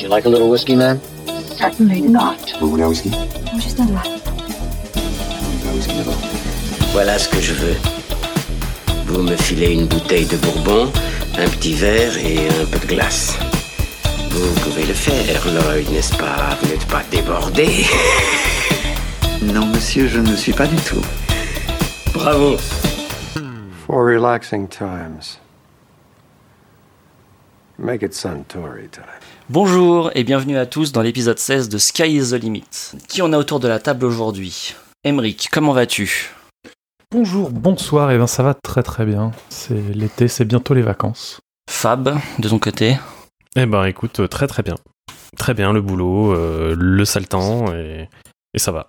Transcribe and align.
Would 0.00 0.08
you 0.08 0.16
like 0.16 0.24
a 0.24 0.30
little 0.30 0.48
whiskey, 0.48 0.76
man? 0.76 0.98
Certainly 1.58 2.00
not. 2.00 2.54
Vous 2.58 2.70
voulez 2.70 2.84
un 2.84 2.88
whisky 2.88 3.10
Juste 3.60 3.78
un 3.80 3.86
là. 3.92 4.02
Un 4.96 5.74
whisky 5.76 5.94
d'abord. 5.94 6.16
Voilà 6.94 7.18
ce 7.18 7.28
que 7.28 7.38
je 7.38 7.52
veux. 7.52 7.76
Vous 9.04 9.20
me 9.20 9.36
filez 9.36 9.74
une 9.74 9.86
bouteille 9.86 10.24
de 10.24 10.38
bourbon, 10.38 10.90
un 11.36 11.48
petit 11.50 11.74
verre 11.74 12.16
et 12.16 12.48
un 12.48 12.64
peu 12.64 12.78
de 12.78 12.86
glace. 12.86 13.36
Vous 14.30 14.54
pouvez 14.62 14.86
le 14.86 14.94
faire, 14.94 15.44
Lloyd, 15.52 15.90
n'est-ce 15.90 16.16
pas? 16.16 16.56
Vous 16.62 16.68
n'êtes 16.70 16.86
pas 16.86 17.02
débordé 17.10 17.84
Non, 19.42 19.66
monsieur, 19.66 20.08
je 20.08 20.20
ne 20.20 20.34
suis 20.34 20.54
pas 20.54 20.66
du 20.66 20.76
tout. 20.76 21.04
Bravo 22.14 22.56
For 23.86 24.06
relaxing 24.06 24.66
times. 24.66 25.36
Make 27.76 28.02
it 28.02 28.14
Suntory 28.14 28.88
time. 28.90 29.29
Bonjour 29.52 30.12
et 30.14 30.22
bienvenue 30.22 30.56
à 30.56 30.64
tous 30.64 30.92
dans 30.92 31.02
l'épisode 31.02 31.40
16 31.40 31.68
de 31.68 31.76
Sky 31.76 32.04
is 32.04 32.30
the 32.30 32.34
Limit. 32.34 32.92
Qui 33.08 33.20
on 33.20 33.32
a 33.32 33.36
autour 33.36 33.58
de 33.58 33.66
la 33.66 33.80
table 33.80 34.04
aujourd'hui? 34.04 34.76
Emric, 35.02 35.48
comment 35.50 35.72
vas-tu? 35.72 36.30
Bonjour, 37.10 37.50
bonsoir, 37.50 38.12
et 38.12 38.18
ben 38.18 38.28
ça 38.28 38.44
va 38.44 38.54
très 38.54 38.84
très 38.84 39.04
bien. 39.04 39.32
C'est 39.48 39.74
l'été, 39.92 40.28
c'est 40.28 40.44
bientôt 40.44 40.72
les 40.72 40.82
vacances. 40.82 41.40
Fab, 41.68 42.16
de 42.38 42.48
ton 42.48 42.60
côté? 42.60 42.96
Eh 43.56 43.66
ben 43.66 43.84
écoute, 43.86 44.20
euh, 44.20 44.28
très 44.28 44.46
très 44.46 44.62
bien. 44.62 44.76
Très 45.36 45.52
bien, 45.52 45.72
le 45.72 45.82
boulot, 45.82 46.32
euh, 46.32 46.76
le 46.78 47.04
sale 47.04 47.26
temps, 47.26 47.74
et, 47.74 48.08
et 48.54 48.58
ça 48.60 48.70
va. 48.70 48.88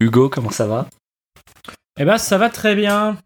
Hugo, 0.00 0.28
comment 0.28 0.50
ça 0.50 0.66
va? 0.66 0.88
Eh 2.00 2.04
ben, 2.04 2.18
ça 2.18 2.36
va 2.36 2.50
très 2.50 2.74
bien. 2.74 3.16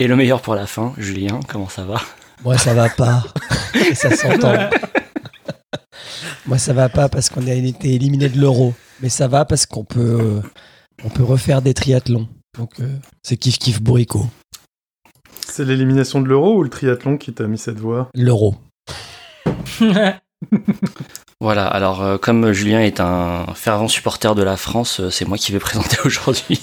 Et 0.00 0.08
le 0.08 0.16
meilleur 0.16 0.42
pour 0.42 0.56
la 0.56 0.66
fin, 0.66 0.92
Julien, 0.98 1.38
comment 1.46 1.68
ça 1.68 1.84
va? 1.84 2.00
Moi, 2.42 2.58
ça 2.58 2.74
va 2.74 2.88
pas. 2.88 3.22
Et 3.76 3.94
ça 3.94 4.10
s'entend. 4.10 4.68
Moi, 6.46 6.58
ça 6.58 6.72
va 6.72 6.88
pas 6.88 7.08
parce 7.08 7.28
qu'on 7.28 7.46
a 7.46 7.52
été 7.52 7.94
éliminé 7.94 8.28
de 8.28 8.38
l'euro. 8.38 8.74
Mais 9.00 9.08
ça 9.08 9.28
va 9.28 9.44
parce 9.44 9.66
qu'on 9.66 9.84
peut, 9.84 10.20
euh, 10.20 10.40
on 11.04 11.08
peut 11.08 11.24
refaire 11.24 11.60
des 11.62 11.74
triathlons. 11.74 12.28
Donc, 12.56 12.80
euh, 12.80 12.96
c'est 13.22 13.36
kiff 13.36 13.58
kiff 13.58 13.82
bourricot. 13.82 14.26
C'est 15.46 15.64
l'élimination 15.64 16.20
de 16.20 16.28
l'euro 16.28 16.56
ou 16.56 16.62
le 16.62 16.70
triathlon 16.70 17.18
qui 17.18 17.32
t'a 17.32 17.46
mis 17.46 17.58
cette 17.58 17.78
voix 17.78 18.08
L'euro. 18.14 18.56
Voilà, 21.40 21.66
alors 21.66 22.02
euh, 22.02 22.16
comme 22.16 22.52
Julien 22.52 22.80
est 22.80 22.98
un 22.98 23.44
fervent 23.54 23.88
supporter 23.88 24.34
de 24.34 24.42
la 24.42 24.56
France, 24.56 25.00
euh, 25.00 25.10
c'est 25.10 25.26
moi 25.26 25.36
qui 25.36 25.52
vais 25.52 25.58
présenter 25.58 25.98
aujourd'hui. 26.04 26.60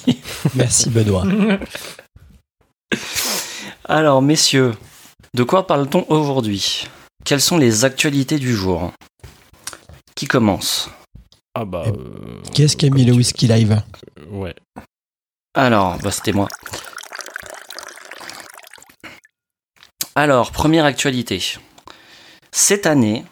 Merci, 0.55 0.89
Benoît. 0.89 1.25
alors 3.85 4.23
messieurs, 4.23 4.73
de 5.35 5.43
quoi 5.43 5.67
parle-t-on 5.67 6.05
aujourd'hui? 6.09 6.87
Quelles 7.23 7.41
sont 7.41 7.57
les 7.57 7.85
actualités 7.85 8.39
du 8.39 8.55
jour? 8.55 8.91
Qui 10.15 10.27
commence 10.27 10.89
Ah 11.55 11.65
bah... 11.65 11.83
Eh, 11.87 11.89
euh, 11.89 12.41
Qu'est-ce 12.53 12.77
qui 12.77 12.85
a 12.85 12.89
mis 12.89 13.05
le 13.05 13.13
whisky 13.13 13.47
live 13.47 13.81
Ouais. 14.29 14.55
Alors, 15.55 15.97
bah 15.99 16.11
c'était 16.11 16.31
moi. 16.33 16.47
Alors, 20.15 20.51
première 20.51 20.85
actualité. 20.85 21.43
Cette 22.51 22.85
année, 22.85 23.25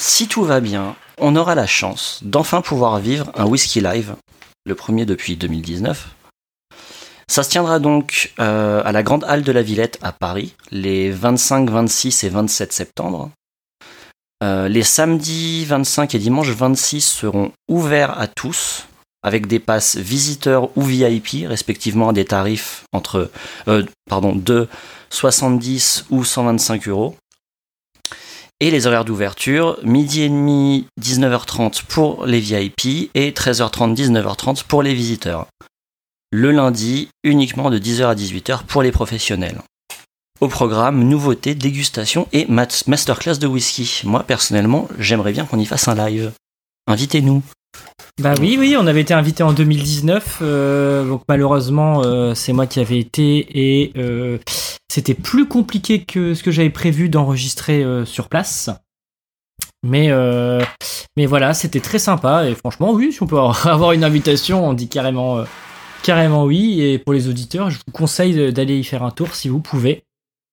si 0.00 0.26
tout 0.28 0.42
va 0.42 0.60
bien, 0.60 0.96
on 1.18 1.36
aura 1.36 1.54
la 1.54 1.66
chance 1.66 2.20
d'enfin 2.22 2.60
pouvoir 2.60 2.98
vivre 2.98 3.30
un 3.34 3.46
whisky 3.46 3.80
live, 3.80 4.16
le 4.64 4.74
premier 4.74 5.06
depuis 5.06 5.36
2019. 5.36 6.08
Ça 7.30 7.42
se 7.42 7.50
tiendra 7.50 7.78
donc 7.78 8.32
euh, 8.40 8.82
à 8.84 8.90
la 8.90 9.02
Grande 9.02 9.24
Halle 9.28 9.42
de 9.42 9.52
la 9.52 9.62
Villette 9.62 9.98
à 10.02 10.12
Paris, 10.12 10.54
les 10.70 11.10
25, 11.10 11.68
26 11.70 12.24
et 12.24 12.28
27 12.30 12.72
septembre. 12.72 13.30
Euh, 14.42 14.68
les 14.68 14.84
samedis 14.84 15.64
25 15.64 16.14
et 16.14 16.18
dimanche 16.18 16.50
26 16.50 17.00
seront 17.00 17.52
ouverts 17.68 18.18
à 18.18 18.28
tous, 18.28 18.86
avec 19.22 19.46
des 19.46 19.58
passes 19.58 19.96
visiteurs 19.96 20.76
ou 20.76 20.82
VIP, 20.82 21.46
respectivement 21.46 22.10
à 22.10 22.12
des 22.12 22.24
tarifs 22.24 22.84
entre 22.92 23.30
euh, 23.66 23.84
pardon, 24.08 24.36
de 24.36 24.68
70 25.10 26.06
ou 26.10 26.24
125 26.24 26.88
euros. 26.88 27.16
Et 28.60 28.70
les 28.70 28.86
horaires 28.86 29.04
d'ouverture, 29.04 29.78
midi 29.84 30.22
et 30.22 30.28
demi, 30.28 30.86
19h30 31.00 31.84
pour 31.84 32.26
les 32.26 32.40
VIP 32.40 33.10
et 33.14 33.30
13h30, 33.30 33.94
19h30 33.94 34.64
pour 34.64 34.82
les 34.82 34.94
visiteurs. 34.94 35.46
Le 36.30 36.50
lundi, 36.50 37.08
uniquement 37.22 37.70
de 37.70 37.78
10h 37.78 38.04
à 38.06 38.14
18h 38.14 38.64
pour 38.64 38.82
les 38.82 38.92
professionnels. 38.92 39.60
Au 40.40 40.46
programme, 40.46 41.02
nouveautés, 41.02 41.56
dégustation 41.56 42.28
et 42.32 42.46
masterclass 42.48 43.38
de 43.38 43.48
whisky. 43.48 44.02
Moi, 44.04 44.22
personnellement, 44.22 44.88
j'aimerais 44.96 45.32
bien 45.32 45.44
qu'on 45.44 45.58
y 45.58 45.66
fasse 45.66 45.88
un 45.88 45.96
live. 45.96 46.30
Invitez-nous. 46.86 47.42
Bah 48.20 48.34
oui, 48.40 48.56
oui, 48.56 48.76
on 48.78 48.86
avait 48.86 49.00
été 49.00 49.14
invité 49.14 49.42
en 49.42 49.52
2019. 49.52 50.38
euh, 50.42 51.04
donc 51.08 51.22
malheureusement, 51.28 52.02
euh, 52.04 52.34
c'est 52.34 52.52
moi 52.52 52.68
qui 52.68 52.78
avais 52.78 52.98
été 52.98 53.46
et 53.58 53.92
euh, 53.96 54.38
c'était 54.88 55.14
plus 55.14 55.48
compliqué 55.48 56.04
que 56.04 56.34
ce 56.34 56.44
que 56.44 56.52
j'avais 56.52 56.70
prévu 56.70 57.08
d'enregistrer 57.08 57.84
sur 58.04 58.28
place. 58.28 58.70
Mais, 59.82 60.12
voilà, 61.26 61.52
c'était 61.52 61.80
très 61.80 61.98
sympa 61.98 62.48
et 62.48 62.54
franchement, 62.54 62.92
oui, 62.92 63.12
si 63.12 63.22
on 63.24 63.26
peut 63.26 63.38
avoir 63.38 63.90
une 63.92 64.04
invitation, 64.04 64.68
on 64.68 64.72
dit 64.72 64.88
carrément, 64.88 65.44
carrément 66.04 66.44
oui. 66.44 66.80
Et 66.80 66.98
pour 66.98 67.12
les 67.12 67.28
auditeurs, 67.28 67.70
je 67.70 67.78
vous 67.78 67.92
conseille 67.92 68.52
d'aller 68.52 68.78
y 68.78 68.84
faire 68.84 69.02
un 69.02 69.10
tour 69.10 69.34
si 69.34 69.48
vous 69.48 69.60
pouvez. 69.60 70.04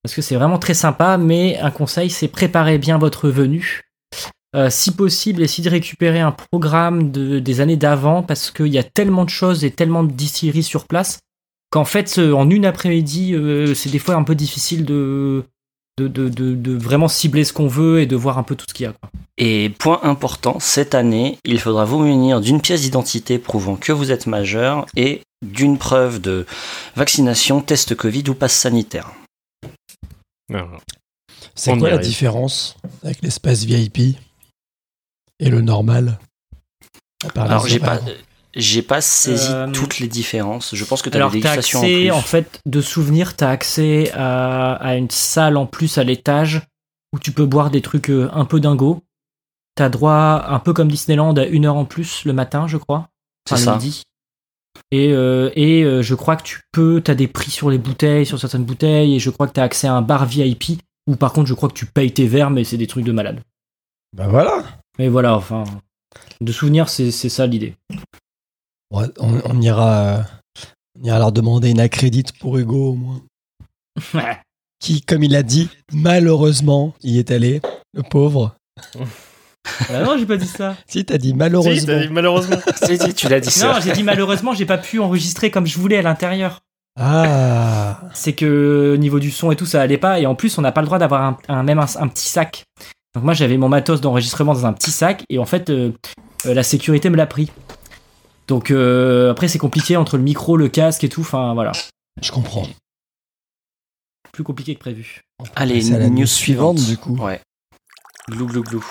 Parce 0.05 0.13
que 0.13 0.21
c'est 0.21 0.35
vraiment 0.35 0.59
très 0.59 0.75
sympa, 0.75 1.17
mais 1.17 1.57
un 1.57 1.71
conseil, 1.71 2.11
c'est 2.11 2.27
préparer 2.27 2.77
bien 2.77 2.99
votre 2.99 3.27
venue. 3.27 3.81
Euh, 4.55 4.69
si 4.69 4.91
possible, 4.91 5.41
essayez 5.41 5.67
de 5.67 5.73
récupérer 5.73 6.19
un 6.19 6.31
programme 6.31 7.11
de, 7.11 7.39
des 7.39 7.59
années 7.59 7.75
d'avant 7.75 8.21
parce 8.21 8.51
qu'il 8.51 8.67
y 8.67 8.77
a 8.77 8.83
tellement 8.83 9.25
de 9.25 9.31
choses 9.31 9.66
et 9.66 9.71
tellement 9.71 10.03
de 10.03 10.11
distilleries 10.11 10.61
sur 10.61 10.85
place 10.85 11.17
qu'en 11.71 11.85
fait, 11.85 12.19
euh, 12.19 12.33
en 12.33 12.51
une 12.51 12.67
après-midi, 12.67 13.33
euh, 13.33 13.73
c'est 13.73 13.89
des 13.89 13.97
fois 13.97 14.13
un 14.13 14.21
peu 14.21 14.35
difficile 14.35 14.85
de, 14.85 15.43
vraiment 15.97 17.07
cibler 17.07 17.43
ce 17.43 17.53
qu'on 17.53 17.66
veut 17.66 17.99
et 17.99 18.05
de 18.05 18.16
voir 18.16 18.37
un 18.37 18.43
peu 18.43 18.53
tout 18.53 18.66
ce 18.69 18.75
qu'il 18.75 18.83
y 18.83 18.87
a. 18.87 18.93
Et 19.39 19.72
point 19.72 20.01
important, 20.03 20.59
cette 20.59 20.93
année, 20.93 21.39
il 21.45 21.59
faudra 21.59 21.83
vous 21.83 21.97
munir 21.97 22.41
d'une 22.41 22.61
pièce 22.61 22.81
d'identité 22.81 23.39
prouvant 23.39 23.75
que 23.75 23.91
vous 23.91 24.11
êtes 24.11 24.27
majeur 24.27 24.85
et 24.95 25.23
d'une 25.43 25.79
preuve 25.79 26.22
de 26.22 26.45
vaccination, 26.95 27.59
test 27.59 27.95
Covid 27.95 28.25
ou 28.29 28.35
passe 28.35 28.53
sanitaire. 28.53 29.11
Alors, 30.53 30.79
C'est 31.56 31.78
quoi 31.78 31.89
la 31.89 31.95
arrive. 31.95 32.07
différence 32.07 32.78
avec 33.03 33.22
l'espace 33.22 33.63
VIP 33.63 34.17
et 35.39 35.50
le 35.50 35.61
normal? 35.61 36.19
Alors 37.35 37.67
j'ai 37.67 37.79
pas, 37.79 38.00
j'ai 38.55 38.81
pas 38.84 39.01
saisi 39.01 39.47
Euh, 39.51 39.72
toutes 39.72 40.00
les 40.00 40.07
différences. 40.07 40.75
Je 40.75 40.84
pense 40.85 41.01
que 41.01 41.09
tu 41.09 41.16
as 41.16 41.19
Alors, 41.19 41.31
des 41.31 41.39
t'as 41.41 41.51
dégustations 41.53 41.81
accès, 41.81 42.11
en 42.11 42.22
fait, 42.22 42.59
de 42.66 42.81
souvenir, 42.81 43.35
t'as 43.35 43.50
accès 43.50 44.11
à, 44.13 44.73
à 44.75 44.95
une 44.95 45.09
salle 45.09 45.57
en 45.57 45.66
plus 45.66 45.97
à 45.97 46.03
l'étage 46.03 46.61
où 47.13 47.19
tu 47.19 47.31
peux 47.31 47.45
boire 47.45 47.69
des 47.72 47.81
trucs 47.81 48.09
euh, 48.09 48.29
un 48.34 48.45
peu 48.45 48.59
dingos. 48.59 49.01
T'as 49.75 49.89
droit, 49.89 50.45
un 50.47 50.59
peu 50.59 50.72
comme 50.73 50.89
Disneyland, 50.89 51.34
à 51.35 51.45
une 51.45 51.66
heure 51.66 51.75
en 51.75 51.85
plus 51.85 52.23
le 52.25 52.34
matin, 52.34 52.67
je 52.67 52.78
crois. 52.78 53.09
C'est 53.47 53.55
Enfin, 53.55 53.63
ça. 53.63 53.73
midi. 53.78 54.03
Et, 54.95 55.11
euh, 55.11 55.51
et 55.57 55.83
euh, 55.83 56.01
je 56.01 56.16
crois 56.16 56.38
que 56.38 56.44
tu 56.44 56.61
peux, 56.72 57.01
t'as 57.03 57.16
des 57.16 57.28
prix 57.28 57.51
sur 57.51 57.69
les 57.69 57.78
bouteilles, 57.78 58.25
sur 58.25 58.39
certaines 58.39 58.63
bouteilles, 58.63 59.16
et 59.16 59.19
je 59.19 59.29
crois 59.29 59.45
que 59.45 59.51
t'as 59.51 59.63
accès 59.63 59.88
à 59.88 59.94
un 59.94 60.01
bar 60.01 60.25
VIP, 60.25 60.81
où 61.06 61.17
par 61.17 61.33
contre 61.33 61.47
je 61.47 61.53
crois 61.53 61.67
que 61.67 61.73
tu 61.73 61.85
payes 61.85 62.13
tes 62.13 62.28
verres, 62.28 62.50
mais 62.50 62.63
c'est 62.63 62.78
des 62.78 62.88
trucs 62.88 63.03
de 63.03 63.11
malade. 63.11 63.41
Bah 64.16 64.29
voilà. 64.29 64.63
Mais 64.97 65.09
voilà, 65.09 65.35
enfin, 65.35 65.66
de 66.39 66.51
souvenir, 66.53 66.88
c'est 66.88 67.11
ça 67.11 67.45
l'idée. 67.45 67.75
Ouais, 68.89 69.07
on, 69.19 69.41
on 69.44 69.59
ira, 69.59 69.97
euh, 69.97 70.22
on 70.97 71.03
ira 71.03 71.19
leur 71.19 71.34
demander 71.34 71.72
une 71.72 71.81
accrédite 71.81 72.31
pour 72.39 72.57
Hugo 72.57 72.91
au 72.91 72.95
moins. 72.95 73.22
Qui, 74.79 75.01
comme 75.01 75.23
il 75.23 75.35
a 75.35 75.44
dit, 75.44 75.67
malheureusement, 75.91 76.94
y 77.03 77.19
est 77.19 77.31
allé, 77.31 77.61
le 77.94 78.03
pauvre. 78.03 78.55
Ah 79.89 80.03
non, 80.03 80.17
j'ai 80.17 80.25
pas 80.25 80.37
dit 80.37 80.47
ça. 80.47 80.75
Si, 80.87 81.03
t'as 81.05 81.17
dit 81.17 81.29
Si, 81.29 81.33
malheureusement. 81.35 81.85
t'as 81.85 81.99
dit 82.01 82.09
malheureusement. 82.11 82.57
Si, 82.85 82.97
si, 82.97 83.13
tu 83.13 83.27
l'as 83.29 83.39
dit 83.39 83.49
ça. 83.51 83.73
Non, 83.73 83.79
j'ai 83.81 83.91
dit 83.91 84.03
malheureusement, 84.03 84.53
j'ai 84.53 84.66
pas 84.66 84.77
pu 84.77 84.99
enregistrer 84.99 85.51
comme 85.51 85.66
je 85.67 85.77
voulais 85.79 85.97
à 85.97 86.01
l'intérieur. 86.01 86.61
Ah, 86.97 87.99
c'est 88.13 88.31
que 88.33 88.91
au 88.93 88.97
niveau 88.97 89.19
du 89.19 89.29
son 89.29 89.51
et 89.51 89.57
tout 89.57 89.66
ça 89.66 89.81
allait 89.81 89.97
pas 89.97 90.17
et 90.22 90.25
en 90.25 90.33
plus 90.35 90.57
on 90.57 90.61
n'a 90.61 90.72
pas 90.72 90.79
le 90.79 90.85
droit 90.85 90.97
d'avoir 90.97 91.23
un, 91.23 91.37
un- 91.49 91.61
même 91.63 91.77
un, 91.79 91.85
un 91.99 92.07
petit 92.07 92.29
sac 92.29 92.63
donc 93.13 93.25
moi 93.25 93.33
j'avais 93.33 93.57
mon 93.57 93.67
matos 93.67 93.99
d'enregistrement 93.99 94.53
dans 94.53 94.66
un 94.66 94.72
petit 94.72 94.91
sac 94.91 95.23
et 95.29 95.37
en 95.37 95.43
fait 95.43 95.69
euh, 95.69 95.91
euh, 96.45 96.53
la 96.53 96.63
sécurité 96.63 97.09
me 97.09 97.17
l'a 97.17 97.28
pris 97.28 97.51
donc 98.47 98.71
euh, 98.71 99.29
après 99.31 99.49
c'est 99.49 99.57
compliqué 99.57 99.97
entre 99.97 100.16
le 100.16 100.23
micro 100.23 100.55
le 100.55 100.69
casque 100.69 101.03
et 101.03 101.09
tout 101.09 101.19
enfin 101.19 101.53
voilà 101.53 101.73
je 102.21 102.31
comprends. 102.31 102.66
plus 104.31 104.45
compliqué 104.45 104.73
que 104.75 104.79
prévu 104.79 105.19
Allez, 105.53 105.81
la 105.81 106.07
news, 106.07 106.19
news 106.19 106.25
suivante. 106.28 106.78
suivante, 106.79 106.89
du 106.89 107.17
coup. 107.17 107.21
Ouais. 107.21 107.41
Glou 108.31 108.45
glou 108.47 108.63
glou. 108.63 108.85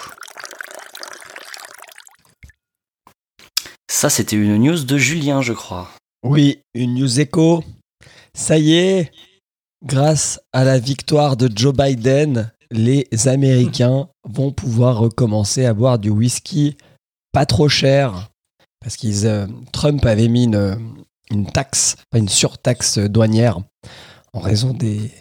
Ça, 3.95 4.11
c'était 4.11 4.35
une 4.35 4.57
news 4.57 4.83
de 4.83 4.99
Julien, 4.99 5.41
je 5.41 5.53
crois. 5.53 5.89
Oui, 6.25 6.59
une 6.75 6.97
news 6.97 7.21
écho. 7.21 7.63
Ça 8.37 8.59
y 8.59 8.75
est, 8.75 9.13
grâce 9.87 10.41
à 10.53 10.65
la 10.65 10.81
victoire 10.81 11.37
de 11.37 11.49
Joe 11.55 11.73
Biden 11.73 12.51
les 12.73 13.07
Américains 13.29 14.09
vont 14.29 14.51
pouvoir 14.51 14.99
recommencer 14.99 15.65
à 15.65 15.75
boire 15.75 16.01
du 16.01 16.11
whisky 16.11 16.77
pas 17.31 17.47
trop 17.47 17.69
cher. 17.69 18.31
Parce 18.81 18.97
que 18.97 19.47
Trump 19.71 20.05
avait 20.05 20.27
mis 20.27 20.47
une, 20.47 21.47
taxe, 21.53 21.95
une 22.13 22.29
surtaxe 22.29 22.99
douanière, 22.99 23.61
en 24.33 24.41
raison 24.41 24.73
des, 24.73 25.13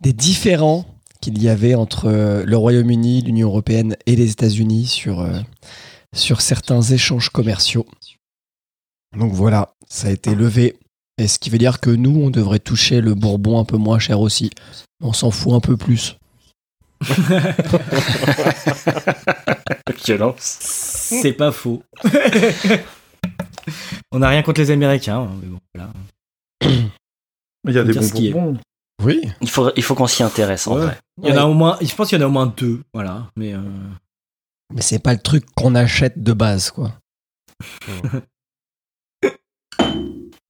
différends 0.00 0.86
qu'il 1.20 1.42
y 1.42 1.48
avait 1.48 1.74
entre 1.74 2.44
le 2.46 2.56
Royaume-Uni, 2.56 3.22
l'Union 3.22 3.48
européenne 3.48 3.96
et 4.06 4.14
les 4.14 4.30
États-Unis 4.30 4.86
sur, 4.86 5.20
euh, 5.20 5.40
sur 6.14 6.42
certains 6.42 6.80
échanges 6.80 7.28
commerciaux. 7.28 7.86
Donc 9.16 9.32
voilà, 9.32 9.74
ça 9.88 10.08
a 10.08 10.10
été 10.10 10.34
levé. 10.34 10.76
Et 11.18 11.28
ce 11.28 11.38
qui 11.38 11.48
veut 11.50 11.58
dire 11.58 11.80
que 11.80 11.90
nous, 11.90 12.20
on 12.20 12.30
devrait 12.30 12.58
toucher 12.58 13.00
le 13.00 13.14
bourbon 13.14 13.58
un 13.60 13.64
peu 13.64 13.76
moins 13.76 13.98
cher 14.00 14.20
aussi. 14.20 14.50
On 15.00 15.12
s'en 15.12 15.30
fout 15.30 15.52
un 15.52 15.60
peu 15.60 15.76
plus. 15.76 16.16
C'est 20.38 21.32
pas 21.32 21.52
faux. 21.52 21.82
on 24.12 24.18
n'a 24.18 24.28
rien 24.28 24.42
contre 24.42 24.60
les 24.60 24.70
Américains, 24.70 25.20
hein, 25.20 25.30
mais 25.40 25.48
bon, 25.48 25.60
voilà. 25.74 25.92
Il 27.66 27.72
y 27.74 27.78
a 27.78 27.84
des 27.84 28.30
bons. 28.30 28.58
Oui. 29.02 29.20
Il 29.40 29.48
faut, 29.50 29.70
il 29.76 29.82
faut 29.82 29.94
qu'on 29.94 30.06
s'y 30.06 30.22
intéresse 30.22 30.66
en 30.66 30.76
Ouais. 30.76 30.82
vrai. 30.82 30.98
Il 31.22 31.28
y 31.28 31.32
en 31.32 31.36
a 31.36 31.44
au 31.44 31.54
moins, 31.54 31.76
je 31.80 31.94
pense 31.94 32.08
qu'il 32.08 32.18
y 32.18 32.22
en 32.22 32.24
a 32.24 32.28
au 32.28 32.32
moins 32.32 32.46
deux, 32.56 32.82
voilà. 32.92 33.28
Mais 33.36 33.52
euh, 33.54 33.60
Mais 34.72 34.82
c'est 34.82 34.98
pas 35.00 35.12
le 35.12 35.18
truc 35.20 35.44
qu'on 35.54 35.74
achète 35.74 36.22
de 36.22 36.32
base, 36.32 36.70
quoi. 36.70 36.92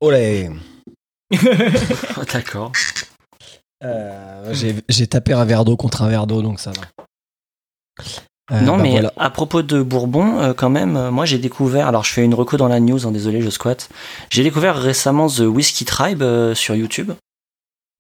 Olé 0.00 0.50
Oh, 1.32 2.23
D'accord. 2.32 2.73
Euh, 3.82 4.55
J'ai 4.88 5.06
tapé 5.06 5.32
un 5.32 5.44
verre 5.44 5.64
d'eau 5.64 5.76
contre 5.76 6.02
un 6.02 6.08
verre 6.08 6.26
d'eau, 6.26 6.43
donc 6.43 6.61
ça 6.61 6.73
va. 6.73 7.05
Euh, 8.52 8.61
non, 8.61 8.76
bah 8.76 8.82
mais 8.82 8.91
voilà. 8.91 9.12
à 9.17 9.31
propos 9.31 9.62
de 9.62 9.81
Bourbon, 9.82 10.38
euh, 10.38 10.52
quand 10.52 10.69
même, 10.69 10.96
euh, 10.96 11.11
moi 11.11 11.25
j'ai 11.25 11.38
découvert, 11.38 11.87
alors 11.88 12.05
je 12.05 12.12
fais 12.12 12.23
une 12.23 12.35
reco 12.35 12.58
dans 12.58 12.69
la 12.69 12.79
news, 12.79 13.06
hein, 13.06 13.11
désolé, 13.11 13.41
je 13.41 13.49
squatte. 13.49 13.88
J'ai 14.29 14.43
découvert 14.43 14.76
récemment 14.76 15.29
The 15.29 15.41
Whiskey 15.41 15.87
Tribe 15.87 16.23
sur 16.55 16.75
YouTube. 16.75 17.12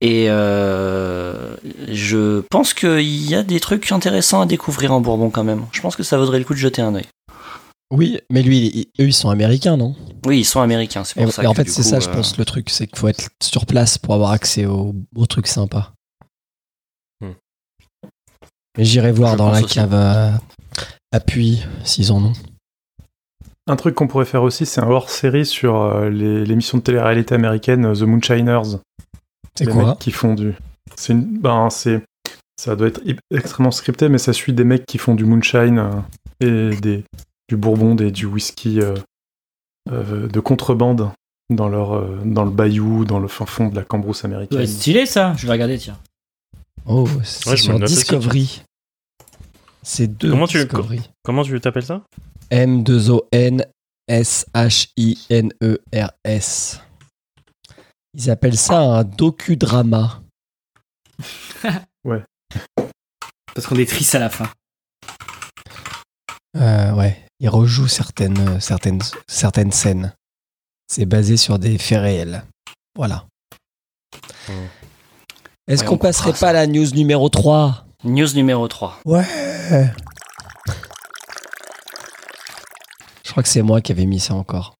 Et 0.02 0.26
euh, 0.28 1.56
je 1.88 2.40
pense 2.50 2.74
qu'il 2.74 3.00
y 3.26 3.34
a 3.34 3.42
des 3.42 3.58
trucs 3.58 3.90
intéressants 3.90 4.42
à 4.42 4.46
découvrir 4.46 4.92
en 4.92 5.00
Bourbon 5.00 5.30
quand 5.30 5.44
même. 5.44 5.64
Je 5.72 5.80
pense 5.80 5.96
que 5.96 6.02
ça 6.02 6.18
vaudrait 6.18 6.38
le 6.40 6.44
coup 6.44 6.52
de 6.52 6.58
jeter 6.58 6.82
un 6.82 6.94
œil. 6.94 7.06
Oui, 7.96 8.18
mais 8.30 8.42
lui, 8.42 8.58
il- 8.74 9.02
eux, 9.02 9.06
ils 9.06 9.14
sont 9.14 9.30
américains, 9.30 9.76
non? 9.76 9.94
Oui, 10.26 10.40
ils 10.40 10.44
sont 10.44 10.60
américains, 10.60 11.04
c'est 11.04 11.20
Et, 11.20 11.24
pour 11.24 11.32
ça 11.32 11.42
et 11.44 11.46
en 11.46 11.52
que, 11.52 11.62
fait, 11.62 11.70
c'est 11.70 11.82
ça, 11.84 12.00
je 12.00 12.08
euh, 12.08 12.12
pense, 12.12 12.36
le 12.36 12.44
truc, 12.44 12.68
c'est 12.70 12.86
qu'il 12.88 12.98
faut 12.98 13.06
être 13.08 13.28
sur 13.42 13.66
place 13.66 13.98
pour 13.98 14.14
avoir 14.14 14.30
accès 14.32 14.66
aux, 14.66 14.94
aux 15.14 15.26
trucs 15.26 15.46
sympas. 15.46 15.92
Hmm. 17.20 17.32
Mais 18.76 18.84
j'irai 18.84 19.12
voir 19.12 19.32
Je 19.32 19.38
dans 19.38 19.50
la 19.50 19.62
cave 19.62 19.94
à, 19.94 20.40
à 21.12 21.20
Puy, 21.20 21.62
s'ils 21.84 22.10
en 22.10 22.24
ont. 22.24 22.32
Un 23.66 23.76
truc 23.76 23.94
qu'on 23.94 24.08
pourrait 24.08 24.24
faire 24.26 24.42
aussi, 24.42 24.66
c'est 24.66 24.80
un 24.80 24.88
hors-série 24.90 25.46
sur 25.46 25.76
euh, 25.80 26.10
les- 26.10 26.44
l'émission 26.44 26.78
de 26.78 26.82
télé-réalité 26.82 27.34
américaine 27.34 27.86
euh, 27.86 27.94
The 27.94 28.02
Moonshiners. 28.02 28.78
C'est 29.54 29.66
Les 29.66 29.72
quoi? 29.72 29.86
mecs 29.90 29.98
qui 30.00 30.10
font 30.10 30.34
du. 30.34 30.54
C'est 30.96 31.12
une. 31.12 31.38
Ben, 31.38 31.70
c'est. 31.70 32.02
Ça 32.60 32.76
doit 32.76 32.88
être 32.88 33.00
extrêmement 33.34 33.70
scripté, 33.70 34.08
mais 34.08 34.18
ça 34.18 34.32
suit 34.32 34.52
des 34.52 34.64
mecs 34.64 34.84
qui 34.86 34.98
font 34.98 35.14
du 35.14 35.24
moonshine 35.24 35.78
euh, 35.78 36.70
et 36.72 36.76
des, 36.76 37.04
du 37.48 37.56
bourbon, 37.56 37.94
des, 37.94 38.10
du 38.10 38.26
whisky 38.26 38.80
euh, 38.80 38.94
euh, 39.90 40.26
de 40.28 40.40
contrebande 40.40 41.10
dans, 41.50 41.68
leur, 41.68 41.94
euh, 41.94 42.20
dans 42.24 42.44
le 42.44 42.50
bayou, 42.50 43.04
dans 43.04 43.18
le 43.18 43.28
fin 43.28 43.46
fond 43.46 43.68
de 43.68 43.76
la 43.76 43.84
cambrousse 43.84 44.24
américaine. 44.24 44.60
être 44.60 44.68
stylé 44.68 45.06
ça. 45.06 45.34
Je 45.36 45.46
vais 45.46 45.52
regarder, 45.52 45.78
tiens. 45.78 45.98
Oh, 46.86 47.08
c'est 47.22 47.50
Ouais, 47.50 47.56
sur 47.56 47.78
Discovery. 47.80 48.62
C'est 49.82 50.06
deux 50.06 50.30
Comment 50.30 50.46
tu- 50.46 50.58
Discovery. 50.58 51.00
Comment 51.22 51.42
tu 51.42 51.60
t'appelles 51.60 51.84
ça? 51.84 52.02
M2ON-S-H-I-N-E-R-S. 55.44 56.80
Ils 58.16 58.30
appellent 58.30 58.56
ça 58.58 58.80
un 58.80 59.04
docudrama. 59.04 60.22
Parce 63.54 63.66
qu'on 63.66 63.76
est 63.76 63.88
triste 63.88 64.14
à 64.14 64.18
la 64.18 64.30
fin. 64.30 64.48
Euh, 66.56 66.92
ouais, 66.94 67.23
il 67.44 67.50
rejoue 67.50 67.88
certaines, 67.88 68.58
certaines, 68.58 69.02
certaines 69.26 69.70
scènes. 69.70 70.14
C'est 70.88 71.04
basé 71.04 71.36
sur 71.36 71.58
des 71.58 71.76
faits 71.76 72.00
réels. 72.00 72.42
Voilà. 72.96 73.26
Hmm. 74.48 74.52
Est-ce 75.68 75.82
Ouais, 75.82 75.88
qu'on 75.88 75.98
passerait 75.98 76.32
pas 76.32 76.48
à 76.48 76.52
la 76.54 76.66
news 76.66 76.90
numéro 76.94 77.28
3 77.28 77.84
News 78.04 78.32
numéro 78.34 78.66
3. 78.66 79.00
Ouais. 79.04 79.26
Je 83.24 83.30
crois 83.30 83.42
que 83.42 83.48
c'est 83.50 83.60
moi 83.60 83.82
qui 83.82 83.92
avais 83.92 84.06
mis 84.06 84.20
ça 84.20 84.34
encore. 84.34 84.76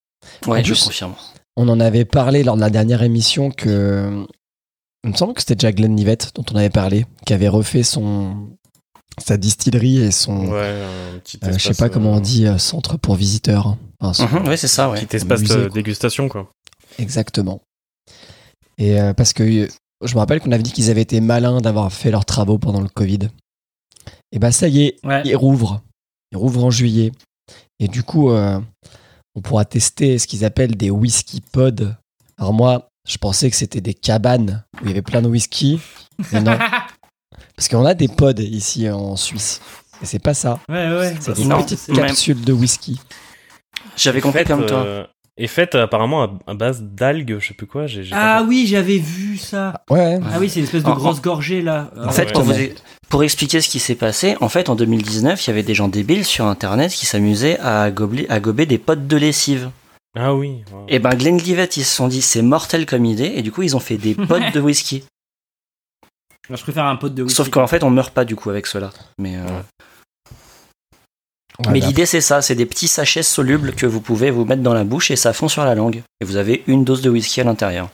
Ouais, 0.46 0.60
En 0.60 0.64
je 0.64 0.72
confirme. 0.72 1.14
On 1.56 1.68
en 1.68 1.80
avait 1.80 2.06
parlé 2.06 2.44
lors 2.44 2.56
de 2.56 2.62
la 2.62 2.70
dernière 2.70 3.02
émission 3.02 3.50
que. 3.50 4.26
Il 5.04 5.10
me 5.10 5.16
semble 5.16 5.34
que 5.34 5.40
c'était 5.42 5.56
déjà 5.56 5.70
Glenn 5.72 5.94
Nivette 5.94 6.34
dont 6.34 6.44
on 6.50 6.56
avait 6.56 6.70
parlé, 6.70 7.04
qui 7.26 7.34
avait 7.34 7.48
refait 7.48 7.82
son 7.82 8.48
sa 9.18 9.36
distillerie 9.36 9.98
et 9.98 10.10
son. 10.10 10.46
Ouais, 10.48 10.82
un 11.14 11.18
petit 11.18 11.38
euh, 11.44 11.52
je 11.52 11.58
sais 11.58 11.74
pas 11.74 11.88
comment 11.88 12.12
on 12.12 12.18
euh, 12.18 12.20
dit, 12.20 12.46
euh, 12.46 12.58
centre 12.58 12.96
pour 12.96 13.14
visiteurs. 13.14 13.66
hein. 13.68 13.78
Enfin, 14.00 14.12
son- 14.28 14.40
Mhm, 14.40 14.48
ouais, 14.48 14.56
c'est 14.56 14.68
ça, 14.68 14.90
ouais. 14.90 15.04
Petit 15.04 15.16
espace 15.16 15.40
musée, 15.40 15.54
de 15.56 15.60
quoi. 15.66 15.74
dégustation, 15.74 16.28
quoi. 16.28 16.50
Exactement. 16.98 17.60
Et 18.78 19.00
euh, 19.00 19.14
parce 19.14 19.32
que 19.32 19.68
je 20.04 20.14
me 20.14 20.18
rappelle 20.18 20.40
qu'on 20.40 20.52
avait 20.52 20.62
dit 20.62 20.72
qu'ils 20.72 20.90
avaient 20.90 21.02
été 21.02 21.20
malins 21.20 21.60
d'avoir 21.60 21.92
fait 21.92 22.10
leurs 22.10 22.24
travaux 22.24 22.58
pendant 22.58 22.80
le 22.80 22.88
Covid. 22.88 23.28
Et 24.32 24.38
bah 24.38 24.52
ça 24.52 24.68
y 24.68 24.82
est, 24.86 24.96
Ouais. 25.04 25.22
ils 25.24 25.36
rouvrent. 25.36 25.80
Ils 26.32 26.36
rouvrent 26.38 26.64
en 26.64 26.70
juillet. 26.70 27.12
Et 27.78 27.88
du 27.88 28.02
coup, 28.02 28.30
euh, 28.30 28.60
on 29.36 29.40
pourra 29.40 29.64
tester 29.64 30.18
ce 30.18 30.26
qu'ils 30.26 30.44
appellent 30.44 30.76
des 30.76 30.90
whisky 30.90 31.40
pods. 31.40 31.94
Alors 32.38 32.52
moi, 32.52 32.88
je 33.08 33.16
pensais 33.18 33.48
que 33.50 33.56
c'était 33.56 33.80
des 33.80 33.94
cabanes 33.94 34.64
où 34.80 34.84
il 34.84 34.88
y 34.88 34.90
avait 34.90 35.02
plein 35.02 35.22
de 35.22 35.28
whisky. 35.28 35.78
Mais 36.32 36.40
non. 36.40 36.58
Parce 37.56 37.68
qu'on 37.68 37.84
a 37.84 37.94
des 37.94 38.08
pods 38.08 38.32
ici 38.40 38.88
en 38.90 39.16
Suisse. 39.16 39.60
Et 40.02 40.06
c'est 40.06 40.18
pas 40.18 40.34
ça. 40.34 40.58
Ouais, 40.68 40.88
ouais. 40.96 41.14
C'est 41.20 41.36
des 41.36 41.44
Non, 41.44 41.62
petites 41.62 41.78
c'est 41.78 41.92
même- 41.92 42.06
capsules 42.06 42.40
de 42.42 42.52
whisky. 42.52 43.00
J'avais 43.96 44.20
compris 44.20 44.44
comme 44.44 44.66
toi. 44.66 44.78
euh, 44.84 45.04
Et 45.36 45.46
faite 45.46 45.74
apparemment 45.74 46.38
à, 46.46 46.54
base 46.54 46.82
d'algues, 46.82 47.36
je 47.40 47.48
sais 47.48 47.54
plus 47.54 47.66
quoi. 47.66 47.86
Ah 48.12 48.38
pas- 48.40 48.46
oui, 48.48 48.66
j'avais 48.68 48.98
vu 48.98 49.36
ça. 49.36 49.82
Ouais. 49.90 50.18
Ah 50.32 50.38
oui, 50.40 50.48
c'est 50.48 50.60
une 50.60 50.64
espèce 50.66 50.82
de 50.84 50.88
En- 50.90 50.94
grosse 50.94 51.20
gorgée 51.22 51.62
là. 51.62 51.90
En 52.00 52.10
fait, 52.10 52.26
ouais. 52.26 52.32
pour, 52.32 52.42
vous- 52.42 52.52
pour 53.08 53.22
expliquer 53.24 53.60
ce 53.60 53.68
qui 53.68 53.78
s'est 53.80 53.94
passé, 53.96 54.36
en 54.40 54.48
fait, 54.48 54.68
en 54.68 54.74
2019, 54.76 55.44
il 55.44 55.50
y 55.50 55.52
avait 55.52 55.62
des 55.62 55.74
gens 55.74 55.88
débiles 55.88 56.24
sur 56.24 56.44
Internet 56.46 56.92
qui 56.92 57.06
s'amusaient 57.06 57.58
à, 57.60 57.90
gobeler- 57.90 58.26
à 58.28 58.38
gober 58.40 58.66
des 58.66 58.78
potes 58.78 59.06
de 59.06 59.16
lessive. 59.16 59.70
Ah 60.16 60.34
oui. 60.34 60.62
Et 60.88 61.00
ben, 61.00 61.10
Glenlivet, 61.16 61.68
ils 61.76 61.84
se 61.84 61.94
sont 61.96 62.06
dit, 62.06 62.22
c'est 62.22 62.42
mortel 62.42 62.86
comme 62.86 63.04
idée, 63.04 63.32
et 63.34 63.42
du 63.42 63.50
coup, 63.50 63.62
ils 63.62 63.74
ont 63.76 63.80
fait 63.80 63.96
des 63.96 64.14
potes 64.14 64.52
de 64.54 64.60
whisky. 64.60 65.02
Je 66.50 66.62
préfère 66.62 66.84
un 66.84 66.96
pote 66.96 67.14
de 67.14 67.22
whisky. 67.22 67.36
Sauf 67.36 67.50
qu'en 67.50 67.66
fait, 67.66 67.82
on 67.82 67.90
meurt 67.90 68.12
pas 68.12 68.24
du 68.24 68.36
coup 68.36 68.50
avec 68.50 68.66
cela. 68.66 68.90
Mais, 69.18 69.36
euh, 69.36 69.60
Ouais, 71.60 71.70
mais 71.70 71.78
l'idée, 71.80 72.04
c'est 72.04 72.20
ça, 72.20 72.42
c'est 72.42 72.56
des 72.56 72.66
petits 72.66 72.88
sachets 72.88 73.22
solubles 73.22 73.74
que 73.76 73.86
vous 73.86 74.00
pouvez 74.00 74.32
vous 74.32 74.44
mettre 74.44 74.62
dans 74.62 74.74
la 74.74 74.82
bouche 74.82 75.12
et 75.12 75.16
ça 75.16 75.32
fond 75.32 75.46
sur 75.48 75.64
la 75.64 75.76
langue. 75.76 76.02
Et 76.20 76.24
vous 76.24 76.34
avez 76.34 76.64
une 76.66 76.84
dose 76.84 77.00
de 77.00 77.10
whisky 77.10 77.40
à 77.40 77.44
l'intérieur. 77.44 77.90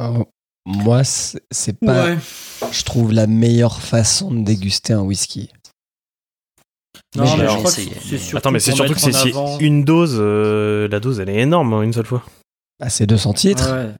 euh, 0.00 0.24
moi, 0.64 1.04
c'est 1.04 1.78
pas. 1.78 2.04
Ouais. 2.06 2.18
je 2.72 2.82
trouve, 2.84 3.12
la 3.12 3.26
meilleure 3.26 3.82
façon 3.82 4.30
de 4.30 4.42
déguster 4.42 4.94
un 4.94 5.02
whisky. 5.02 5.50
Non, 7.14 7.36
Mais 7.36 7.42
je 7.46 7.56
crois 7.56 7.62
que 7.64 7.68
essayé, 7.68 7.92
mais- 8.10 8.36
Attends, 8.38 8.50
mais 8.50 8.58
c'est 8.60 8.72
surtout 8.72 8.94
que 8.94 9.00
c'est 9.00 9.12
si 9.12 9.30
une 9.60 9.84
dose, 9.84 10.16
euh, 10.18 10.88
la 10.88 11.00
dose 11.00 11.20
elle 11.20 11.28
est 11.28 11.40
énorme, 11.40 11.74
hein, 11.74 11.82
une 11.82 11.92
seule 11.92 12.06
fois. 12.06 12.24
Ah, 12.80 12.88
c'est 12.88 13.06
200 13.06 13.34
titres. 13.34 13.70
Ouais. 13.70 13.92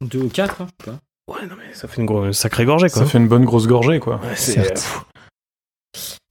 Deux 0.00 0.22
ou 0.22 0.28
quatre, 0.28 0.60
hein, 0.60 0.66
je 0.80 0.84
sais 0.84 0.90
pas. 0.90 0.98
Ouais, 1.28 1.46
non, 1.46 1.54
mais 1.56 1.72
ça 1.74 1.88
fait 1.88 2.00
une, 2.00 2.06
gros- 2.06 2.24
une 2.26 2.32
sacrée 2.32 2.64
gorgée, 2.64 2.88
quoi. 2.90 3.02
Ça 3.02 3.06
fait 3.06 3.18
une 3.18 3.28
bonne 3.28 3.44
grosse 3.44 3.66
gorgée, 3.66 4.00
quoi. 4.00 4.20
Ouais, 4.22 4.36
Certes. 4.36 4.86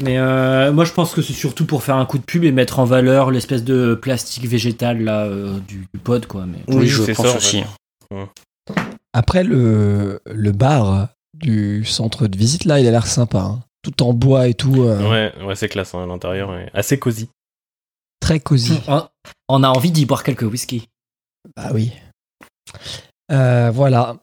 Mais 0.01 0.17
euh, 0.17 0.71
moi, 0.71 0.85
je 0.85 0.91
pense 0.93 1.13
que 1.13 1.21
c'est 1.21 1.33
surtout 1.33 1.65
pour 1.65 1.83
faire 1.83 1.95
un 1.95 2.05
coup 2.05 2.17
de 2.17 2.23
pub 2.23 2.43
et 2.43 2.51
mettre 2.51 2.79
en 2.79 2.85
valeur 2.85 3.29
l'espèce 3.29 3.63
de 3.63 3.93
plastique 3.93 4.47
végétal 4.47 5.03
là 5.03 5.25
euh, 5.25 5.59
du, 5.59 5.85
du 5.93 5.99
pod, 5.99 6.25
quoi. 6.25 6.45
Mais 6.47 6.57
Oui, 6.67 6.87
je 6.87 7.03
c'est 7.03 7.13
pense 7.13 7.27
ça, 7.27 7.37
aussi. 7.37 7.63
fait. 8.11 8.27
Après, 9.13 9.43
le, 9.43 10.19
le 10.25 10.51
bar 10.51 11.09
du 11.35 11.85
centre 11.85 12.27
de 12.27 12.37
visite, 12.37 12.65
là, 12.65 12.79
il 12.79 12.87
a 12.87 12.91
l'air 12.91 13.05
sympa. 13.07 13.39
hein. 13.39 13.59
Tout 13.83 14.03
en 14.03 14.13
bois 14.13 14.47
et 14.47 14.53
tout. 14.53 14.83
euh, 14.83 15.09
Ouais, 15.09 15.45
ouais, 15.45 15.55
c'est 15.55 15.69
classe, 15.69 15.93
hein, 15.95 16.05
l'intérieur 16.07 16.53
est 16.55 16.69
assez 16.73 16.97
cosy. 16.99 17.29
Très 18.19 18.39
cosy. 18.39 18.79
on, 18.87 19.07
on 19.49 19.63
a 19.63 19.69
envie 19.69 19.91
d'y 19.91 20.05
boire 20.05 20.23
quelques 20.23 20.43
whisky. 20.43 20.87
Bah 21.55 21.69
oui. 21.73 21.91
Euh, 23.31 23.71
voilà. 23.71 24.17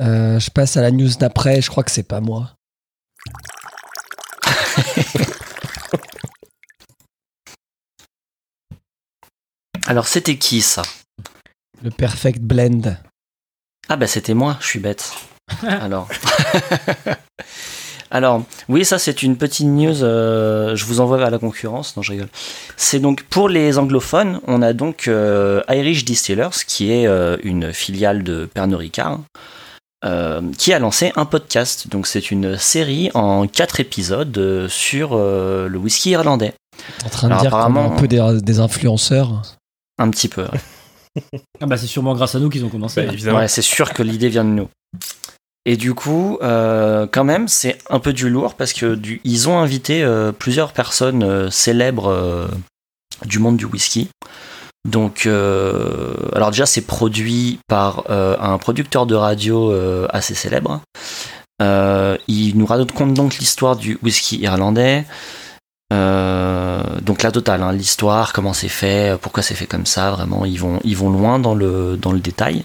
Euh, 0.00 0.38
je 0.38 0.50
passe 0.50 0.76
à 0.76 0.82
la 0.82 0.90
news 0.90 1.08
d'après. 1.18 1.62
Je 1.62 1.70
crois 1.70 1.82
que 1.84 1.90
c'est 1.90 2.02
pas 2.02 2.20
moi. 2.20 2.52
Alors, 9.86 10.08
c'était 10.08 10.36
qui 10.36 10.62
ça? 10.62 10.82
Le 11.82 11.90
Perfect 11.90 12.40
Blend. 12.40 12.96
Ah 13.88 13.96
bah 13.96 14.06
c'était 14.08 14.34
moi, 14.34 14.56
je 14.60 14.66
suis 14.66 14.80
bête. 14.80 15.12
Alors. 15.62 16.08
Alors, 18.10 18.42
oui, 18.68 18.84
ça 18.84 18.98
c'est 18.98 19.22
une 19.22 19.36
petite 19.36 19.66
news. 19.66 20.02
euh, 20.02 20.76
je 20.76 20.84
vous 20.84 21.00
envoie 21.00 21.18
vers 21.18 21.30
la 21.30 21.38
concurrence. 21.38 21.96
Non, 21.96 22.02
je 22.02 22.12
rigole. 22.12 22.28
C'est 22.76 23.00
donc 23.00 23.22
pour 23.24 23.48
les 23.48 23.78
anglophones, 23.78 24.40
on 24.46 24.62
a 24.62 24.72
donc 24.72 25.08
euh, 25.08 25.62
Irish 25.68 26.04
Distillers, 26.04 26.50
qui 26.66 26.92
est 26.92 27.06
euh, 27.06 27.36
une 27.42 27.72
filiale 27.72 28.22
de 28.22 28.46
Pernod 28.46 28.78
Ricard, 28.78 29.20
euh, 30.06 30.40
qui 30.56 30.72
a 30.72 30.78
lancé 30.78 31.12
un 31.16 31.24
podcast. 31.24 31.88
Donc, 31.88 32.06
c'est 32.06 32.30
une 32.30 32.56
série 32.56 33.10
en 33.14 33.46
quatre 33.46 33.80
épisodes 33.80 34.36
euh, 34.38 34.68
sur 34.68 35.10
euh, 35.12 35.68
le 35.68 35.78
whisky 35.78 36.10
irlandais. 36.10 36.54
T'es 36.98 37.06
en 37.06 37.08
train 37.10 37.28
de 37.28 37.34
dire 37.40 37.46
apparemment- 37.54 37.92
un 37.92 37.96
peu 37.96 38.08
des, 38.08 38.38
des 38.42 38.60
influenceurs. 38.60 39.42
Un 39.98 40.10
petit 40.10 40.28
peu. 40.28 40.42
ouais. 40.42 40.60
Ah 41.62 41.66
bah 41.66 41.78
c'est 41.78 41.86
sûrement 41.86 42.14
grâce 42.14 42.34
à 42.34 42.38
nous 42.40 42.50
qu'ils 42.50 42.62
ont 42.66 42.68
commencé. 42.68 43.00
Bah, 43.00 43.08
hein. 43.08 43.12
évidemment. 43.14 43.38
Ouais, 43.38 43.48
c'est 43.48 43.62
sûr 43.62 43.94
que 43.94 44.02
l'idée 44.02 44.28
vient 44.28 44.44
de 44.44 44.50
nous. 44.50 44.68
Et 45.64 45.78
du 45.78 45.94
coup, 45.94 46.38
euh, 46.42 47.06
quand 47.10 47.24
même, 47.24 47.48
c'est 47.48 47.78
un 47.88 47.98
peu 48.00 48.12
du 48.12 48.28
lourd 48.28 48.54
parce 48.54 48.74
que 48.74 48.94
du, 48.94 49.22
ils 49.24 49.48
ont 49.48 49.58
invité 49.58 50.02
euh, 50.04 50.30
plusieurs 50.30 50.72
personnes 50.72 51.22
euh, 51.22 51.50
célèbres 51.50 52.08
euh, 52.10 52.46
du 53.24 53.38
monde 53.38 53.56
du 53.56 53.64
whisky. 53.64 54.08
Donc, 54.86 55.26
euh, 55.26 56.14
alors 56.32 56.50
déjà, 56.50 56.64
c'est 56.64 56.82
produit 56.82 57.58
par 57.68 58.04
euh, 58.08 58.36
un 58.40 58.56
producteur 58.58 59.04
de 59.06 59.14
radio 59.14 59.72
euh, 59.72 60.06
assez 60.10 60.34
célèbre. 60.34 60.80
Il 62.28 62.52
nous 62.56 62.66
raconte 62.66 63.14
donc 63.14 63.38
l'histoire 63.38 63.76
du 63.76 63.98
whisky 64.02 64.38
irlandais. 64.38 65.04
Donc 65.90 67.22
la 67.22 67.30
totale, 67.30 67.62
hein, 67.62 67.72
l'histoire, 67.72 68.32
comment 68.32 68.52
c'est 68.52 68.68
fait, 68.68 69.16
pourquoi 69.20 69.42
c'est 69.42 69.54
fait 69.54 69.66
comme 69.66 69.86
ça, 69.86 70.10
vraiment, 70.10 70.44
ils 70.44 70.58
vont, 70.58 70.80
ils 70.82 70.96
vont 70.96 71.10
loin 71.10 71.38
dans 71.38 71.54
le, 71.54 71.96
dans 71.96 72.12
le 72.12 72.18
détail. 72.18 72.64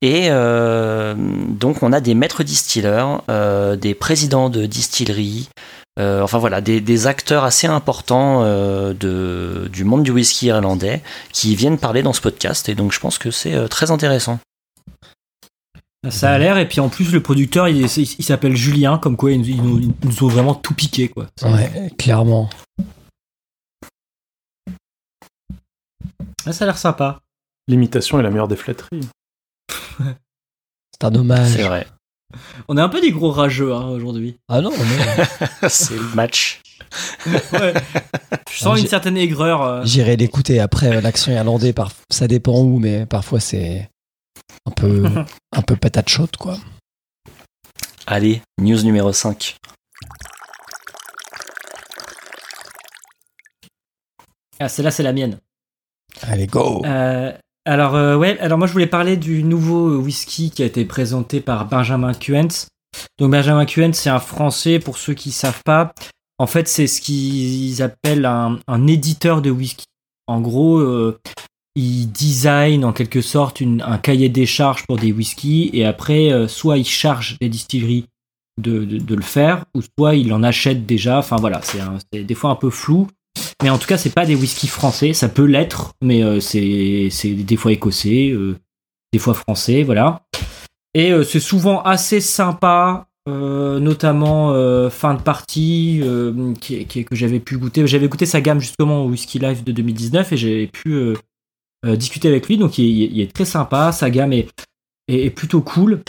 Et 0.00 0.30
donc 0.30 1.82
on 1.82 1.92
a 1.92 2.00
des 2.00 2.14
maîtres 2.14 2.42
distilleurs, 2.42 3.22
des 3.76 3.94
présidents 3.94 4.48
de 4.48 4.64
distilleries, 4.66 5.48
euh, 5.98 6.22
enfin 6.22 6.38
voilà, 6.38 6.60
des, 6.60 6.80
des 6.80 7.06
acteurs 7.06 7.44
assez 7.44 7.66
importants 7.66 8.42
euh, 8.42 8.92
de, 8.94 9.68
du 9.72 9.84
monde 9.84 10.02
du 10.02 10.10
whisky 10.10 10.46
irlandais 10.46 11.02
qui 11.32 11.54
viennent 11.56 11.78
parler 11.78 12.02
dans 12.02 12.12
ce 12.12 12.20
podcast. 12.20 12.68
Et 12.68 12.74
donc 12.74 12.92
je 12.92 13.00
pense 13.00 13.18
que 13.18 13.30
c'est 13.30 13.54
euh, 13.54 13.68
très 13.68 13.90
intéressant. 13.90 14.38
Ça 16.10 16.30
a 16.32 16.38
l'air, 16.38 16.56
et 16.58 16.68
puis 16.68 16.78
en 16.78 16.88
plus, 16.88 17.10
le 17.12 17.20
producteur, 17.20 17.66
il, 17.66 17.78
il- 17.78 18.14
il 18.18 18.24
s'appelle 18.24 18.54
Julien, 18.54 18.96
comme 18.98 19.16
quoi 19.16 19.32
ils, 19.32 19.40
nous- 19.40 19.46
ils 19.48 19.62
nous, 19.62 19.78
ils 19.80 19.92
nous 20.04 20.22
ont 20.24 20.28
vraiment 20.28 20.54
tout 20.54 20.72
piqué, 20.74 21.08
quoi. 21.08 21.26
Ouais, 21.42 21.90
clairement. 21.98 22.48
Ah, 26.44 26.52
ça 26.52 26.64
a 26.64 26.66
l'air 26.66 26.78
sympa. 26.78 27.20
L'imitation 27.66 28.20
est 28.20 28.22
la 28.22 28.30
meilleure 28.30 28.46
des 28.48 28.54
flatteries. 28.56 29.08
C'est 29.98 31.04
un 31.04 31.14
hommage. 31.14 31.50
C'est 31.50 31.64
vrai. 31.64 31.86
On 32.68 32.76
est 32.76 32.80
un 32.80 32.88
peu 32.88 33.00
des 33.00 33.10
gros 33.10 33.30
rageux 33.30 33.72
hein, 33.74 33.86
aujourd'hui. 33.88 34.38
Ah 34.48 34.60
non, 34.60 34.70
mais 34.70 35.68
c'est 35.68 35.94
le 35.96 36.14
match. 36.14 36.60
Ouais. 37.26 37.74
Je 38.50 38.58
sens 38.58 38.76
Ah, 38.76 38.80
une 38.80 38.86
certaine 38.86 39.16
aigreur. 39.16 39.62
euh. 39.62 39.82
j'irai 39.84 40.16
l'écouter. 40.16 40.60
Après, 40.60 40.96
euh, 40.96 41.00
l'accent 41.00 41.32
irlandais, 41.32 41.72
par... 41.72 41.90
ça 42.10 42.26
dépend 42.28 42.60
où, 42.60 42.78
mais 42.78 43.06
parfois 43.06 43.40
c'est 43.40 43.88
un 44.66 44.70
peu, 44.70 45.04
un 45.52 45.62
peu 45.62 45.76
patate 45.76 46.08
chaude, 46.08 46.36
quoi. 46.38 46.56
Allez, 48.06 48.40
news 48.60 48.82
numéro 48.82 49.12
5. 49.12 49.56
Ah, 54.58 54.68
celle-là, 54.68 54.90
c'est 54.90 55.02
la 55.02 55.12
mienne. 55.12 55.38
Allez, 56.22 56.46
go 56.46 56.82
Euh, 56.86 57.32
alors, 57.66 57.94
euh, 57.96 58.16
ouais, 58.16 58.38
alors 58.38 58.56
moi 58.58 58.66
je 58.66 58.72
voulais 58.72 58.86
parler 58.86 59.16
du 59.16 59.42
nouveau 59.42 59.96
whisky 59.98 60.50
qui 60.50 60.62
a 60.62 60.66
été 60.66 60.84
présenté 60.84 61.40
par 61.40 61.66
Benjamin 61.68 62.14
Cuens. 62.14 62.66
Donc, 63.18 63.30
Benjamin 63.32 63.66
Cuens, 63.66 63.92
c'est 63.92 64.08
un 64.08 64.20
Français, 64.20 64.78
pour 64.78 64.96
ceux 64.96 65.12
qui 65.14 65.30
savent 65.30 65.62
pas. 65.64 65.92
En 66.38 66.46
fait, 66.46 66.68
c'est 66.68 66.86
ce 66.86 67.00
qu'ils 67.00 67.82
appellent 67.82 68.24
un, 68.26 68.58
un 68.66 68.86
éditeur 68.86 69.42
de 69.42 69.50
whisky. 69.50 69.84
En 70.26 70.40
gros, 70.40 70.78
euh, 70.78 71.18
il 71.74 72.10
design 72.10 72.84
en 72.84 72.92
quelque 72.92 73.20
sorte 73.20 73.62
un 73.62 73.98
cahier 73.98 74.28
des 74.30 74.46
charges 74.46 74.84
pour 74.86 74.96
des 74.96 75.12
whiskies 75.12 75.70
et 75.74 75.84
après, 75.84 76.32
euh, 76.32 76.48
soit 76.48 76.78
il 76.78 76.86
charge 76.86 77.36
les 77.40 77.48
distilleries 77.50 78.06
de, 78.60 78.84
de- 78.84 78.98
de 78.98 79.14
le 79.14 79.22
faire, 79.22 79.64
ou 79.74 79.80
soit 79.98 80.14
il 80.14 80.32
en 80.32 80.42
achète 80.42 80.86
déjà. 80.86 81.18
Enfin 81.18 81.36
voilà, 81.36 81.60
c'est 81.62 82.24
des 82.24 82.34
fois 82.34 82.50
un 82.50 82.56
peu 82.56 82.70
flou. 82.70 83.08
Mais 83.62 83.70
en 83.70 83.78
tout 83.78 83.86
cas, 83.86 83.96
c'est 83.98 84.10
pas 84.10 84.26
des 84.26 84.34
whiskies 84.34 84.68
français. 84.68 85.12
Ça 85.12 85.28
peut 85.28 85.44
l'être, 85.44 85.94
mais 86.02 86.22
euh, 86.22 86.40
c'est 86.40 87.08
des 87.34 87.56
fois 87.56 87.72
écossais, 87.72 88.30
euh, 88.30 88.56
des 89.12 89.18
fois 89.18 89.34
français, 89.34 89.82
voilà. 89.82 90.22
Et 90.94 91.12
euh, 91.12 91.24
c'est 91.24 91.40
souvent 91.40 91.82
assez 91.82 92.20
sympa, 92.20 93.06
notamment 93.26 94.52
fin 94.88 95.14
de 95.14 95.20
partie 95.20 96.00
qui, 96.60 96.86
que 96.86 97.14
j'avais 97.16 97.40
pu 97.40 97.58
goûter. 97.58 97.86
J'avais 97.86 98.08
goûté 98.08 98.24
sa 98.24 98.40
gamme 98.40 98.60
justement 98.60 99.04
au 99.04 99.08
Whisky 99.08 99.38
Live 99.40 99.64
de 99.64 99.72
2019 99.72 100.32
et 100.32 100.36
j'avais 100.36 100.66
pu 100.68 101.14
discuter 101.84 102.28
avec 102.28 102.46
lui. 102.46 102.56
Donc 102.56 102.78
il, 102.78 103.20
est- 103.20 103.32
très 103.32 103.44
sympa. 103.44 103.90
Sa 103.90 104.10
gamme 104.10 104.32
est, 104.32 105.30
plutôt 105.30 105.60
cool. 105.60 106.02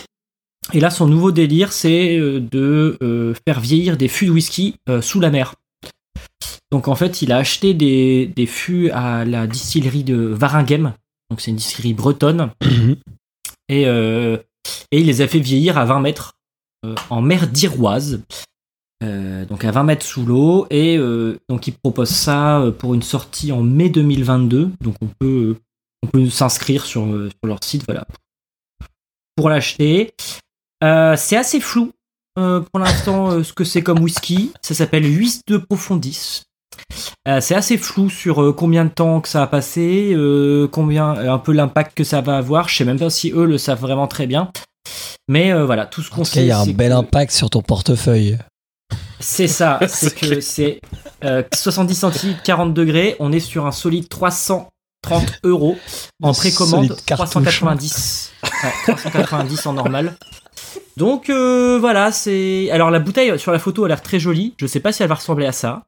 Et 0.73 0.79
là, 0.79 0.91
son 0.91 1.07
nouveau 1.07 1.31
délire, 1.31 1.73
c'est 1.73 2.19
de 2.19 3.33
faire 3.47 3.59
vieillir 3.61 3.97
des 3.97 4.07
fûts 4.07 4.27
de 4.27 4.31
whisky 4.31 4.75
sous 5.01 5.19
la 5.19 5.31
mer. 5.31 5.55
Donc 6.71 6.87
en 6.87 6.95
fait, 6.95 7.21
il 7.21 7.31
a 7.31 7.37
acheté 7.37 7.73
des, 7.73 8.27
des 8.27 8.45
fûts 8.45 8.89
à 8.91 9.23
la 9.25 9.47
distillerie 9.47 10.03
de 10.03 10.15
Varinghem. 10.15 10.93
Donc 11.29 11.41
c'est 11.41 11.51
une 11.51 11.57
distillerie 11.57 11.93
bretonne. 11.93 12.51
et, 13.69 13.87
euh, 13.87 14.37
et 14.91 14.99
il 14.99 15.05
les 15.05 15.21
a 15.21 15.27
fait 15.27 15.39
vieillir 15.39 15.77
à 15.77 15.85
20 15.85 16.01
mètres 16.01 16.33
euh, 16.85 16.95
en 17.09 17.21
mer 17.21 17.47
d'Iroise. 17.47 18.21
Euh, 19.03 19.45
donc 19.45 19.63
à 19.63 19.71
20 19.71 19.83
mètres 19.83 20.05
sous 20.05 20.25
l'eau. 20.25 20.67
Et 20.69 20.97
donc 21.49 21.67
il 21.67 21.73
propose 21.73 22.09
ça 22.09 22.63
pour 22.79 22.93
une 22.93 23.03
sortie 23.03 23.51
en 23.51 23.61
mai 23.61 23.89
2022. 23.89 24.71
Donc 24.81 24.95
on 25.01 25.07
peut, 25.07 25.55
on 26.03 26.07
peut 26.07 26.29
s'inscrire 26.29 26.85
sur, 26.85 27.05
sur 27.05 27.47
leur 27.47 27.63
site 27.63 27.85
voilà, 27.87 28.05
pour 29.37 29.49
l'acheter. 29.49 30.11
C'est 30.81 31.37
assez 31.37 31.61
flou 31.61 31.93
pour 32.35 32.79
l'instant 32.79 33.41
ce 33.41 33.53
que 33.53 33.63
c'est 33.63 33.83
comme 33.83 33.99
whisky. 33.99 34.51
Ça 34.61 34.75
s'appelle 34.75 35.05
8 35.05 35.43
de 35.47 35.57
Profondis. 35.57 36.46
Euh, 37.27 37.41
c'est 37.41 37.55
assez 37.55 37.77
flou 37.77 38.09
sur 38.09 38.41
euh, 38.41 38.53
combien 38.53 38.85
de 38.85 38.89
temps 38.89 39.21
que 39.21 39.27
ça 39.29 39.43
a 39.43 39.47
passé, 39.47 40.11
euh, 40.13 40.67
combien, 40.67 41.09
un 41.09 41.37
peu 41.39 41.51
l'impact 41.51 41.95
que 41.97 42.03
ça 42.03 42.21
va 42.21 42.37
avoir. 42.37 42.69
Je 42.69 42.77
sais 42.77 42.85
même 42.85 42.99
pas 42.99 43.09
si 43.09 43.31
eux 43.31 43.45
le 43.45 43.57
savent 43.57 43.81
vraiment 43.81 44.07
très 44.07 44.27
bien. 44.27 44.51
Mais 45.27 45.51
euh, 45.51 45.65
voilà, 45.65 45.85
tout 45.85 46.01
ce 46.01 46.09
qu'on 46.09 46.23
sait, 46.23 46.41
il 46.41 46.47
y 46.47 46.51
a 46.51 46.59
un 46.59 46.65
c'est 46.65 46.73
bel 46.73 46.91
que- 46.91 46.95
impact 46.97 47.31
sur 47.33 47.49
ton 47.49 47.61
portefeuille. 47.61 48.37
c'est 49.19 49.47
ça, 49.47 49.79
c'est 49.87 50.15
que 50.15 50.39
c'est 50.39 50.79
euh, 51.25 51.43
70 51.53 51.95
centilitres, 51.95 52.43
40 52.43 52.73
degrés. 52.73 53.15
On 53.19 53.31
est 53.33 53.39
sur 53.41 53.65
un 53.65 53.71
solide 53.73 54.07
330 54.07 54.71
euros 55.43 55.77
en 56.23 56.33
précommande, 56.33 56.87
Solide 56.87 57.05
cartouche. 57.05 57.29
390. 57.31 58.31
Ouais, 58.63 58.93
390 58.95 59.65
en 59.65 59.73
normal. 59.73 60.15
Donc 60.95 61.29
euh, 61.29 61.77
voilà, 61.79 62.11
c'est. 62.13 62.69
Alors 62.71 62.89
la 62.89 62.99
bouteille 62.99 63.37
sur 63.37 63.51
la 63.51 63.59
photo 63.59 63.83
a 63.83 63.87
l'air 63.89 64.01
très 64.01 64.19
jolie. 64.19 64.53
Je 64.57 64.65
sais 64.65 64.79
pas 64.79 64.91
si 64.93 65.03
elle 65.03 65.09
va 65.09 65.15
ressembler 65.15 65.45
à 65.45 65.51
ça. 65.51 65.83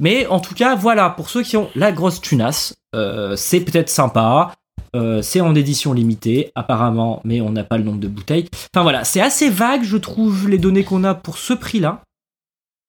Mais 0.00 0.26
en 0.26 0.40
tout 0.40 0.54
cas, 0.54 0.74
voilà, 0.74 1.10
pour 1.10 1.30
ceux 1.30 1.42
qui 1.42 1.56
ont 1.56 1.70
la 1.74 1.92
grosse 1.92 2.20
tunasse, 2.20 2.74
euh, 2.94 3.36
c'est 3.36 3.60
peut-être 3.60 3.90
sympa. 3.90 4.52
Euh, 4.96 5.22
c'est 5.22 5.40
en 5.40 5.54
édition 5.54 5.92
limitée, 5.92 6.52
apparemment, 6.54 7.20
mais 7.24 7.40
on 7.40 7.50
n'a 7.50 7.64
pas 7.64 7.78
le 7.78 7.84
nombre 7.84 7.98
de 7.98 8.08
bouteilles. 8.08 8.48
Enfin 8.72 8.82
voilà, 8.82 9.04
c'est 9.04 9.20
assez 9.20 9.50
vague, 9.50 9.82
je 9.82 9.96
trouve, 9.96 10.48
les 10.48 10.58
données 10.58 10.84
qu'on 10.84 11.02
a 11.02 11.14
pour 11.14 11.38
ce 11.38 11.52
prix-là. 11.52 12.02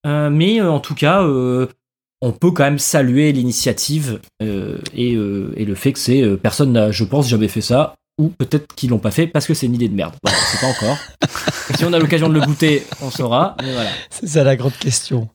Euh, 0.05 0.29
mais 0.29 0.61
en 0.61 0.79
tout 0.79 0.93
cas, 0.93 1.23
on 1.23 2.31
peut 2.31 2.51
quand 2.51 2.63
même 2.63 2.79
saluer 2.79 3.31
l'initiative 3.31 4.19
et, 4.39 5.13
et 5.13 5.65
le 5.65 5.75
fait 5.75 5.93
que 5.93 5.99
c'est 5.99 6.37
personne 6.37 6.73
n'a, 6.73 6.91
je 6.91 7.03
pense, 7.03 7.27
jamais 7.27 7.47
fait 7.47 7.61
ça. 7.61 7.95
Ou 8.17 8.29
peut-être 8.29 8.73
qu'ils 8.75 8.91
l'ont 8.91 8.99
pas 8.99 9.11
fait 9.11 9.27
parce 9.27 9.45
que 9.45 9.53
c'est 9.53 9.65
une 9.65 9.75
idée 9.75 9.89
de 9.89 9.95
merde. 9.95 10.15
Voilà, 10.23 10.37
sait 10.37 10.59
pas 10.59 10.67
encore. 10.67 10.97
si 11.75 11.83
on 11.83 11.91
a 11.91 11.99
l'occasion 11.99 12.29
de 12.29 12.33
le 12.33 12.41
goûter, 12.41 12.83
on 13.01 13.11
saura. 13.11 13.57
Mais 13.61 13.73
voilà. 13.73 13.89
C'est 14.09 14.27
ça 14.27 14.43
la 14.43 14.55
grande 14.55 14.77
question. 14.77 15.27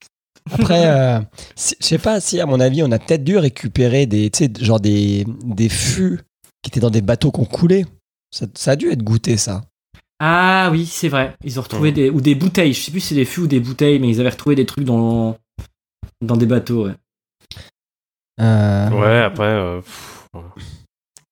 Après, 0.52 0.86
euh, 0.86 1.20
si- 1.56 1.76
je 1.80 1.86
sais 1.86 1.98
pas 1.98 2.20
si, 2.20 2.40
à 2.40 2.46
mon 2.46 2.60
avis, 2.60 2.82
on 2.82 2.90
a 2.92 2.98
peut-être 2.98 3.24
dû 3.24 3.36
récupérer 3.38 4.06
des, 4.06 4.30
tu 4.30 4.44
sais, 4.44 4.52
genre 4.60 4.80
des, 4.80 5.24
des 5.44 5.68
fûts 5.68 6.20
qui 6.62 6.70
étaient 6.70 6.80
dans 6.80 6.90
des 6.90 7.02
bateaux 7.02 7.30
qu'on 7.30 7.44
coulait. 7.44 7.84
Ça, 8.30 8.46
ça 8.54 8.72
a 8.72 8.76
dû 8.76 8.90
être 8.90 9.02
goûté, 9.02 9.36
ça. 9.36 9.62
Ah 10.20 10.68
oui, 10.70 10.86
c'est 10.86 11.08
vrai. 11.08 11.34
Ils 11.44 11.58
ont 11.58 11.62
retrouvé 11.62 11.92
des 11.92 12.10
ou 12.10 12.20
des 12.20 12.34
bouteilles. 12.34 12.72
Je 12.74 12.80
sais 12.82 12.90
plus 12.90 13.00
si 13.00 13.08
c'est 13.08 13.14
des 13.14 13.24
fûts 13.24 13.40
ou 13.42 13.46
des 13.46 13.60
bouteilles, 13.60 13.98
mais 13.98 14.08
ils 14.08 14.20
avaient 14.20 14.28
retrouvé 14.30 14.54
des 14.54 14.66
trucs 14.66 14.84
dans 14.84 15.36
dans 16.20 16.36
des 16.36 16.46
bateaux. 16.46 16.86
Ouais. 16.86 16.94
Euh, 18.40 18.90
Ouais, 18.90 19.18
après. 19.22 19.44
euh. 19.44 19.80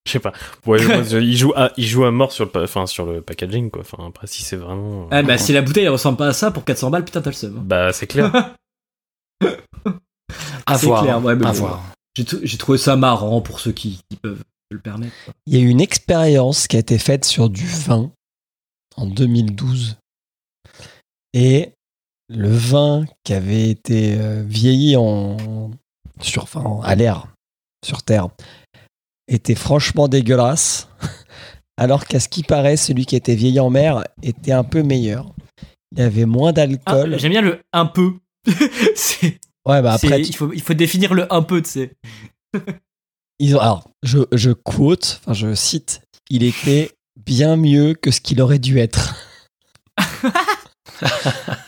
Je 0.06 0.12
sais 0.12 0.18
pas. 0.20 0.32
Ouais, 0.66 0.82
moi, 0.86 1.02
il, 1.20 1.36
joue 1.36 1.52
à, 1.54 1.70
il 1.76 1.84
joue 1.86 2.04
à 2.06 2.10
mort 2.10 2.32
sur 2.32 2.46
le, 2.54 2.62
enfin, 2.62 2.86
sur 2.86 3.04
le 3.04 3.20
packaging, 3.20 3.70
quoi. 3.70 3.82
Enfin, 3.82 4.06
après, 4.08 4.26
si 4.26 4.42
c'est 4.42 4.56
vraiment. 4.56 5.02
euh, 5.02 5.08
Ah 5.10 5.22
bah 5.22 5.36
si 5.36 5.52
la 5.52 5.60
bouteille 5.60 5.84
elle 5.84 5.90
ressemble 5.90 6.16
pas 6.16 6.28
à 6.28 6.32
ça 6.32 6.50
pour 6.50 6.64
400 6.64 6.90
balles, 6.90 7.04
putain 7.04 7.20
t'as 7.20 7.28
le 7.30 7.36
seum. 7.36 7.60
Bah, 7.62 7.92
c'est 7.92 8.06
clair. 8.06 8.32
À 10.66 10.76
voir. 10.76 11.02
clair, 11.02 11.24
ouais, 11.24 11.34
mais 11.36 11.46
à 11.46 11.52
bon. 11.52 11.58
voir. 11.58 11.92
J'ai 12.16 12.58
trouvé 12.58 12.78
ça 12.78 12.96
marrant 12.96 13.40
pour 13.40 13.60
ceux 13.60 13.72
qui, 13.72 14.00
qui 14.10 14.16
peuvent 14.16 14.38
se 14.70 14.74
le 14.74 14.80
permettre. 14.80 15.14
Il 15.46 15.54
y 15.54 15.56
a 15.56 15.60
eu 15.60 15.68
une 15.68 15.80
expérience 15.80 16.66
qui 16.66 16.76
a 16.76 16.80
été 16.80 16.98
faite 16.98 17.24
sur 17.24 17.48
du 17.48 17.66
vin 17.66 18.10
en 18.96 19.06
2012. 19.06 19.96
Et 21.32 21.72
le 22.28 22.50
vin 22.50 23.04
qui 23.24 23.32
avait 23.34 23.70
été 23.70 24.16
euh, 24.18 24.42
vieilli 24.46 24.96
en, 24.96 25.70
sur, 26.20 26.42
enfin, 26.42 26.80
à 26.82 26.94
l'air, 26.94 27.28
sur 27.84 28.02
Terre, 28.02 28.28
était 29.28 29.54
franchement 29.54 30.08
dégueulasse. 30.08 30.88
Alors 31.76 32.06
qu'à 32.06 32.18
ce 32.18 32.28
qui 32.28 32.42
paraît, 32.42 32.76
celui 32.76 33.06
qui 33.06 33.14
était 33.14 33.36
vieilli 33.36 33.60
en 33.60 33.70
mer 33.70 34.02
était 34.22 34.52
un 34.52 34.64
peu 34.64 34.82
meilleur. 34.82 35.32
Il 35.92 36.00
y 36.00 36.02
avait 36.02 36.26
moins 36.26 36.50
Ah, 36.50 36.52
d'alcool. 36.52 37.18
J'aime 37.18 37.30
bien 37.30 37.42
le 37.42 37.60
un 37.72 37.86
peu. 37.86 38.14
C'est- 38.94 39.38
ouais, 39.66 39.82
bah 39.82 39.92
après, 39.92 40.08
c'est- 40.08 40.20
il, 40.22 40.34
faut, 40.36 40.52
il 40.52 40.62
faut 40.62 40.74
définir 40.74 41.14
le 41.14 41.32
un 41.32 41.42
peu, 41.42 41.60
tu 41.62 41.70
sais. 41.70 41.92
ils 43.38 43.56
ont, 43.56 43.60
alors, 43.60 43.88
je, 44.02 44.18
je 44.32 44.50
quote, 44.50 45.20
enfin, 45.22 45.32
je 45.34 45.54
cite, 45.54 46.00
il 46.30 46.42
était 46.42 46.90
bien 47.24 47.56
mieux 47.56 47.94
que 47.94 48.10
ce 48.10 48.20
qu'il 48.20 48.40
aurait 48.40 48.58
dû 48.58 48.78
être. 48.78 49.14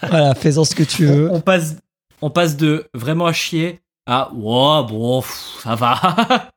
voilà, 0.02 0.34
fais-en 0.34 0.64
ce 0.64 0.74
que 0.74 0.82
tu 0.82 1.06
veux. 1.06 1.30
On 1.30 1.40
passe, 1.40 1.76
on 2.22 2.30
passe 2.30 2.56
de 2.56 2.88
vraiment 2.94 3.26
à 3.26 3.32
chier 3.32 3.80
à 4.06 4.32
wow, 4.32 4.84
bon, 4.84 5.20
pff, 5.22 5.60
ça 5.62 5.74
va. 5.74 6.50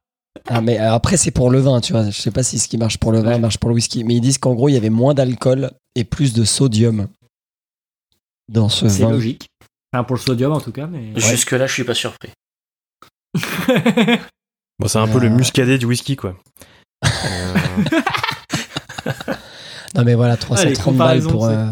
Ah, 0.50 0.62
mais 0.62 0.80
euh, 0.80 0.94
après, 0.94 1.18
c'est 1.18 1.32
pour 1.32 1.50
le 1.52 1.60
vin, 1.60 1.80
tu 1.82 1.94
vois. 1.94 2.10
Je 2.10 2.20
sais 2.20 2.32
pas 2.32 2.44
si 2.44 2.58
ce 2.60 2.68
qui 2.68 2.78
marche 2.78 2.98
pour 2.98 3.12
le 3.12 3.20
vin 3.20 3.32
Ouais. 3.34 3.40
marche 3.40 3.58
pour 3.60 3.70
le 3.70 3.76
whisky. 3.76 4.04
Mais 4.04 4.16
ils 4.16 4.22
disent 4.22 4.40
qu'en 4.40 4.56
gros, 4.56 4.68
il 4.70 4.74
y 4.74 4.78
avait 4.78 4.90
moins 4.90 5.14
d'alcool 5.14 5.72
et 5.96 6.04
plus 6.04 6.34
de 6.34 6.44
sodium 6.44 7.08
dans 8.50 8.68
ce 8.70 8.90
C'est 8.90 9.04
vin. 9.04 9.12
logique. 9.12 9.48
Enfin, 9.94 10.04
pour 10.04 10.16
le 10.16 10.22
sodium 10.22 10.52
en 10.54 10.60
tout 10.62 10.72
cas, 10.72 10.88
mais. 10.88 11.12
Jusque-là, 11.20 11.68
je 11.68 11.74
suis 11.74 11.84
pas 11.84 11.94
surpris. 11.94 12.30
Bon, 14.80 14.88
c'est 14.88 14.98
un 14.98 15.08
peu 15.08 15.20
le 15.20 15.28
Euh. 15.28 15.30
muscadet 15.30 15.78
du 15.78 15.86
whisky, 15.86 16.16
quoi. 16.16 16.36
Euh, 17.06 17.54
Non, 19.96 20.04
mais 20.04 20.16
voilà, 20.16 20.34
Ah, 20.34 20.64
les 20.66 20.74
330 20.74 20.96
balles 20.98 21.22
pour 21.22 21.46
euh, 21.46 21.68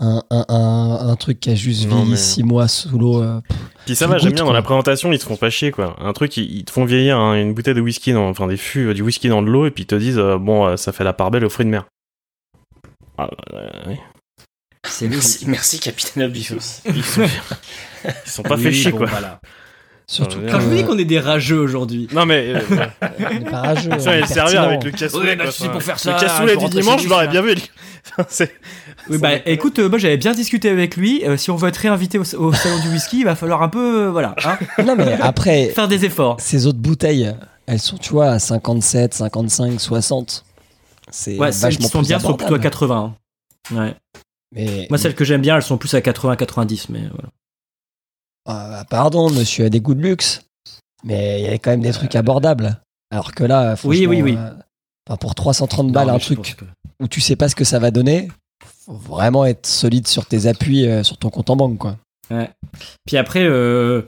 un, 0.00 0.22
un, 0.30 0.44
un, 0.48 1.08
un 1.10 1.16
truc 1.16 1.38
qui 1.38 1.50
a 1.50 1.54
juste 1.54 1.86
Non, 1.86 1.98
vieilli 1.98 2.10
mais- 2.10 2.16
6 2.16 2.42
mois 2.42 2.66
sous 2.66 2.98
l'eau. 2.98 3.22
euh. 3.22 3.40
Puis 3.86 3.94
ça 3.94 4.08
va, 4.08 4.18
j'aime 4.18 4.32
bien 4.32 4.44
dans 4.44 4.52
la 4.52 4.62
présentation, 4.62 5.12
ils 5.12 5.18
te 5.20 5.24
font 5.24 5.36
pas 5.36 5.50
chier 5.50 5.70
quoi. 5.70 5.94
Un 6.00 6.12
truc, 6.12 6.36
ils, 6.36 6.56
ils 6.58 6.64
te 6.64 6.72
font 6.72 6.84
vieillir 6.84 7.18
hein, 7.18 7.34
une 7.40 7.54
bouteille 7.54 7.74
de 7.74 7.80
whisky, 7.80 8.12
dans, 8.12 8.28
enfin 8.28 8.48
des 8.48 8.56
fûts, 8.56 8.88
euh, 8.88 8.94
du 8.94 9.02
whisky 9.02 9.28
dans 9.28 9.40
de 9.42 9.46
l'eau, 9.48 9.66
et 9.66 9.70
puis 9.70 9.84
ils 9.84 9.86
te 9.86 9.94
disent 9.94 10.18
euh, 10.18 10.36
bon, 10.36 10.66
euh, 10.66 10.76
ça 10.76 10.92
fait 10.92 11.04
la 11.04 11.12
part 11.12 11.30
belle 11.30 11.44
aux 11.44 11.50
fruits 11.50 11.66
de 11.66 11.70
mer. 11.70 11.84
Ah, 13.16 13.30
euh, 13.52 13.68
ouais. 13.86 14.00
C'est 14.84 15.08
Merci, 15.08 15.44
merci 15.46 15.78
Capitaine 15.80 16.24
Obvious. 16.24 16.56
Ils 16.86 17.04
sont, 17.04 17.22
ils 18.04 18.30
sont 18.30 18.42
pas 18.42 18.56
Oui, 18.56 18.62
fait 18.64 18.72
chier 18.72 18.90
bon, 18.92 18.98
quoi. 18.98 19.06
Voilà. 19.06 19.40
Surtout 20.06 20.38
Quand 20.50 20.60
je 20.60 20.66
vous 20.66 20.74
dis 20.74 20.84
qu'on 20.84 20.98
est 20.98 21.06
des 21.06 21.18
rageux 21.18 21.58
aujourd'hui. 21.58 22.08
Non 22.12 22.26
mais 22.26 22.52
euh, 22.54 22.60
ouais. 22.76 22.88
on 23.20 23.30
est 23.30 23.50
pas 23.50 23.60
rageux, 23.62 23.90
ça, 23.92 23.98
sérieux 23.98 24.26
pertinent. 24.34 24.62
avec 24.64 24.84
le 24.84 24.90
cassoulet. 24.90 25.30
Ouais, 25.30 25.36
bah, 25.36 25.44
quoi. 25.58 25.68
pour 25.70 25.82
faire 25.82 25.96
le 26.04 26.20
cassoulet 26.20 26.56
du 26.58 26.68
dimanche, 26.68 27.02
je 27.02 27.08
l'aurais 27.08 27.28
bien 27.28 27.40
vu. 27.40 27.54
C'est- 28.28 28.52
Oui, 29.08 29.16
bah 29.16 29.30
écoute, 29.46 29.78
euh, 29.78 29.88
moi 29.88 29.98
j'avais 29.98 30.18
bien 30.18 30.32
discuté 30.32 30.68
avec 30.68 30.96
lui. 30.96 31.24
Euh, 31.24 31.38
si 31.38 31.50
on 31.50 31.56
veut 31.56 31.68
être 31.70 31.78
réinvité 31.78 32.18
au, 32.18 32.22
au 32.34 32.52
salon 32.52 32.78
du 32.82 32.88
whisky, 32.90 33.20
il 33.20 33.24
va 33.24 33.34
falloir 33.34 33.62
un 33.62 33.70
peu, 33.70 34.02
euh, 34.06 34.10
voilà, 34.10 34.34
hein, 34.44 34.58
Non, 34.84 34.94
mais 34.94 35.14
après, 35.22 35.68
faire 35.70 35.88
des 35.88 36.04
efforts. 36.04 36.36
ces 36.38 36.66
autres 36.66 36.78
bouteilles, 36.78 37.34
elles 37.66 37.80
sont, 37.80 37.96
tu 37.96 38.10
vois, 38.10 38.28
à 38.32 38.38
57, 38.38 39.14
55, 39.14 39.80
60. 39.80 40.44
C'est 41.10 41.38
Ouais, 41.38 41.50
celles 41.50 41.70
qui 41.70 41.76
vachement 41.76 41.88
sont 41.88 41.98
plus 42.00 42.08
bien 42.08 42.18
sont 42.18 42.28
plutôt 42.34 42.44
à 42.54 42.58
abordable. 42.58 42.62
80. 42.70 43.14
hein. 43.72 43.74
Ouais. 43.74 43.94
Mais, 44.54 44.86
Moi, 44.88 44.98
celles 44.98 45.14
que 45.14 45.24
j'aime 45.24 45.40
bien, 45.42 45.56
elles 45.56 45.62
sont 45.62 45.78
plus 45.78 45.92
à 45.94 46.00
80-90, 46.00 46.86
mais 46.90 47.00
voilà. 47.08 47.28
Ah, 48.46 48.84
pardon, 48.88 49.30
monsieur 49.30 49.64
a 49.66 49.68
des 49.68 49.80
goûts 49.80 49.94
de 49.94 50.02
luxe, 50.02 50.42
mais 51.02 51.40
il 51.40 51.44
y 51.46 51.48
a 51.48 51.54
quand 51.58 51.70
même 51.70 51.80
des 51.80 51.92
trucs 51.92 52.14
abordables. 52.14 52.80
Alors 53.10 53.32
que 53.32 53.44
là, 53.44 53.74
Oui, 53.84 54.06
oui, 54.06 54.22
oui. 54.22 54.36
euh, 54.38 55.16
pour 55.16 55.34
330 55.34 55.92
balles, 55.92 56.08
Non, 56.08 56.14
un 56.14 56.18
truc 56.18 56.56
que- 56.56 56.64
où 57.02 57.08
tu 57.08 57.20
sais 57.20 57.36
pas 57.36 57.48
ce 57.48 57.54
que 57.56 57.64
ça 57.64 57.78
va 57.78 57.90
donner, 57.90 58.28
faut 58.84 58.92
vraiment 58.94 59.44
être 59.44 59.66
solide 59.66 60.06
sur 60.06 60.26
tes 60.26 60.46
appuis, 60.46 60.86
euh, 60.86 61.02
sur 61.02 61.16
ton 61.16 61.30
compte 61.30 61.50
en 61.50 61.56
banque, 61.56 61.78
quoi. 61.78 61.96
Puis 63.06 63.16
après, 63.16 63.44
euh, 63.44 64.02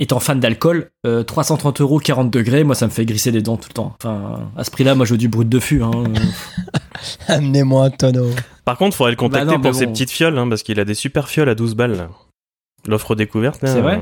étant 0.00 0.18
fan 0.18 0.40
d'alcool, 0.40 0.90
euh, 1.06 1.22
330 1.22 1.80
euros, 1.82 1.98
40 2.00 2.30
degrés, 2.30 2.64
moi 2.64 2.74
ça 2.74 2.86
me 2.86 2.90
fait 2.90 3.04
grisser 3.04 3.30
les 3.30 3.42
dents 3.42 3.56
tout 3.56 3.68
le 3.68 3.74
temps. 3.74 3.94
Enfin, 4.02 4.50
à 4.56 4.64
ce 4.64 4.70
prix-là, 4.72 4.94
moi 4.96 5.06
je 5.06 5.12
veux 5.12 5.18
du 5.18 5.28
brut 5.28 5.48
de 5.48 5.60
fût. 5.60 5.82
Hein. 5.82 5.90
Amenez-moi 7.28 7.84
un 7.86 7.90
tonneau. 7.90 8.30
Par 8.64 8.76
contre, 8.78 8.96
faudrait 8.96 9.12
le 9.12 9.16
contacter 9.16 9.46
Bah 9.46 9.52
non, 9.52 9.58
mais 9.58 9.62
pour 9.62 9.74
ses 9.74 9.86
petites 9.86 10.10
fioles, 10.10 10.36
hein, 10.38 10.48
parce 10.48 10.62
qu'il 10.62 10.80
a 10.80 10.84
des 10.84 10.94
super 10.94 11.28
fioles 11.28 11.48
à 11.48 11.54
12 11.54 11.74
balles. 11.74 11.96
là. 11.96 12.08
L'offre 12.88 13.14
découverte, 13.14 13.62
là. 13.62 13.72
C'est 13.72 13.80
vrai 13.82 14.00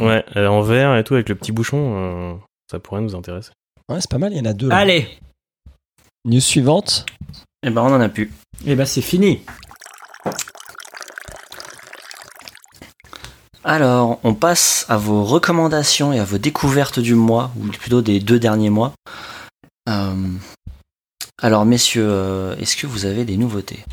euh, 0.00 0.04
Ouais, 0.04 0.24
est 0.34 0.46
en 0.46 0.60
verre 0.60 0.96
et 0.96 1.04
tout, 1.04 1.14
avec 1.14 1.28
le 1.28 1.36
petit 1.36 1.52
bouchon. 1.52 1.94
euh, 1.96 2.34
ça 2.70 2.78
pourrait 2.80 3.00
nous 3.00 3.14
intéresser. 3.14 3.50
Ouais, 3.88 4.00
c'est 4.00 4.10
pas 4.10 4.18
mal, 4.18 4.32
il 4.32 4.38
y 4.38 4.40
en 4.40 4.46
a 4.46 4.52
deux. 4.52 4.68
là. 4.68 4.78
Allez, 4.78 5.06
News 6.24 6.40
suivante. 6.40 7.06
Eh 7.64 7.70
ben, 7.70 7.82
on 7.82 7.92
en 7.94 8.00
a 8.00 8.08
plus. 8.08 8.32
et 8.66 8.74
ben 8.74 8.84
c'est 8.84 9.00
fini. 9.00 9.40
Alors, 13.76 14.20
on 14.22 14.32
passe 14.32 14.86
à 14.88 14.96
vos 14.96 15.24
recommandations 15.24 16.12
et 16.12 16.20
à 16.20 16.24
vos 16.24 16.38
découvertes 16.38 17.00
du 17.00 17.16
mois, 17.16 17.50
ou 17.60 17.66
plutôt 17.66 18.00
des 18.00 18.20
deux 18.20 18.38
derniers 18.38 18.70
mois. 18.70 18.92
Euh, 19.88 20.14
alors, 21.42 21.64
messieurs, 21.64 22.06
euh, 22.08 22.56
est-ce 22.58 22.76
que 22.76 22.86
vous 22.86 23.06
avez 23.06 23.24
des 23.24 23.36
nouveautés? 23.36 23.84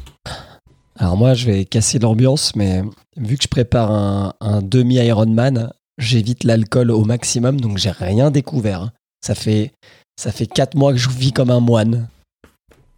Alors 0.96 1.18
moi, 1.18 1.34
je 1.34 1.48
vais 1.48 1.66
casser 1.66 1.98
l'ambiance, 1.98 2.56
mais 2.56 2.84
vu 3.18 3.36
que 3.36 3.44
je 3.44 3.48
prépare 3.48 3.90
un, 3.90 4.36
un 4.42 4.62
demi-Ironman, 4.62 5.74
j'évite 5.98 6.44
l'alcool 6.44 6.92
au 6.92 7.04
maximum, 7.04 7.60
donc 7.60 7.80
j'ai 7.80 7.90
rien 7.90 8.30
découvert. 8.30 8.92
Ça 9.26 9.34
fait 9.34 9.72
ça 10.20 10.32
fait 10.32 10.46
quatre 10.46 10.76
mois 10.76 10.92
que 10.92 11.00
je 11.00 11.10
vis 11.10 11.34
comme 11.34 11.50
un 11.50 11.60
moine 11.60 12.08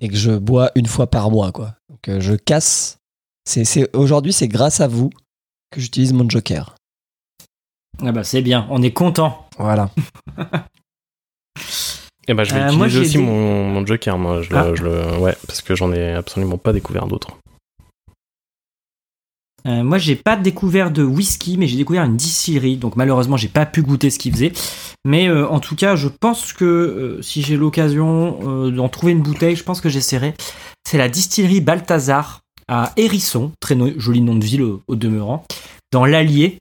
et 0.02 0.10
que 0.10 0.16
je 0.18 0.32
bois 0.32 0.72
une 0.76 0.88
fois 0.88 1.08
par 1.08 1.32
mois, 1.32 1.54
quoi. 1.54 1.76
Donc 1.90 2.10
euh, 2.10 2.20
je 2.20 2.34
casse. 2.34 2.98
C'est- 3.48 3.96
aujourd'hui, 3.96 4.34
c'est 4.34 4.50
grâce 4.50 4.82
à 4.82 4.88
vous 4.90 5.10
que 5.76 5.82
j'utilise 5.82 6.14
mon 6.14 6.28
Joker. 6.30 6.76
Ah 8.04 8.12
bah 8.12 8.24
c'est 8.24 8.42
bien, 8.42 8.68
on 8.70 8.82
est 8.82 8.92
content. 8.92 9.48
Voilà. 9.58 9.90
Et 12.28 12.34
bah, 12.34 12.44
je 12.44 12.54
vais 12.56 12.62
Euh, 12.62 12.68
utiliser 12.72 12.78
moi, 12.78 12.88
aussi 13.04 13.18
des- 13.18 13.24
mon, 13.24 13.70
mon 13.70 13.86
Joker, 13.86 14.18
moi. 14.18 14.42
Je 14.42 14.50
le, 14.50 14.56
Ah. 14.58 14.74
je 14.76 14.84
le- 14.84 15.18
ouais, 15.20 15.36
parce 15.48 15.62
que 15.62 15.76
j'en 15.76 15.94
ai 15.94 16.14
absolument 16.14 16.58
pas 16.58 16.74
découvert 16.74 17.06
d'autres. 17.06 17.38
Euh, 19.68 19.84
moi, 19.84 19.98
j'ai 19.98 20.16
pas 20.16 20.36
découvert 20.36 20.92
de 20.92 21.04
whisky, 21.04 21.58
mais 21.58 21.66
j'ai 21.68 21.78
découvert 21.78 22.04
une 22.04 22.18
distillerie. 22.18 22.78
Donc, 22.78 22.96
malheureusement, 22.96 23.36
j'ai 23.38 23.48
pas 23.48 23.66
pu 23.66 23.82
goûter 23.82 24.10
ce 24.12 24.20
qu'ils 24.20 24.32
faisaient. 24.34 24.54
Mais 25.06 25.28
euh, 25.28 25.48
en 25.48 25.60
tout 25.60 25.76
cas, 25.76 25.96
je 25.96 26.08
pense 26.08 26.54
que 26.54 26.66
euh, 26.66 27.22
si 27.24 27.42
j'ai 27.42 27.58
l'occasion 27.58 28.40
euh, 28.44 28.72
d'en 28.72 28.90
trouver 28.90 29.12
une 29.14 29.22
bouteille, 29.24 29.56
je 29.56 29.64
pense 29.64 29.82
que 29.82 29.90
j'essaierai. 29.90 30.36
C'est 30.88 30.98
la 31.00 31.10
distillerie 31.10 31.62
Balthazar 31.62 32.42
à 32.67 32.93
Hérisson, 32.97 33.51
très 33.60 33.78
joli 33.97 34.21
nom 34.21 34.36
de 34.36 34.43
ville 34.43 34.63
au, 34.63 34.95
demeurant, 34.95 35.45
dans 35.91 36.06
l'Allier. 36.06 36.60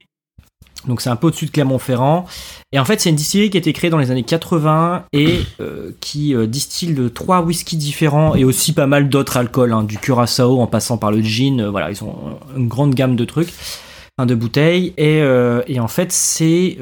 Donc, 0.86 1.00
c'est 1.00 1.08
un 1.08 1.16
peu 1.16 1.28
au-dessus 1.28 1.46
de 1.46 1.50
Clermont-Ferrand. 1.50 2.26
Et 2.72 2.78
en 2.78 2.84
fait, 2.84 3.00
c'est 3.00 3.08
une 3.08 3.16
distillerie 3.16 3.48
qui 3.48 3.56
a 3.56 3.60
été 3.60 3.72
créée 3.72 3.88
dans 3.88 3.98
les 3.98 4.10
années 4.10 4.22
80 4.22 5.04
et 5.14 5.40
euh, 5.60 5.92
qui 6.00 6.34
euh, 6.34 6.46
distille 6.46 6.94
trois 7.14 7.40
whiskies 7.40 7.78
différents 7.78 8.34
et 8.34 8.44
aussi 8.44 8.74
pas 8.74 8.86
mal 8.86 9.08
d'autres 9.08 9.38
alcools, 9.38 9.72
hein, 9.72 9.84
du 9.84 9.96
curaçao 9.96 10.60
en 10.60 10.66
passant 10.66 10.98
par 10.98 11.10
le 11.10 11.22
gin. 11.22 11.60
euh, 11.60 11.70
voilà, 11.70 11.90
ils 11.90 12.04
ont 12.04 12.38
une 12.54 12.68
grande 12.68 12.94
gamme 12.94 13.16
de 13.16 13.24
trucs, 13.24 13.52
enfin, 14.18 14.26
de 14.26 14.34
bouteilles. 14.34 14.92
Et, 14.98 15.20
et 15.66 15.80
en 15.80 15.88
fait, 15.88 16.12
c'est. 16.12 16.76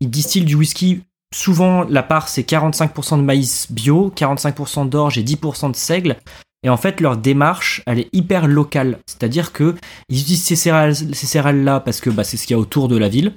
ils 0.00 0.10
distillent 0.10 0.44
du 0.44 0.54
whisky. 0.54 1.00
Souvent, 1.34 1.84
la 1.84 2.02
part, 2.02 2.28
c'est 2.28 2.48
45% 2.48 3.18
de 3.18 3.22
maïs 3.22 3.70
bio, 3.70 4.10
45% 4.16 4.88
d'orge 4.88 5.18
et 5.18 5.22
10% 5.22 5.72
de 5.72 5.76
seigle. 5.76 6.16
Et 6.64 6.68
en 6.68 6.76
fait, 6.76 7.00
leur 7.00 7.16
démarche, 7.16 7.82
elle 7.86 8.00
est 8.00 8.08
hyper 8.12 8.48
locale. 8.48 8.98
C'est-à-dire 9.06 9.52
que 9.52 9.76
ils 10.08 10.20
utilisent 10.20 10.44
ces 10.44 10.56
céréales, 10.56 10.94
ces 10.94 11.26
céréales-là 11.26 11.80
parce 11.80 12.00
que 12.00 12.10
bah, 12.10 12.24
c'est 12.24 12.36
ce 12.36 12.46
qu'il 12.46 12.54
y 12.54 12.58
a 12.58 12.60
autour 12.60 12.88
de 12.88 12.96
la 12.96 13.08
ville. 13.08 13.32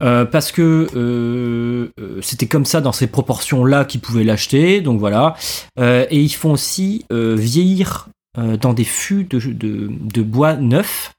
Euh, 0.00 0.24
parce 0.24 0.52
que 0.52 0.86
euh, 0.94 1.90
euh, 2.00 2.20
c'était 2.22 2.46
comme 2.46 2.64
ça 2.64 2.80
dans 2.80 2.92
ces 2.92 3.08
proportions-là 3.08 3.84
qu'ils 3.84 4.00
pouvaient 4.00 4.24
l'acheter, 4.24 4.80
donc 4.80 5.00
voilà. 5.00 5.36
Et 5.78 6.20
ils 6.20 6.34
font 6.34 6.52
aussi 6.52 7.04
vieillir 7.10 8.08
dans 8.36 8.72
des 8.72 8.84
fûts 8.84 9.24
de, 9.24 10.22
bois 10.22 10.54
neuf 10.54 11.12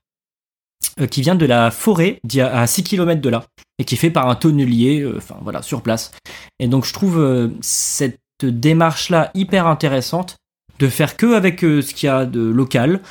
qui 1.09 1.21
vient 1.21 1.35
de 1.35 1.45
la 1.45 1.71
forêt 1.71 2.19
à 2.39 2.67
6 2.67 2.83
km 2.83 3.21
de 3.21 3.29
là 3.29 3.45
et 3.77 3.85
qui 3.85 3.95
est 3.95 3.97
fait 3.97 4.09
par 4.09 4.29
un 4.29 4.35
tonnelier, 4.35 5.09
enfin 5.17 5.35
voilà, 5.41 5.61
sur 5.61 5.81
place. 5.81 6.11
Et 6.59 6.67
donc 6.67 6.85
je 6.85 6.93
trouve 6.93 7.51
cette 7.61 8.19
démarche-là 8.41 9.31
hyper 9.33 9.67
intéressante 9.67 10.37
de 10.79 10.87
faire 10.87 11.17
que 11.17 11.35
avec 11.35 11.63
euh, 11.63 11.81
ce 11.81 11.93
qu'il 11.93 12.07
y 12.07 12.09
a 12.09 12.25
de 12.25 12.41
local 12.41 13.01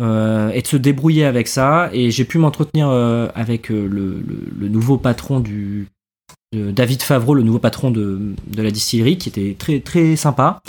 euh, 0.00 0.50
et 0.50 0.62
de 0.62 0.66
se 0.66 0.76
débrouiller 0.76 1.24
avec 1.24 1.48
ça. 1.48 1.90
Et 1.92 2.10
j'ai 2.10 2.24
pu 2.24 2.38
m'entretenir 2.38 2.88
euh, 2.88 3.28
avec 3.34 3.70
le, 3.70 4.22
nouveau 4.60 4.98
patron 4.98 5.40
du 5.40 5.88
de 6.52 6.70
David 6.70 7.02
Favreau, 7.02 7.34
le 7.34 7.42
nouveau 7.42 7.58
patron 7.58 7.90
de, 7.90 8.34
la 8.56 8.70
distillerie, 8.70 9.18
qui 9.18 9.28
était 9.28 9.56
très 9.58 9.80
très 9.80 10.14
sympa. 10.14 10.60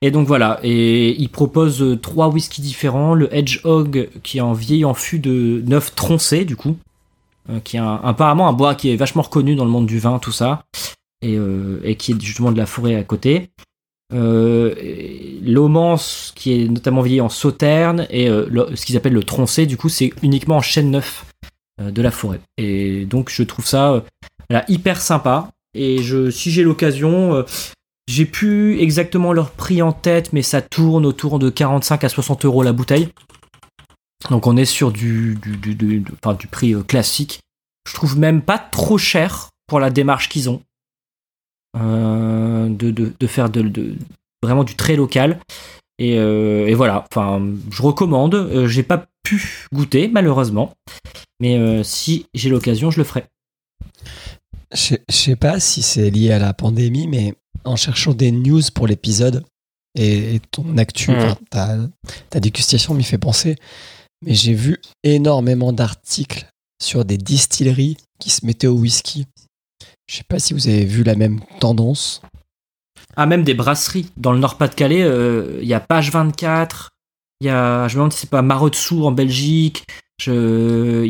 Et 0.00 0.10
donc 0.10 0.26
voilà, 0.26 0.58
et 0.62 1.20
il 1.20 1.28
propose 1.28 1.98
trois 2.00 2.28
whiskies 2.28 2.62
différents, 2.62 3.14
le 3.14 3.32
Hedgehog 3.34 4.08
qui 4.22 4.38
est 4.38 4.40
en 4.40 4.54
vieil 4.54 4.84
en 4.86 4.94
fût 4.94 5.18
de 5.18 5.62
neuf 5.66 5.94
troncé 5.94 6.46
du 6.46 6.56
coup, 6.56 6.78
qui 7.62 7.76
est 7.76 7.80
apparemment 7.80 8.48
un 8.48 8.54
bois 8.54 8.74
qui 8.74 8.90
est 8.90 8.96
vachement 8.96 9.22
reconnu 9.22 9.54
dans 9.54 9.66
le 9.66 9.70
monde 9.70 9.86
du 9.86 9.98
vin, 9.98 10.18
tout 10.18 10.32
ça, 10.32 10.64
et, 11.20 11.36
et 11.84 11.96
qui 11.96 12.12
est 12.12 12.20
justement 12.20 12.50
de 12.50 12.58
la 12.58 12.66
forêt 12.66 12.94
à 12.94 13.04
côté. 13.04 13.50
Euh, 14.14 14.74
L'Omance, 15.42 16.32
qui 16.34 16.52
est 16.62 16.68
notamment 16.68 17.02
vieilli 17.02 17.20
en 17.20 17.28
sauterne, 17.28 18.06
et 18.10 18.28
euh, 18.28 18.74
ce 18.74 18.84
qu'ils 18.86 18.96
appellent 18.96 19.12
le 19.12 19.22
troncé, 19.24 19.66
du 19.66 19.76
coup, 19.76 19.88
c'est 19.88 20.12
uniquement 20.22 20.56
en 20.56 20.62
chêne 20.62 20.90
neuf 20.90 21.26
euh, 21.80 21.90
de 21.90 22.02
la 22.02 22.10
forêt. 22.10 22.40
Et 22.56 23.04
donc, 23.06 23.30
je 23.30 23.42
trouve 23.42 23.66
ça 23.66 23.92
euh, 23.92 24.00
voilà, 24.50 24.64
hyper 24.68 25.00
sympa. 25.00 25.50
Et 25.74 26.02
je, 26.02 26.30
si 26.30 26.50
j'ai 26.50 26.62
l'occasion, 26.62 27.44
j'ai 28.08 28.24
plus 28.24 28.80
exactement 28.80 29.32
leur 29.34 29.50
prix 29.50 29.82
en 29.82 29.92
tête, 29.92 30.32
mais 30.32 30.42
ça 30.42 30.62
tourne 30.62 31.04
autour 31.04 31.38
de 31.38 31.50
45 31.50 32.04
à 32.04 32.08
60 32.08 32.46
euros 32.46 32.62
la 32.62 32.72
bouteille. 32.72 33.08
Donc, 34.30 34.46
on 34.46 34.56
est 34.56 34.64
sur 34.64 34.90
du, 34.90 35.38
du, 35.42 35.56
du, 35.58 35.74
du- 35.74 36.00
du- 36.00 36.46
prix 36.50 36.74
classique. 36.86 37.40
Je 37.88 37.94
trouve 37.94 38.18
même 38.18 38.40
pas 38.42 38.58
trop 38.58 38.98
cher 38.98 39.50
pour 39.66 39.78
la 39.78 39.90
démarche 39.90 40.28
qu'ils 40.30 40.48
ont. 40.50 40.62
Euh, 41.80 42.68
de, 42.68 42.90
de, 42.90 43.12
de 43.18 43.26
faire 43.26 43.50
de, 43.50 43.96
vraiment 44.42 44.64
du 44.64 44.74
très 44.74 44.96
local. 44.96 45.38
Et, 45.98 46.18
euh, 46.18 46.66
et 46.66 46.74
voilà, 46.74 47.04
enfin, 47.10 47.44
je 47.70 47.82
recommande. 47.82 48.34
Euh, 48.34 48.68
j'ai 48.68 48.82
pas 48.82 49.06
pu 49.22 49.66
goûter, 49.72 50.08
malheureusement. 50.08 50.72
Mais 51.40 51.82
si 51.84 52.26
j'ai 52.34 52.48
l'occasion, 52.50 52.90
je 52.90 52.98
le 52.98 53.04
ferai. 53.04 53.24
Je 54.72 54.76
sais- 54.78 55.02
je 55.08 55.14
sais 55.14 55.36
pas 55.36 55.60
si 55.60 55.82
c'est 55.82 56.10
lié 56.10 56.32
à 56.32 56.38
la 56.38 56.52
pandémie, 56.52 57.06
mais 57.06 57.34
en 57.64 57.76
cherchant 57.76 58.12
des 58.12 58.32
news 58.32 58.62
pour 58.74 58.86
l'épisode 58.86 59.44
et, 59.96 60.34
et 60.36 60.40
ton 60.50 60.76
actu, 60.78 61.10
enfin, 61.12 61.36
ta, 61.50 61.76
ta 62.30 62.40
dégustation 62.40 62.94
m'y 62.94 63.04
fait 63.04 63.18
penser. 63.18 63.56
Mais 64.24 64.34
j'ai 64.34 64.52
vu 64.54 64.78
énormément 65.04 65.72
d'articles 65.72 66.46
sur 66.82 67.04
des 67.04 67.18
distilleries 67.18 67.96
qui 68.18 68.30
se 68.30 68.44
mettaient 68.44 68.66
au 68.66 68.74
whisky. 68.78 69.26
Je 70.08 70.16
sais 70.16 70.24
pas 70.26 70.38
si 70.38 70.54
vous 70.54 70.68
avez 70.68 70.84
vu 70.84 71.04
la 71.04 71.14
même 71.14 71.40
tendance. 71.60 72.22
Ah, 73.16 73.26
même 73.26 73.42
des 73.42 73.54
brasseries. 73.54 74.10
Dans 74.16 74.32
le 74.32 74.38
Nord-Pas-de-Calais, 74.38 75.02
euh, 75.02 75.58
il 75.60 75.68
y 75.68 75.74
a 75.74 75.80
Page 75.80 76.10
24. 76.10 76.88
Il 77.40 77.46
y 77.46 77.50
a, 77.50 77.86
je 77.88 77.94
me 77.94 77.98
demande 77.98 78.12
si 78.12 78.20
c'est 78.20 78.30
pas 78.30 78.42
Marotsou 78.42 79.04
en 79.06 79.12
Belgique. 79.12 79.84
Il 80.26 80.32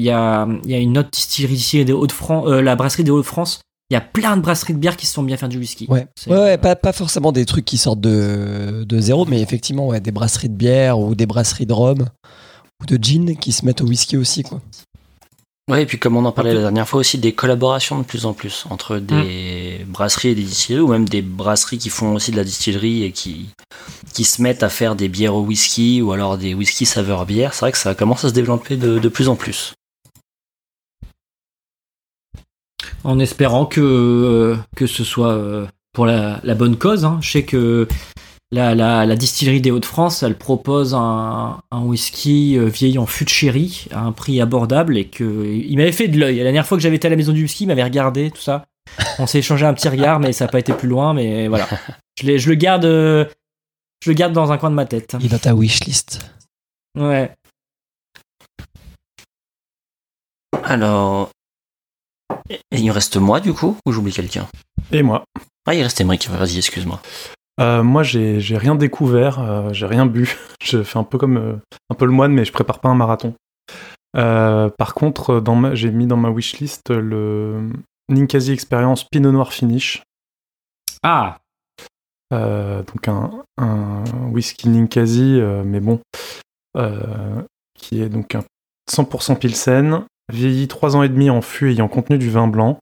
y, 0.02 0.10
a, 0.10 0.46
il 0.64 0.70
y 0.70 0.74
a 0.74 0.78
une 0.78 0.98
autre 0.98 1.10
distillerie 1.10 1.54
ici, 1.54 1.82
des 1.84 1.94
Hauts-de-France, 1.94 2.46
euh, 2.48 2.60
la 2.60 2.76
brasserie 2.76 3.04
des 3.04 3.10
Hauts-de-France. 3.10 3.60
Il 3.90 3.94
y 3.94 3.96
a 3.96 4.02
plein 4.02 4.36
de 4.36 4.42
brasseries 4.42 4.74
de 4.74 4.78
bière 4.78 4.98
qui 4.98 5.06
se 5.06 5.14
sont 5.14 5.22
bien 5.22 5.38
faire 5.38 5.48
du 5.48 5.56
whisky. 5.56 5.86
Ouais, 5.88 6.06
ouais, 6.26 6.36
ouais, 6.36 6.58
pas, 6.58 6.76
pas 6.76 6.92
forcément 6.92 7.32
des 7.32 7.46
trucs 7.46 7.64
qui 7.64 7.78
sortent 7.78 8.02
de, 8.02 8.84
de 8.86 9.00
zéro, 9.00 9.24
mais 9.24 9.40
effectivement, 9.40 9.86
ouais, 9.88 10.00
des 10.00 10.10
brasseries 10.10 10.50
de 10.50 10.56
bière 10.56 10.98
ou 10.98 11.14
des 11.14 11.24
brasseries 11.24 11.64
de 11.64 11.72
rhum 11.72 12.06
ou 12.82 12.86
de 12.86 13.02
gin 13.02 13.34
qui 13.36 13.52
se 13.52 13.64
mettent 13.64 13.80
au 13.80 13.86
whisky 13.86 14.18
aussi, 14.18 14.42
quoi. 14.42 14.60
Ouais, 15.68 15.82
et 15.82 15.86
puis 15.86 15.98
comme 15.98 16.16
on 16.16 16.24
en 16.24 16.32
parlait 16.32 16.54
la 16.54 16.62
dernière 16.62 16.88
fois 16.88 17.00
aussi, 17.00 17.18
des 17.18 17.34
collaborations 17.34 17.98
de 17.98 18.04
plus 18.04 18.24
en 18.24 18.32
plus 18.32 18.64
entre 18.70 18.96
des 18.96 19.84
brasseries 19.86 20.30
et 20.30 20.34
des 20.34 20.42
distilleries, 20.42 20.80
ou 20.82 20.88
même 20.88 21.06
des 21.06 21.20
brasseries 21.20 21.76
qui 21.76 21.90
font 21.90 22.14
aussi 22.14 22.30
de 22.30 22.36
la 22.36 22.44
distillerie 22.44 23.04
et 23.04 23.12
qui, 23.12 23.50
qui 24.14 24.24
se 24.24 24.40
mettent 24.40 24.62
à 24.62 24.70
faire 24.70 24.96
des 24.96 25.08
bières 25.08 25.34
au 25.34 25.42
whisky 25.42 26.00
ou 26.00 26.12
alors 26.12 26.38
des 26.38 26.54
whisky 26.54 26.86
saveur 26.86 27.26
bière. 27.26 27.52
C'est 27.52 27.60
vrai 27.60 27.72
que 27.72 27.78
ça 27.78 27.94
commence 27.94 28.24
à 28.24 28.30
se 28.30 28.34
développer 28.34 28.76
de, 28.76 28.98
de 28.98 29.08
plus 29.08 29.28
en 29.28 29.36
plus. 29.36 29.74
en 33.04 33.18
espérant 33.18 33.66
que, 33.66 33.80
euh, 33.80 34.56
que 34.76 34.86
ce 34.86 35.04
soit 35.04 35.32
euh, 35.32 35.66
pour 35.92 36.06
la, 36.06 36.40
la 36.44 36.54
bonne 36.54 36.76
cause. 36.76 37.04
hein. 37.04 37.18
Je 37.20 37.30
sais 37.30 37.44
que 37.44 37.86
la, 38.50 38.74
la, 38.74 39.04
la 39.06 39.16
distillerie 39.16 39.60
des 39.60 39.70
Hauts-de-France, 39.70 40.22
elle 40.22 40.36
propose 40.38 40.94
un, 40.94 41.60
un 41.70 41.80
whisky 41.82 42.56
euh, 42.56 42.66
vieilli 42.66 42.98
en 42.98 43.06
fût 43.06 43.24
de 43.24 43.28
sherry 43.28 43.86
à 43.90 44.00
un 44.00 44.12
prix 44.12 44.40
abordable 44.40 44.96
et 44.96 45.06
que 45.08 45.44
il 45.46 45.76
m'avait 45.76 45.92
fait 45.92 46.08
de 46.08 46.18
l'œil. 46.18 46.38
La 46.38 46.44
dernière 46.44 46.66
fois 46.66 46.78
que 46.78 46.82
j'avais 46.82 46.96
été 46.96 47.06
à 47.06 47.10
la 47.10 47.16
maison 47.16 47.32
du 47.32 47.42
whisky, 47.42 47.64
il 47.64 47.66
m'avait 47.66 47.84
regardé, 47.84 48.30
tout 48.30 48.40
ça. 48.40 48.64
On 49.18 49.26
s'est 49.26 49.40
échangé 49.40 49.66
un 49.66 49.74
petit 49.74 49.88
regard, 49.88 50.18
mais 50.18 50.32
ça 50.32 50.46
n'a 50.46 50.50
pas 50.50 50.58
été 50.60 50.72
plus 50.72 50.88
loin. 50.88 51.12
Mais 51.12 51.46
voilà, 51.48 51.68
je, 52.18 52.48
le 52.48 52.54
garde, 52.54 52.86
euh, 52.86 53.26
je 54.02 54.10
le 54.10 54.14
garde 54.14 54.32
dans 54.32 54.50
un 54.50 54.56
coin 54.56 54.70
de 54.70 54.74
ma 54.74 54.86
tête. 54.86 55.14
Il 55.20 55.26
est 55.26 55.28
dans 55.28 55.38
ta 55.38 55.54
wishlist. 55.54 56.20
Ouais. 56.98 57.30
Alors. 60.64 61.30
et- 62.48 62.54
et 62.70 62.78
il 62.78 62.90
reste 62.90 63.16
moi 63.18 63.40
du 63.40 63.52
coup, 63.52 63.76
ou 63.86 63.92
j'oublie 63.92 64.12
quelqu'un? 64.12 64.46
Et 64.90 65.02
moi 65.02 65.24
Ah, 65.66 65.74
il 65.74 65.82
reste 65.82 66.00
Emmerich, 66.00 66.28
vas-y, 66.30 66.56
excuse-moi. 66.58 67.00
Euh, 67.58 67.82
moi, 67.82 68.02
j'ai 68.02 68.56
rien 68.56 68.74
découvert, 68.74 69.40
euh, 69.40 69.72
j'ai 69.72 69.86
rien 69.86 70.06
bu. 70.06 70.36
Je 70.62 70.82
fais 70.82 70.98
un 70.98 71.04
peu 71.04 71.18
comme 71.18 71.36
euh, 71.36 71.56
un 71.90 71.94
peu 71.94 72.04
le 72.04 72.12
moine, 72.12 72.32
mais 72.32 72.44
je 72.44 72.52
prépare 72.52 72.80
pas 72.80 72.88
un 72.88 72.94
marathon. 72.94 73.34
Par 74.12 74.94
contre, 74.94 75.42
j'ai 75.74 75.90
mis 75.92 76.06
dans 76.06 76.16
ma 76.16 76.30
wishlist 76.30 76.90
le 76.90 77.70
Ninkasi 78.08 78.52
Experience 78.52 79.04
Pinot 79.04 79.30
Noir 79.30 79.52
Finish. 79.52 80.02
Ah, 81.04 81.38
donc 82.32 83.06
un, 83.06 83.44
un 83.56 84.02
whisky 84.32 84.68
Ninkasi, 84.68 85.40
mais 85.64 85.78
bon, 85.78 86.00
qui 87.74 88.02
est 88.02 88.08
donc 88.08 88.34
un 88.34 88.42
100% 88.90 89.38
Pilsen, 89.38 90.04
vieilli 90.32 90.66
3 90.66 90.96
ans 90.96 91.04
et 91.04 91.08
demi 91.08 91.30
en 91.30 91.40
fût 91.40 91.70
ayant 91.70 91.88
contenu 91.88 92.18
du 92.18 92.30
vin 92.30 92.48
blanc, 92.48 92.80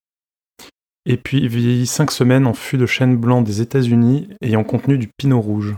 et 1.07 1.17
puis 1.17 1.47
vieilli 1.49 1.87
5 1.87 2.11
semaines 2.11 2.47
en 2.47 2.53
fût 2.55 2.77
de 2.77 2.87
chêne 2.87 3.17
blanc 3.17 3.41
des 3.43 3.61
États-Unis 3.63 4.29
ayant 4.43 4.65
contenu 4.65 4.99
du 4.99 5.09
pinot 5.17 5.41
rouge. 5.41 5.75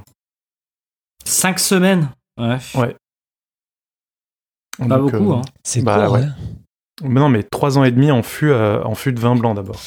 5 1.24 1.58
semaines? 1.58 2.08
Ouais. 2.40 2.58
Ouais. 2.74 2.96
Pas 4.78 4.84
Donc, 4.86 5.12
beaucoup, 5.12 5.32
euh, 5.32 5.36
hein. 5.36 5.42
C'est 5.64 5.82
Bah, 5.82 6.04
court, 6.06 6.14
ouais. 6.14 6.22
hein. 6.22 6.34
Mais 7.02 7.20
non, 7.20 7.28
mais 7.28 7.42
3 7.44 7.78
ans 7.78 7.84
et 7.84 7.90
demi 7.90 8.10
en 8.10 8.22
fût, 8.22 8.50
euh, 8.50 8.82
en 8.84 8.94
fût 8.94 9.12
de 9.12 9.20
vin 9.20 9.36
blanc 9.36 9.54
d'abord. 9.54 9.80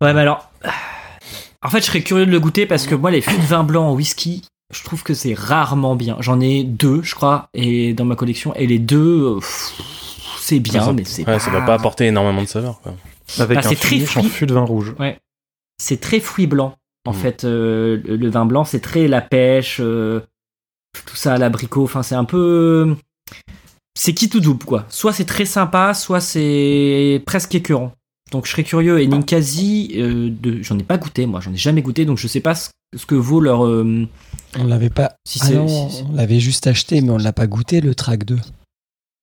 Ouais, 0.00 0.12
mais 0.14 0.20
alors. 0.20 0.50
En 1.62 1.70
fait, 1.70 1.80
je 1.80 1.86
serais 1.86 2.02
curieux 2.02 2.26
de 2.26 2.30
le 2.30 2.38
goûter 2.40 2.66
parce 2.66 2.86
que 2.86 2.94
moi, 2.94 3.10
les 3.10 3.20
fûts 3.20 3.36
de 3.36 3.42
vin 3.46 3.64
blanc 3.64 3.88
en 3.88 3.94
whisky, 3.94 4.44
je 4.72 4.82
trouve 4.84 5.02
que 5.02 5.12
c'est 5.14 5.34
rarement 5.34 5.96
bien. 5.96 6.16
J'en 6.20 6.40
ai 6.40 6.62
deux, 6.62 7.02
je 7.02 7.14
crois, 7.16 7.48
et 7.52 7.94
dans 7.94 8.04
ma 8.04 8.14
collection, 8.14 8.54
et 8.54 8.66
les 8.68 8.78
deux, 8.78 9.24
euh, 9.24 9.38
pff, 9.40 9.72
c'est 10.40 10.60
bien, 10.60 10.82
ça, 10.84 10.92
mais 10.92 11.04
c'est 11.04 11.26
ouais, 11.26 11.38
ça 11.40 11.50
va 11.50 11.62
pas 11.62 11.74
apporter 11.74 12.06
énormément 12.06 12.42
de 12.42 12.46
saveur. 12.46 12.80
Quoi. 12.80 12.94
Avec 13.38 13.58
Bah, 13.58 13.66
un 13.66 13.68
c'est 13.68 13.76
très 13.76 13.88
finish 13.96 14.16
en 14.16 14.20
fruit- 14.20 14.30
fût 14.30 14.46
de 14.46 14.54
vin 14.54 14.64
rouge. 14.64 14.94
C'est 15.80 16.00
très 16.00 16.20
fruit 16.20 16.46
blanc, 16.46 16.74
en 17.06 17.12
Mm. 17.12 17.14
fait. 17.14 17.44
euh, 17.44 18.00
le, 18.04 18.16
le 18.16 18.30
vin 18.30 18.46
blanc, 18.46 18.64
c'est 18.64 18.80
très 18.80 19.06
la 19.08 19.20
pêche, 19.20 19.78
euh, 19.80 20.20
tout 21.06 21.16
ça 21.16 21.34
à 21.34 21.38
l'abricot. 21.38 21.84
Enfin, 21.84 22.02
c'est 22.02 22.14
un 22.14 22.24
peu. 22.24 22.96
C'est 23.94 24.14
qui 24.14 24.28
tout 24.28 24.40
double, 24.40 24.64
quoi. 24.64 24.86
Soit 24.88 25.12
c'est 25.12 25.24
très 25.24 25.44
sympa, 25.44 25.92
soit 25.94 26.20
c'est 26.20 27.22
presque 27.26 27.54
écœurant. 27.54 27.92
Donc 28.30 28.46
je 28.46 28.50
serais 28.52 28.64
curieux. 28.64 29.00
Et 29.00 29.06
Ninkasi, 29.06 29.92
euh, 29.96 30.28
de... 30.30 30.62
j'en 30.62 30.78
ai 30.78 30.82
pas 30.84 30.98
goûté, 30.98 31.26
moi, 31.26 31.40
j'en 31.40 31.52
ai 31.52 31.56
jamais 31.56 31.82
goûté, 31.82 32.04
donc 32.04 32.18
je 32.18 32.28
sais 32.28 32.40
pas 32.40 32.54
ce, 32.54 32.70
ce 32.96 33.06
que 33.06 33.14
vaut 33.14 33.40
leur. 33.40 33.64
euh, 33.66 34.06
On 34.58 34.64
l'avait 34.64 34.90
pas. 34.90 35.16
si 35.26 35.38
Ah 35.42 35.46
c'est. 35.46 35.54
non, 35.54 35.90
si- 35.90 36.04
on 36.08 36.12
l'avait 36.14 36.40
juste 36.40 36.66
acheté, 36.66 37.00
mais 37.00 37.10
on 37.10 37.18
l'a 37.18 37.32
pas 37.32 37.46
goûté, 37.46 37.80
le 37.80 37.94
track 37.94 38.24
2. 38.24 38.36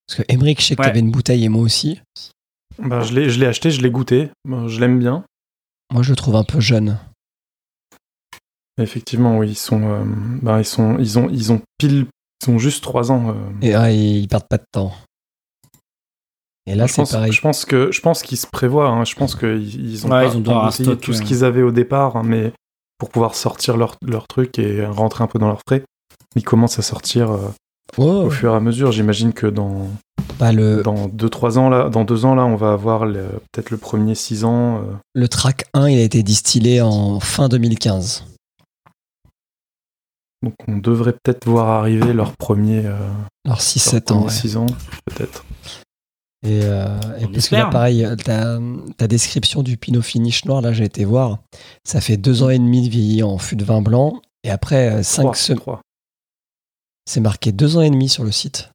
Parce 0.08 0.20
que 0.20 0.24
Emmerich, 0.28 0.60
je 0.62 0.66
sais 0.68 0.76
que 0.76 0.82
Ouais. 0.82 0.88
t'avais 0.88 1.00
une 1.00 1.12
bouteille 1.12 1.44
et 1.46 1.50
moi 1.50 1.62
aussi. 1.64 2.00
Bah, 2.80 3.02
je 3.02 3.14
l'ai 3.14 3.30
je 3.30 3.40
l'ai 3.40 3.46
acheté, 3.46 3.72
je 3.72 3.82
l'ai 3.82 3.90
goûté, 3.92 4.30
Bon, 4.44 4.68
je 4.68 4.80
l'aime 4.80 5.00
bien. 5.00 5.24
Moi, 5.94 6.04
je 6.04 6.10
le 6.12 6.16
trouve 6.16 6.36
un 6.36 6.44
peu 6.44 6.60
jeune. 6.60 7.00
Effectivement, 8.82 9.38
oui, 9.38 9.50
ils 9.52 9.56
sont, 9.56 9.82
euh, 9.84 10.04
bah, 10.42 10.60
ils 10.60 10.66
sont, 10.66 10.98
ils 11.00 11.18
ont, 11.18 11.30
ils 11.30 11.52
ont 11.54 11.62
pile, 11.78 12.08
ils 12.46 12.50
ont 12.50 12.58
juste 12.58 12.84
3 12.84 13.12
ans. 13.12 13.30
euh. 13.30 13.34
Et 13.62 13.74
ah, 13.74 13.90
ils 13.92 14.28
perdent 14.28 14.48
pas 14.50 14.58
de 14.58 14.66
temps. 14.72 14.92
Et 16.68 16.76
là, 16.76 16.88
c'est 16.88 17.10
pareil. 17.10 17.32
je 17.32 17.42
pense 17.42 17.64
que, 17.64 17.92
je 17.92 18.02
pense 18.02 18.22
qu'ils 18.24 18.38
se 18.40 18.48
prévoient. 18.48 18.90
hein, 18.90 19.06
je 19.06 19.16
pense 19.16 19.36
qu'ils 19.36 19.90
ils 19.92 20.06
ont 20.06 20.10
Ouais, 20.10 20.28
pas 20.28 20.34
ils 20.34 20.50
ont 20.50 20.72
stock, 20.72 21.00
tout 21.00 21.14
ce 21.14 21.20
ouais. 21.20 21.26
qu'ils 21.26 21.44
avaient 21.46 21.62
au 21.62 21.72
départ, 21.72 22.18
hein, 22.18 22.24
mais 22.26 22.52
pour 22.98 23.10
pouvoir 23.10 23.36
sortir 23.36 23.78
leur, 23.78 23.96
leur 24.06 24.28
truc 24.28 24.58
et 24.60 24.86
rentrer 24.86 25.24
un 25.24 25.28
peu 25.28 25.38
dans 25.40 25.48
leurs 25.48 25.62
frais, 25.68 25.84
ils 26.36 26.44
commencent 26.44 26.80
à 26.80 26.82
sortir 26.82 27.32
euh, 27.32 27.48
Oh, 27.98 28.24
au 28.26 28.30
fur 28.30 28.54
et 28.54 28.56
à 28.56 28.60
mesure. 28.60 28.92
J'imagine 28.92 29.34
que 29.34 29.48
dans 29.48 29.88
bah, 30.40 30.52
le, 30.52 30.82
dans 30.84 31.08
deux 31.08 31.30
trois 31.30 31.58
ans 31.58 31.70
là, 31.70 31.90
dans 31.90 32.04
deux 32.04 32.26
ans 32.26 32.36
là, 32.36 32.46
on 32.46 32.56
va 32.56 32.74
avoir 32.74 33.06
le- 33.06 33.40
peut-être 33.52 33.70
le 33.72 33.78
premier 33.78 34.16
6 34.16 34.44
ans. 34.44 34.78
euh, 34.78 34.82
le 35.14 35.28
track 35.28 35.66
1, 35.74 35.88
il 35.90 36.00
a 36.00 36.04
été 36.04 36.24
distillé 36.24 36.82
en 36.82 37.20
fin 37.20 37.48
2015. 37.50 38.26
donc 40.44 40.54
on 40.68 40.78
devrait 40.78 41.14
peut-être 41.14 41.48
voir 41.48 41.70
arriver 41.70 42.14
leur 42.14 42.36
premier, 42.36 42.86
euh, 42.86 42.98
leur 43.46 43.62
6-7 43.62 44.12
ans. 44.12 44.26
ouais. 44.28 44.56
ans 44.58 44.66
peut-être. 45.06 45.46
Et, 46.46 46.60
euh, 46.64 46.86
et 47.20 47.26
parce 47.28 47.50
que 47.50 47.56
là, 47.56 47.66
pareil, 47.72 48.06
ta, 48.24 48.60
ta 48.98 49.08
description 49.08 49.64
du 49.64 49.78
Pinot 49.78 50.04
Finish 50.04 50.46
noir, 50.46 50.62
là, 50.62 50.74
j'ai 50.74 50.84
été 50.84 51.04
voir. 51.04 51.40
Ça 51.84 52.02
fait 52.02 52.18
deux 52.18 52.44
ans 52.44 52.50
et 52.50 52.60
demi 52.60 52.84
de 52.86 52.92
vieilli 52.92 53.24
en 53.24 53.40
fût 53.40 53.56
de 53.56 53.64
vin 53.66 53.82
blanc. 53.82 54.22
Et 54.44 54.52
après 54.52 54.92
euh, 54.92 55.02
cinq 55.04 55.24
Trois, 55.24 55.34
semaines. 55.36 55.62
Trois. 57.06 57.12
C'est 57.14 57.22
marqué 57.22 57.52
deux 57.52 57.78
ans 57.78 57.82
et 57.82 57.90
demi 57.90 58.10
sur 58.10 58.24
le 58.24 58.32
site. 58.32 58.70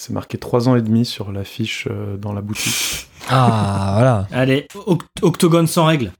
C'est 0.00 0.12
marqué 0.12 0.38
3 0.38 0.68
ans 0.68 0.76
et 0.76 0.82
demi 0.82 1.04
sur 1.04 1.32
l'affiche 1.32 1.88
euh, 1.90 2.16
dans 2.16 2.32
la 2.32 2.40
boutique. 2.40 3.08
Ah, 3.28 3.94
voilà. 3.94 4.28
Allez, 4.30 4.68
oct- 4.86 5.08
octogone 5.22 5.66
sans 5.66 5.86
règle. 5.86 6.12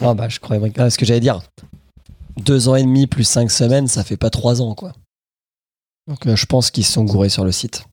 Ah, 0.00 0.14
bah, 0.14 0.28
je 0.28 0.38
croyais 0.38 0.70
bien. 0.70 0.88
Ce 0.88 0.96
que 0.96 1.04
j'allais 1.04 1.18
dire. 1.18 1.40
Deux 2.36 2.68
ans 2.68 2.76
et 2.76 2.84
demi 2.84 3.08
plus 3.08 3.24
cinq 3.24 3.50
semaines, 3.50 3.88
ça 3.88 4.04
fait 4.04 4.16
pas 4.16 4.30
trois 4.30 4.62
ans, 4.62 4.76
quoi. 4.76 4.92
Donc, 6.06 6.24
euh, 6.28 6.36
je 6.36 6.46
pense 6.46 6.70
qu'ils 6.70 6.84
se 6.86 6.92
sont 6.92 7.02
gourés 7.04 7.28
sur 7.28 7.44
le 7.44 7.50
site. 7.50 7.84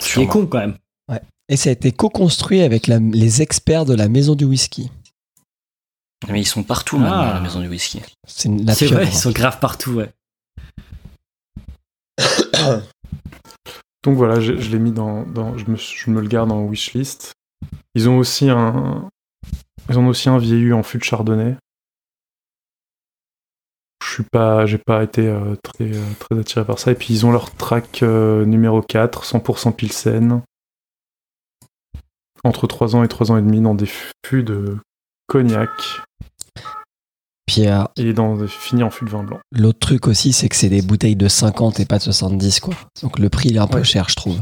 Ce 0.00 0.14
qui 0.14 0.22
est 0.22 0.26
con 0.26 0.46
quand 0.46 0.58
même. 0.58 0.78
Et 1.50 1.56
ça 1.58 1.68
a 1.68 1.72
été 1.72 1.92
co-construit 1.92 2.62
avec 2.62 2.86
la- 2.86 2.98
les 2.98 3.42
experts 3.42 3.84
de 3.84 3.92
la 3.94 4.08
maison 4.08 4.34
du 4.34 4.46
whisky. 4.46 4.90
Mais 6.28 6.40
ils 6.40 6.46
sont 6.46 6.62
partout 6.62 6.98
maintenant 6.98 7.20
Ah. 7.20 7.30
à 7.30 7.34
la 7.34 7.40
maison 7.40 7.60
du 7.60 7.68
whisky. 7.68 8.00
C'est 8.26 8.48
vrai, 8.86 9.06
ils 9.06 9.12
sont 9.12 9.30
graves 9.32 9.58
partout, 9.58 9.92
ouais. 9.92 10.10
Donc 14.04 14.16
voilà, 14.16 14.40
je, 14.40 14.56
je 14.56 14.70
l'ai 14.70 14.78
mis 14.78 14.90
dans, 14.92 15.22
dans 15.24 15.56
je, 15.58 15.70
me, 15.70 15.76
je 15.76 16.10
me 16.10 16.20
le 16.20 16.28
garde 16.28 16.50
en 16.50 16.64
wishlist. 16.66 17.34
Ils 17.94 18.08
ont 18.08 18.18
aussi 18.18 18.48
un, 18.50 19.08
ils 19.88 19.98
ont 19.98 20.08
aussi 20.08 20.28
un 20.28 20.38
vieillu 20.38 20.74
en 20.74 20.82
fût 20.82 20.98
de 20.98 21.04
chardonnay. 21.04 21.56
Je 24.04 24.14
suis 24.16 24.24
pas, 24.24 24.66
j'ai 24.66 24.78
pas 24.78 25.02
été 25.04 25.26
euh, 25.26 25.54
très, 25.62 25.92
euh, 25.94 26.04
très 26.18 26.38
attiré 26.38 26.64
par 26.66 26.78
ça. 26.78 26.90
Et 26.92 26.94
puis 26.94 27.14
ils 27.14 27.24
ont 27.24 27.32
leur 27.32 27.50
track 27.54 28.02
euh, 28.02 28.44
numéro 28.44 28.82
4, 28.82 29.24
100% 29.24 29.72
Pilsen. 29.72 30.42
Entre 32.44 32.66
3 32.66 32.96
ans 32.96 33.04
et 33.04 33.08
3 33.08 33.30
ans 33.30 33.36
et 33.38 33.42
demi 33.42 33.60
dans 33.60 33.74
des 33.76 33.88
fûts 34.26 34.42
de 34.42 34.76
cognac 35.28 35.70
Pierre, 37.52 37.88
et 37.96 38.12
dans 38.12 38.36
des 38.36 38.48
finis 38.48 38.82
en 38.82 38.90
fût 38.90 39.04
de 39.04 39.10
vin 39.10 39.22
blanc. 39.24 39.38
l'autre 39.52 39.78
truc 39.78 40.08
aussi, 40.08 40.32
c'est 40.32 40.48
que 40.48 40.56
c'est 40.56 40.68
des 40.70 40.80
bouteilles 40.82 41.16
de 41.16 41.28
50 41.28 41.80
et 41.80 41.84
pas 41.84 41.98
de 41.98 42.02
70, 42.02 42.60
quoi. 42.60 42.74
Donc 43.02 43.18
le 43.18 43.28
prix, 43.28 43.50
il 43.50 43.56
est 43.56 43.60
un 43.60 43.66
peu 43.66 43.78
Ouais. 43.78 43.84
cher, 43.84 44.08
je 44.08 44.14
trouve. 44.16 44.40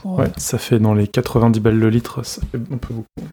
Pour- 0.00 0.18
Ouais, 0.18 0.30
ça 0.36 0.58
fait 0.58 0.78
dans 0.78 0.94
les 0.94 1.08
90 1.08 1.60
balles 1.60 1.78
le 1.78 1.90
litre, 1.90 2.24
ça 2.24 2.40
fait 2.50 2.58
un 2.72 2.78
peu 2.78 2.94
beaucoup. 2.94 3.28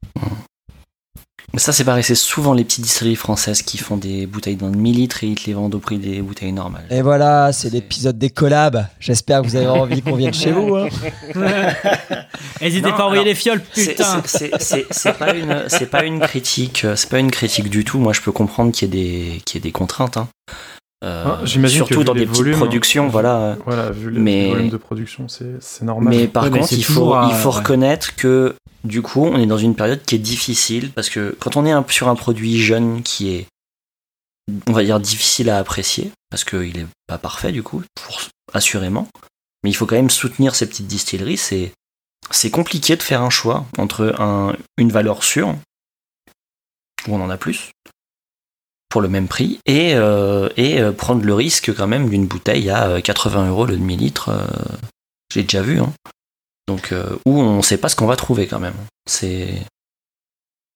Mais 1.54 1.60
ça, 1.60 1.72
c'est 1.72 1.86
pareil, 1.86 2.04
c'est 2.04 2.16
souvent 2.16 2.54
les 2.54 2.66
petites 2.66 2.84
distilleries 2.84 3.16
françaises 3.16 3.62
qui 3.62 3.78
font 3.78 3.96
des 3.96 4.26
bouteilles 4.26 4.58
d'un 4.58 4.72
demi-litre 4.72 5.24
et 5.24 5.28
ils 5.28 5.36
te 5.36 5.46
les 5.48 5.54
vendent 5.54 5.76
au 5.76 5.80
prix 5.80 5.98
des 5.98 6.22
bouteilles 6.22 6.52
normales. 6.52 6.86
Et 6.90 7.02
voilà, 7.02 7.54
c'est 7.54 7.70
l'épisode 7.72 8.18
des 8.18 8.30
collabs. 8.30 8.86
J'espère 9.00 9.42
que 9.42 9.48
vous 9.48 9.56
avez 9.56 9.68
envie 9.68 10.02
qu'on 10.02 10.16
vienne 10.16 10.34
chez 10.34 10.52
vous. 10.52 10.76
hein. 10.76 10.90
N'hésitez 12.62 12.90
pas 12.92 12.98
à 12.98 13.06
envoyer 13.06 13.24
les 13.24 13.36
fioles, 13.36 13.62
putain. 13.62 14.22
c'est- 14.26 15.18
pas 15.18 15.34
une, 15.34 15.64
c'est 15.68 15.90
pas 15.90 16.04
une 16.04 16.20
critique, 16.20 16.84
euh, 16.84 16.96
c'est 16.96 17.10
pas 17.10 17.20
une 17.20 17.32
critique 17.32 17.70
du 17.70 17.86
tout. 17.86 18.00
Moi, 18.00 18.12
je 18.14 18.22
peux 18.22 18.32
comprendre 18.32 18.72
qu'il 18.74 18.94
y 18.94 18.98
ait 18.98 19.04
des, 19.34 19.42
qu'il 19.46 19.56
y 19.56 19.58
ait 19.60 19.62
des 19.64 19.72
contraintes. 19.72 20.18
hein. 20.18 20.28
Euh, 21.06 21.24
Ah, 21.28 21.42
que 21.44 21.68
surtout 21.68 22.04
dans 22.04 22.14
les 22.14 22.22
des 22.22 22.26
petites 22.26 22.38
volumes, 22.40 22.58
productions, 22.58 23.06
hein, 23.06 23.10
voilà. 23.10 23.38
euh, 23.38 23.56
Voilà, 23.66 23.92
vu 23.92 24.10
le 24.10 24.20
Mais- 24.20 24.70
de 24.70 24.78
production, 24.78 25.28
c'est 25.28 25.82
normal. 25.84 26.14
Mais 26.16 26.28
par 26.28 26.46
Ouais, 26.46 26.50
contre, 26.50 26.74
il 26.74 26.84
faut, 26.84 26.94
toujours 26.94 27.18
à- 27.18 27.30
il 27.30 27.36
faut 27.36 27.52
ouais. 27.52 27.58
reconnaître 27.58 28.16
que 28.16 28.56
du 28.84 29.04
coup, 29.04 29.24
on 29.24 29.38
est 29.38 29.46
dans 29.46 29.58
une 29.60 29.76
période 29.76 30.04
qui 30.04 30.16
est 30.16 30.20
difficile 30.20 30.92
parce 30.92 31.10
que 31.10 31.36
quand 31.40 31.58
on 31.58 31.66
est 31.66 31.72
un- 31.72 31.86
sur 31.90 32.08
un 32.08 32.16
produit 32.16 32.58
jeune 32.60 33.04
qui 33.04 33.30
est, 33.30 33.46
on 34.68 34.72
va 34.74 34.84
dire, 34.84 35.00
difficile 35.00 35.50
à 35.52 35.60
apprécier 35.60 36.12
parce 36.32 36.44
qu'il 36.44 36.76
est 36.78 36.88
pas 37.08 37.20
parfait 37.20 37.52
du 37.52 37.62
coup, 37.62 37.84
pour- 37.94 38.22
assurément. 38.54 39.08
Mais 39.64 39.70
il 39.70 39.74
faut 39.76 39.86
quand 39.86 39.96
même 39.96 40.10
soutenir 40.10 40.56
ces 40.56 40.68
petites 40.68 40.88
distilleries. 40.88 41.38
C'est, 41.38 41.72
c'est 42.32 42.50
compliqué 42.50 42.96
de 42.96 43.04
faire 43.04 43.22
un 43.22 43.30
choix 43.30 43.66
entre 43.78 44.16
un, 44.20 44.56
une 44.78 44.92
valeur 44.92 45.24
sûre 45.24 45.50
où 47.08 47.16
on 47.16 47.22
en 47.22 47.30
a 47.30 47.38
plus 47.38 47.70
pour 48.90 49.02
le 49.02 49.08
même 49.10 49.28
prix 49.28 49.60
et, 49.66 49.94
euh, 49.96 50.50
et 50.58 50.80
euh, 50.80 50.92
prendre 50.92 51.24
le 51.26 51.34
risque 51.34 51.76
quand 51.76 51.88
même 51.88 52.10
d'une 52.10 52.28
bouteille 52.28 52.70
à 52.70 52.88
euh, 52.88 53.02
80 53.02 53.50
euros 53.50 53.66
le 53.66 53.76
demi-litre. 53.78 54.30
euh, 54.30 54.46
j'ai 55.34 55.44
déjà 55.44 55.62
vu. 55.62 55.80
Hein. 55.80 55.92
Donc, 56.68 56.92
euh, 56.92 57.18
où 57.26 57.40
on 57.40 57.62
sait 57.62 57.78
pas 57.78 57.90
ce 57.90 57.96
qu'on 57.96 58.06
va 58.08 58.16
trouver 58.16 58.48
quand 58.48 58.60
même. 58.60 58.76
C'est, 59.08 59.62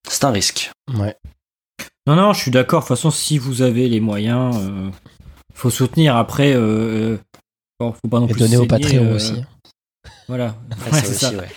c'est 0.08 0.24
un 0.24 0.32
risque. 0.32 0.72
Ouais. 0.94 1.16
Non, 2.08 2.16
non, 2.16 2.34
je 2.34 2.42
suis 2.42 2.52
d'accord. 2.52 2.82
De 2.82 2.88
toute 2.88 2.96
façon, 2.98 3.12
si 3.12 3.38
vous 3.38 3.62
avez 3.62 3.88
les 3.88 4.00
moyens, 4.00 4.56
euh, 4.60 4.90
faut 5.54 5.70
soutenir. 5.70 6.16
Après, 6.16 6.54
euh, 6.54 6.60
euh, 6.60 7.18
bon, 7.80 7.94
faut 7.94 8.08
pas 8.10 8.20
non 8.20 8.28
Et 8.28 8.32
plus 8.32 8.40
donner 8.40 8.58
au 8.58 8.66
Patreon 8.66 9.06
euh, 9.06 9.16
aussi. 9.16 9.34
Voilà. 10.30 10.56
Ah, 10.72 10.76
Ouais, 10.96 11.02
aussi, 11.02 11.14
ça. 11.16 11.32
ouais. 11.32 11.50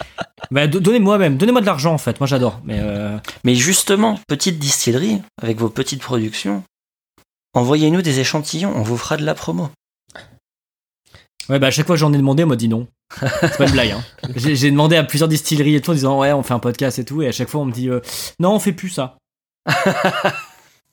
Bah, 0.51 0.67
do- 0.67 0.81
donnez-moi 0.81 1.17
même, 1.19 1.37
donnez-moi 1.37 1.61
de 1.61 1.67
l'argent 1.67 1.93
en 1.95 1.99
fait. 1.99 2.19
Moi, 2.19 2.27
j'adore. 2.27 2.61
Mais 2.65 2.79
euh, 2.81 3.17
Mais 3.45 3.55
justement, 3.55 4.19
petite 4.27 4.59
distillerie, 4.59 5.23
avec 5.41 5.59
vos 5.59 5.69
petites 5.69 6.03
productions, 6.03 6.65
envoyez-nous 7.55 8.03
des 8.03 8.19
échantillons, 8.19 8.73
on 8.75 8.83
vous 8.83 8.97
fera 8.97 9.17
de 9.17 9.25
la 9.25 9.35
promo. 9.35 9.71
ouais, 11.49 11.59
bah 11.59 11.69
à 11.69 11.71
chaque 11.71 11.87
fois 11.87 11.95
que 11.97 12.01
j'en 12.01 12.13
ai 12.13 12.17
demandé, 12.17 12.43
on 12.45 12.49
m'a 12.49 12.57
dit 12.57 12.69
non. 12.69 12.89
C'est 13.21 13.57
pas 13.59 13.67
une 13.67 13.73
blague. 13.73 13.91
Hein. 13.91 14.03
J'ai 14.37 14.57
j'ai 14.57 14.71
demandé 14.71 14.97
à 14.97 15.05
plusieurs 15.05 15.29
distilleries 15.29 15.75
et 15.77 15.81
tout 15.83 15.91
en 15.91 15.95
disant 15.95 16.19
ouais, 16.19 16.33
on 16.33 16.43
fait 16.43 16.55
un 16.55 16.59
podcast 16.59 16.99
et 16.99 17.05
tout, 17.05 17.21
et 17.23 17.29
à 17.29 17.33
chaque 17.33 17.49
fois 17.51 17.61
on 17.61 17.67
me 17.67 17.73
dit 17.73 17.91
euh, 17.91 18.01
non, 18.41 18.55
on 18.55 18.59
fait 18.59 18.73
plus 18.73 18.89
ça. 18.89 19.19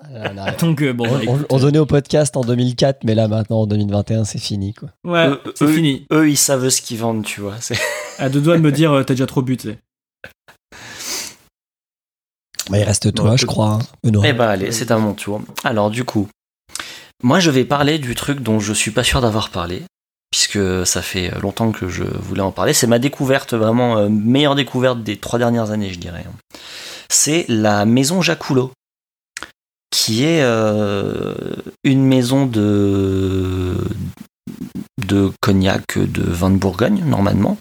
On, 0.02 0.38
a- 0.38 0.52
Donc 0.54 0.82
euh, 0.82 0.94
bon, 0.94 1.06
on- 1.08 1.12
bah, 1.12 1.16
on- 1.28 1.36
écoute, 1.36 1.46
on 1.50 1.60
donnait 1.60 1.80
au 1.80 1.86
podcast 1.86 2.38
en 2.38 2.42
2004, 2.42 3.04
mais 3.04 3.16
là 3.16 3.28
maintenant 3.28 3.62
en 3.62 3.68
2021, 3.68 4.24
c'est 4.24 4.40
fini. 4.40 4.74
Quoi. 4.74 4.90
ouais, 5.04 5.28
eux- 5.28 5.42
c'est 5.56 5.66
eux- 5.66 5.74
fini. 5.74 6.06
Eux, 6.12 6.30
ils 6.30 6.38
savent 6.38 6.70
ce 6.70 6.82
qu'ils 6.82 6.98
vendent, 7.00 7.26
tu 7.26 7.42
vois. 7.42 7.56
c'est- 7.60 7.78
À 8.18 8.30
deux 8.30 8.42
doigts 8.42 8.58
de 8.58 8.62
me 8.62 8.72
dire 8.72 8.92
euh, 8.94 9.04
t'as 9.04 9.14
déjà 9.14 9.26
trop 9.26 9.42
bu, 9.42 9.58
tu 9.58 9.70
sais. 9.70 9.78
Bah, 12.70 12.78
il 12.78 12.84
reste 12.84 13.14
toi, 13.14 13.36
je 13.36 13.46
crois. 13.46 13.80
hein. 13.82 14.20
Eh 14.26 14.34
ben 14.34 14.48
allez, 14.48 14.72
c'est 14.72 14.92
à 14.92 14.98
mon 14.98 15.14
tour. 15.14 15.42
Alors 15.64 15.90
du 15.90 16.04
coup, 16.04 16.28
moi 17.24 17.40
je 17.40 17.50
vais 17.50 17.66
parler 17.66 17.98
du 18.00 18.14
truc 18.16 18.42
dont 18.42 18.60
je 18.60 18.74
suis 18.74 18.92
pas 18.92 19.04
sûr 19.04 19.22
d'avoir 19.22 19.50
parlé, 19.50 19.82
puisque 20.32 20.60
ça 20.86 21.02
fait 21.02 21.32
longtemps 21.42 21.72
que 21.72 21.90
je 21.90 22.04
voulais 22.04 22.42
en 22.42 22.52
parler. 22.52 22.74
C'est 22.74 22.88
ma 22.88 23.00
découverte, 23.00 23.54
vraiment 23.54 23.98
euh, 23.98 24.10
meilleure 24.10 24.56
découverte 24.56 25.02
des 25.04 25.18
trois 25.18 25.40
dernières 25.40 25.72
années, 25.72 25.90
je 25.92 26.00
dirais. 26.00 26.26
C'est 27.10 27.46
la 27.50 27.86
maison 27.86 28.22
Jacoulot, 28.22 28.72
qui 29.92 30.24
est 30.24 30.42
euh, 30.42 31.36
une 31.84 32.06
maison 32.06 32.46
de 32.46 33.78
de 35.06 35.32
cognac, 35.42 35.98
de 35.98 36.24
vin 36.24 36.50
de 36.50 36.58
Bourgogne 36.58 37.04
normalement, 37.06 37.58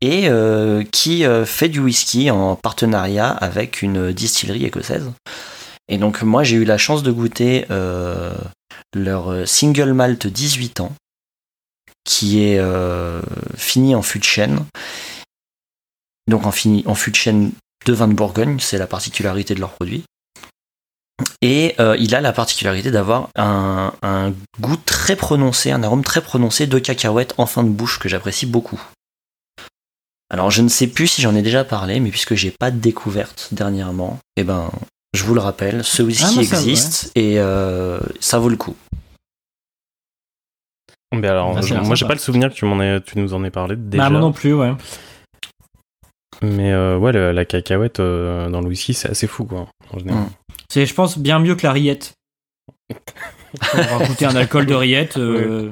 et 0.00 0.28
euh, 0.28 0.84
qui 0.92 1.24
euh, 1.24 1.44
fait 1.44 1.68
du 1.68 1.80
whisky 1.80 2.30
en 2.30 2.56
partenariat 2.56 3.30
avec 3.30 3.82
une 3.82 4.12
distillerie 4.12 4.64
écossaise. 4.64 5.10
Et 5.88 5.98
donc 5.98 6.22
moi 6.22 6.44
j'ai 6.44 6.56
eu 6.56 6.64
la 6.64 6.78
chance 6.78 7.02
de 7.02 7.10
goûter 7.10 7.66
leur 8.94 9.48
single 9.48 9.92
malt 9.92 10.26
18 10.26 10.80
ans, 10.80 10.92
qui 12.04 12.42
est 12.42 12.60
fini 13.56 13.94
en 13.94 14.02
fût 14.02 14.18
de 14.18 14.24
chêne. 14.24 14.64
Donc 16.28 16.44
en, 16.44 16.52
fini, 16.52 16.84
en 16.86 16.94
fût 16.94 17.10
de 17.10 17.16
chêne 17.16 17.52
de 17.86 17.92
vin 17.94 18.06
de 18.06 18.12
Bourgogne, 18.12 18.58
c'est 18.60 18.76
la 18.76 18.86
particularité 18.86 19.54
de 19.54 19.60
leur 19.60 19.70
produit. 19.70 20.04
Et 21.42 21.74
euh, 21.80 21.96
il 21.98 22.14
a 22.14 22.20
la 22.20 22.32
particularité 22.32 22.90
d'avoir 22.90 23.28
un, 23.36 23.92
un 24.02 24.32
goût 24.60 24.76
très 24.76 25.16
prononcé, 25.16 25.70
un 25.72 25.82
arôme 25.82 26.04
très 26.04 26.20
prononcé 26.20 26.66
de 26.66 26.78
cacahuète 26.78 27.34
en 27.38 27.46
fin 27.46 27.64
de 27.64 27.68
bouche 27.70 27.98
que 27.98 28.08
j'apprécie 28.08 28.46
beaucoup. 28.46 28.80
Alors 30.30 30.50
je 30.50 30.62
ne 30.62 30.68
sais 30.68 30.86
plus 30.86 31.06
si 31.06 31.22
j'en 31.22 31.34
ai 31.34 31.42
déjà 31.42 31.64
parlé, 31.64 32.00
mais 32.00 32.10
puisque 32.10 32.34
j'ai 32.34 32.50
pas 32.50 32.70
de 32.70 32.78
découverte 32.78 33.48
dernièrement, 33.52 34.18
eh 34.36 34.44
ben 34.44 34.70
je 35.14 35.24
vous 35.24 35.34
le 35.34 35.40
rappelle, 35.40 35.82
ce 35.84 36.02
whisky 36.02 36.38
Ah, 36.38 36.40
existe 36.42 37.10
et 37.14 37.38
euh, 37.38 37.98
ça 38.20 38.38
vaut 38.38 38.50
le 38.50 38.56
coup. 38.56 38.76
Mais 41.14 41.26
alors, 41.28 41.56
Ah, 41.56 41.62
je- 41.62 41.74
moi 41.74 41.94
j'ai 41.94 42.06
pas 42.06 42.12
le 42.14 42.20
souvenir 42.20 42.50
que 42.50 42.54
tu, 42.54 42.66
m'en 42.66 42.80
aies- 42.82 43.00
tu 43.00 43.18
nous 43.18 43.32
en 43.32 43.42
aies 43.42 43.50
parlé 43.50 43.76
déjà. 43.76 44.04
Bah, 44.04 44.10
moi 44.10 44.20
non 44.20 44.32
plus, 44.32 44.52
ouais. 44.52 44.72
Mais 46.42 46.72
euh, 46.72 46.96
ouais, 46.98 47.12
la 47.12 47.44
cacahuète 47.44 48.00
euh, 48.00 48.48
dans 48.48 48.60
le 48.60 48.68
whisky, 48.68 48.94
c'est 48.94 49.10
assez 49.10 49.26
fou 49.26 49.44
quoi. 49.44 49.66
En 49.92 49.98
général. 49.98 50.22
Mm. 50.22 50.30
C'est, 50.70 50.86
je 50.86 50.94
pense, 50.94 51.18
bien 51.18 51.38
mieux 51.38 51.54
que 51.56 51.66
la 51.66 51.72
rillette. 51.72 52.12
On 53.74 53.98
va 53.98 54.06
goûter 54.06 54.26
un 54.26 54.36
alcool 54.36 54.66
de 54.66 54.74
rillette, 54.74 55.16
euh, 55.16 55.70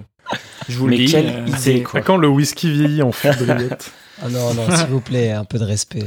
je 0.69 0.79
vous 0.79 0.89
le 0.89 0.97
dis. 0.97 1.07
quelle 1.07 1.29
euh, 1.29 1.47
idée, 1.47 1.57
c'est- 1.59 1.83
quoi. 1.83 2.01
À 2.01 2.03
quand 2.03 2.17
le 2.17 2.29
whisky 2.29 2.71
vieillit 2.71 3.03
en 3.03 3.13
fût 3.13 3.29
de 3.29 3.53
rillette 3.53 3.93
Ah 4.23 4.29
non, 4.31 4.55
non, 4.55 4.75
s'il 4.75 4.87
vous 4.87 5.01
plaît, 5.01 5.33
un 5.33 5.45
peu 5.45 5.59
de 5.59 5.65
respect. 5.65 6.05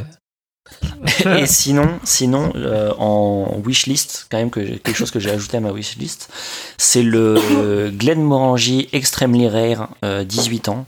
Et 1.40 1.46
sinon, 1.46 2.00
sinon 2.04 2.52
euh, 2.56 2.92
en 2.98 3.60
wishlist, 3.66 4.28
quand 4.30 4.38
même 4.38 4.50
que 4.52 4.66
j'ai- 4.66 4.80
quelque 4.80 4.96
chose 4.98 5.12
que 5.12 5.20
j'ai 5.20 5.32
ajouté 5.32 5.58
à 5.58 5.60
ma 5.60 5.72
wishlist, 5.72 6.32
c'est 6.78 7.04
le 7.04 7.38
euh, 7.58 7.92
Glenmorangie 7.92 8.88
Extremely 8.94 9.48
Rare 9.48 9.90
euh, 10.04 10.24
18 10.24 10.70
ans, 10.70 10.86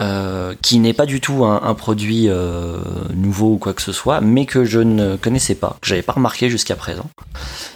euh, 0.00 0.54
qui 0.62 0.78
n'est 0.78 0.92
pas 0.92 1.06
du 1.06 1.20
tout 1.20 1.44
un, 1.44 1.60
un 1.62 1.74
produit 1.74 2.28
euh, 2.28 2.78
nouveau 3.14 3.54
ou 3.54 3.58
quoi 3.58 3.74
que 3.74 3.82
ce 3.82 3.92
soit, 3.92 4.20
mais 4.20 4.46
que 4.46 4.64
je 4.64 4.78
ne 4.78 5.16
connaissais 5.16 5.56
pas, 5.56 5.76
que 5.80 5.88
j'avais 5.88 6.02
pas 6.02 6.12
remarqué 6.12 6.50
jusqu'à 6.50 6.76
présent. 6.76 7.10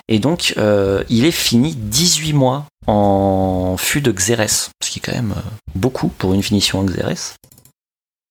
Et 0.08 0.20
donc, 0.20 0.54
euh, 0.56 1.02
il 1.08 1.24
est 1.24 1.32
fini 1.32 1.74
18 1.74 2.32
mois 2.32 2.66
en 2.86 3.76
fût 3.76 4.00
de 4.00 4.12
Xérès, 4.12 4.70
ce 4.82 4.90
qui 4.90 4.98
est 5.00 5.02
quand 5.02 5.14
même 5.14 5.34
beaucoup 5.74 6.08
pour 6.08 6.32
une 6.34 6.42
finition 6.42 6.78
en 6.78 6.84
Xérès. 6.84 7.34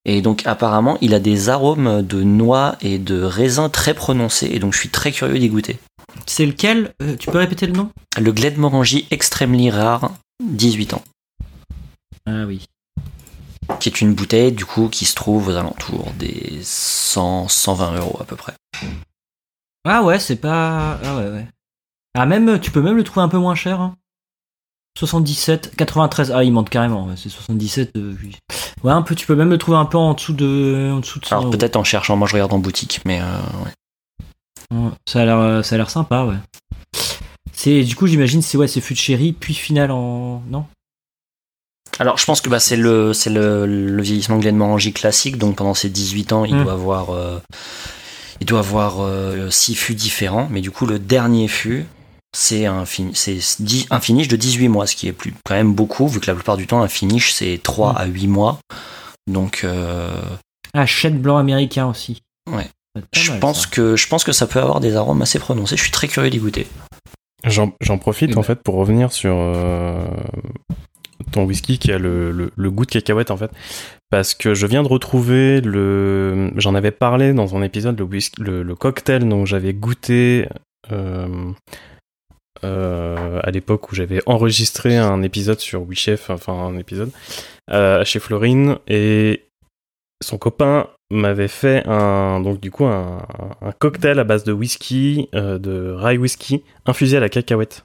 Et 0.05 0.21
donc 0.21 0.43
apparemment, 0.45 0.97
il 1.01 1.13
a 1.13 1.19
des 1.19 1.49
arômes 1.49 2.01
de 2.01 2.23
noix 2.23 2.75
et 2.81 2.97
de 2.97 3.21
raisin 3.21 3.69
très 3.69 3.93
prononcés, 3.93 4.49
et 4.51 4.59
donc 4.59 4.73
je 4.73 4.79
suis 4.79 4.89
très 4.89 5.11
curieux 5.11 5.37
d'y 5.37 5.49
goûter. 5.49 5.79
C'est 6.25 6.45
lequel 6.45 6.93
Tu 7.19 7.29
peux 7.29 7.37
répéter 7.37 7.67
le 7.67 7.73
nom? 7.73 7.89
Le 8.19 8.31
Glenmorangie 8.31 9.05
Extremely 9.11 9.69
Rare, 9.69 10.11
18 10.43 10.93
ans, 10.93 11.03
Ah 12.25 12.45
oui. 12.47 12.65
Qui 13.79 13.89
est 13.89 14.01
une 14.01 14.13
bouteille 14.13 14.51
du 14.51 14.65
coup 14.65 14.89
qui 14.89 15.05
se 15.05 15.15
trouve 15.15 15.47
aux 15.49 15.55
alentours 15.55 16.11
des 16.17 16.59
100, 16.63 17.47
120 17.47 17.95
euros 17.97 18.17
à 18.21 18.25
peu 18.25 18.35
près. 18.35 18.53
Ah 19.87 20.03
ouais, 20.03 20.19
c'est 20.19 20.35
pas. 20.35 20.99
Ah 21.03 21.17
ouais, 21.17 21.29
ouais. 21.29 21.47
Ah, 22.13 22.25
même, 22.25 22.59
tu 22.59 22.71
peux 22.71 22.81
même 22.81 22.97
le 22.97 23.03
trouver 23.03 23.23
un 23.23 23.29
peu 23.29 23.37
moins 23.39 23.55
cher. 23.55 23.79
hein. 23.81 23.95
77, 24.99 25.75
93. 25.77 26.31
Ah, 26.35 26.43
il 26.43 26.51
monte 26.51 26.69
carrément. 26.69 27.05
ouais, 27.07 27.15
C'est 27.15 27.29
77. 27.29 27.95
euh, 27.95 28.15
oui. 28.21 28.35
Ouais, 28.83 28.91
un 28.91 29.01
peu. 29.01 29.15
Tu 29.15 29.25
peux 29.25 29.35
même 29.35 29.49
le 29.49 29.57
trouver 29.57 29.77
un 29.77 29.85
peu 29.85 29.97
en 29.97 30.13
dessous 30.13 30.33
de, 30.33 30.91
en 30.93 30.99
dessous 30.99 31.19
de 31.19 31.25
100 31.25 31.37
Alors 31.39 31.51
peut-être 31.51 31.77
en 31.77 31.83
cherchant, 31.83 32.17
moi 32.17 32.27
je 32.27 32.33
regarde 32.33 32.53
en 32.53 32.59
boutique, 32.59 32.99
mais 33.05 33.21
euh, 33.21 33.39
ouais. 33.63 34.91
Ça 35.07 35.21
a 35.21 35.25
l'air, 35.25 35.37
euh, 35.37 35.63
ça 35.63 35.75
a 35.75 35.77
l'air 35.77 35.89
sympa, 35.89 36.25
ouais. 36.25 36.35
C'est, 37.53 37.83
du 37.83 37.95
coup, 37.95 38.07
j'imagine, 38.07 38.41
c'est 38.41 38.57
ouais, 38.57 38.67
c'est 38.67 38.81
chéri, 38.95 39.33
puis 39.33 39.53
finale 39.53 39.91
en. 39.91 40.41
Non? 40.49 40.65
Alors, 41.99 42.17
je 42.17 42.25
pense 42.25 42.41
que 42.41 42.49
bah, 42.49 42.59
c'est 42.59 42.77
le, 42.77 43.13
c'est 43.13 43.29
le, 43.29 43.65
le 43.65 44.01
vieillissement 44.01 44.37
de 44.37 44.41
Glenmorangie 44.41 44.93
classique. 44.93 45.37
Donc, 45.37 45.57
pendant 45.57 45.73
ses 45.73 45.89
18 45.89 46.33
ans, 46.33 46.45
il 46.45 46.55
Mm. 46.55 46.63
doit 46.63 46.73
avoir, 46.73 47.09
euh, 47.11 47.39
il 48.39 48.47
doit 48.47 48.59
avoir 48.59 49.51
6 49.51 49.75
fûts 49.75 49.95
différents. 49.95 50.47
Mais 50.49 50.61
du 50.61 50.71
coup, 50.71 50.85
le 50.85 50.97
dernier 50.99 51.47
fût, 51.47 51.85
c'est 52.35 52.65
un, 52.65 52.85
c'est 53.13 53.39
un 53.91 53.99
finish 53.99 54.27
de 54.29 54.35
18 54.35 54.67
mois, 54.69 54.87
ce 54.87 54.95
qui 54.95 55.07
est 55.07 55.11
plus, 55.13 55.33
quand 55.45 55.53
même 55.53 55.73
beaucoup, 55.73 56.07
vu 56.07 56.19
que 56.19 56.27
la 56.27 56.33
plupart 56.35 56.57
du 56.57 56.65
temps, 56.65 56.81
un 56.81 56.87
finish, 56.87 57.33
c'est 57.33 57.59
3 57.61 57.93
Mm. 57.93 57.97
à 57.97 58.05
8 58.05 58.27
mois. 58.27 58.59
Donc, 59.27 59.61
euh, 59.63 60.15
Ah, 60.73 60.85
chède 60.85 61.21
blanc 61.21 61.37
américain 61.37 61.85
aussi. 61.87 62.21
Ouais. 62.49 62.67
Je, 63.13 63.31
mal, 63.31 63.39
pense 63.41 63.61
ça. 63.63 63.67
que, 63.69 63.95
je 63.95 64.07
pense 64.07 64.23
que 64.23 64.31
ça 64.31 64.47
peut 64.47 64.59
avoir 64.59 64.79
des 64.79 64.95
arômes 64.95 65.21
assez 65.21 65.39
prononcés. 65.39 65.77
Je 65.77 65.81
suis 65.81 65.91
très 65.91 66.07
curieux 66.07 66.29
d'y 66.29 66.39
goûter. 66.39 66.67
J'en 67.45 67.73
j'en 67.81 67.97
profite 67.97 68.31
Eh 68.31 68.33
en 68.37 68.41
ben. 68.41 68.43
fait 68.43 68.61
pour 68.63 68.75
revenir 68.75 69.11
sur 69.13 69.33
euh, 69.37 70.03
ton 71.31 71.43
whisky 71.45 71.77
qui 71.79 71.91
a 71.91 71.97
le, 71.97 72.31
le- 72.55 72.71
goût 72.71 72.85
de 72.85 72.91
cacahuète 72.91 73.31
en 73.31 73.37
fait. 73.37 73.51
Parce 74.09 74.33
que 74.33 74.53
je 74.53 74.67
viens 74.67 74.83
de 74.83 74.87
retrouver 74.87 75.61
le. 75.61 76.51
J'en 76.57 76.75
avais 76.75 76.91
parlé 76.91 77.33
dans 77.33 77.55
un 77.55 77.61
épisode, 77.63 77.97
le, 77.99 78.05
whisky- 78.05 78.41
le, 78.41 78.75
cocktail 78.75 79.27
dont 79.27 79.45
j'avais 79.45 79.73
goûté 79.73 80.47
euh, 80.91 81.51
euh, 82.63 83.39
à 83.43 83.51
l'époque 83.51 83.91
où 83.91 83.95
j'avais 83.95 84.21
enregistré 84.25 84.97
un 84.97 85.21
épisode 85.23 85.59
sur 85.59 85.81
WeChef, 85.87 86.29
enfin 86.29 86.53
un 86.53 86.77
épisode, 86.77 87.11
euh, 87.71 88.03
chez 88.03 88.19
Florine. 88.19 88.77
Et 88.87 89.45
son 90.21 90.37
copain 90.37 90.87
m'avait 91.09 91.47
fait 91.47 91.83
un 91.87 92.39
donc 92.41 92.59
du 92.59 92.69
coup 92.71 92.85
un, 92.85 93.25
cocktail 93.79 94.19
à 94.19 94.23
base 94.23 94.43
de 94.43 94.51
whisky 94.53 95.27
de 95.33 95.93
rye 95.97 96.17
whisky 96.17 96.63
infusé 96.85 97.17
à 97.17 97.19
la 97.19 97.27
cacahuète 97.29 97.83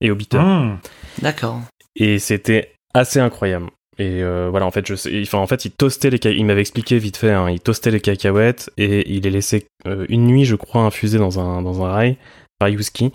et 0.00 0.10
au 0.10 0.14
bitter 0.16 0.38
Mmh. 0.38 0.78
D'accord. 1.22 1.60
Et 1.96 2.18
c'était 2.18 2.72
assez 2.94 3.20
incroyable 3.20 3.66
et 3.98 4.22
euh, 4.22 4.48
voilà 4.50 4.66
en 4.66 4.70
fait 4.70 4.86
je 4.86 4.94
sais 4.96 5.22
enfin 5.22 5.38
en 5.38 5.46
fait 5.46 5.64
il 5.64 5.70
toastait 5.70 6.10
les 6.10 6.18
il 6.32 6.44
m'avait 6.44 6.60
expliqué 6.60 6.98
vite 6.98 7.16
fait 7.16 7.30
hein, 7.30 7.48
il 7.48 7.60
toastait 7.60 7.90
les 7.92 8.00
cacahuètes 8.00 8.70
et 8.76 9.08
il 9.14 9.22
les 9.22 9.30
laissait 9.30 9.66
euh, 9.86 10.04
une 10.08 10.26
nuit 10.26 10.44
je 10.44 10.56
crois 10.56 10.82
infusées 10.82 11.18
dans 11.18 11.38
un 11.38 11.62
dans 11.62 11.84
un 11.84 11.94
rye 11.96 12.16
rye 12.60 12.76
whisky 12.76 13.12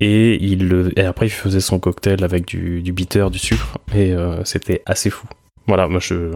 et 0.00 0.34
il 0.40 0.68
le- 0.68 0.96
et 0.96 1.02
après 1.04 1.26
il 1.26 1.30
faisait 1.30 1.60
son 1.60 1.80
cocktail 1.80 2.22
avec 2.22 2.46
du, 2.46 2.80
du 2.82 2.92
bitter 2.92 3.26
du 3.32 3.38
sucre 3.40 3.78
et 3.94 4.12
euh, 4.12 4.44
c'était 4.44 4.82
assez 4.86 5.10
fou 5.10 5.26
voilà, 5.66 5.86
moi 5.86 6.00
je, 6.00 6.32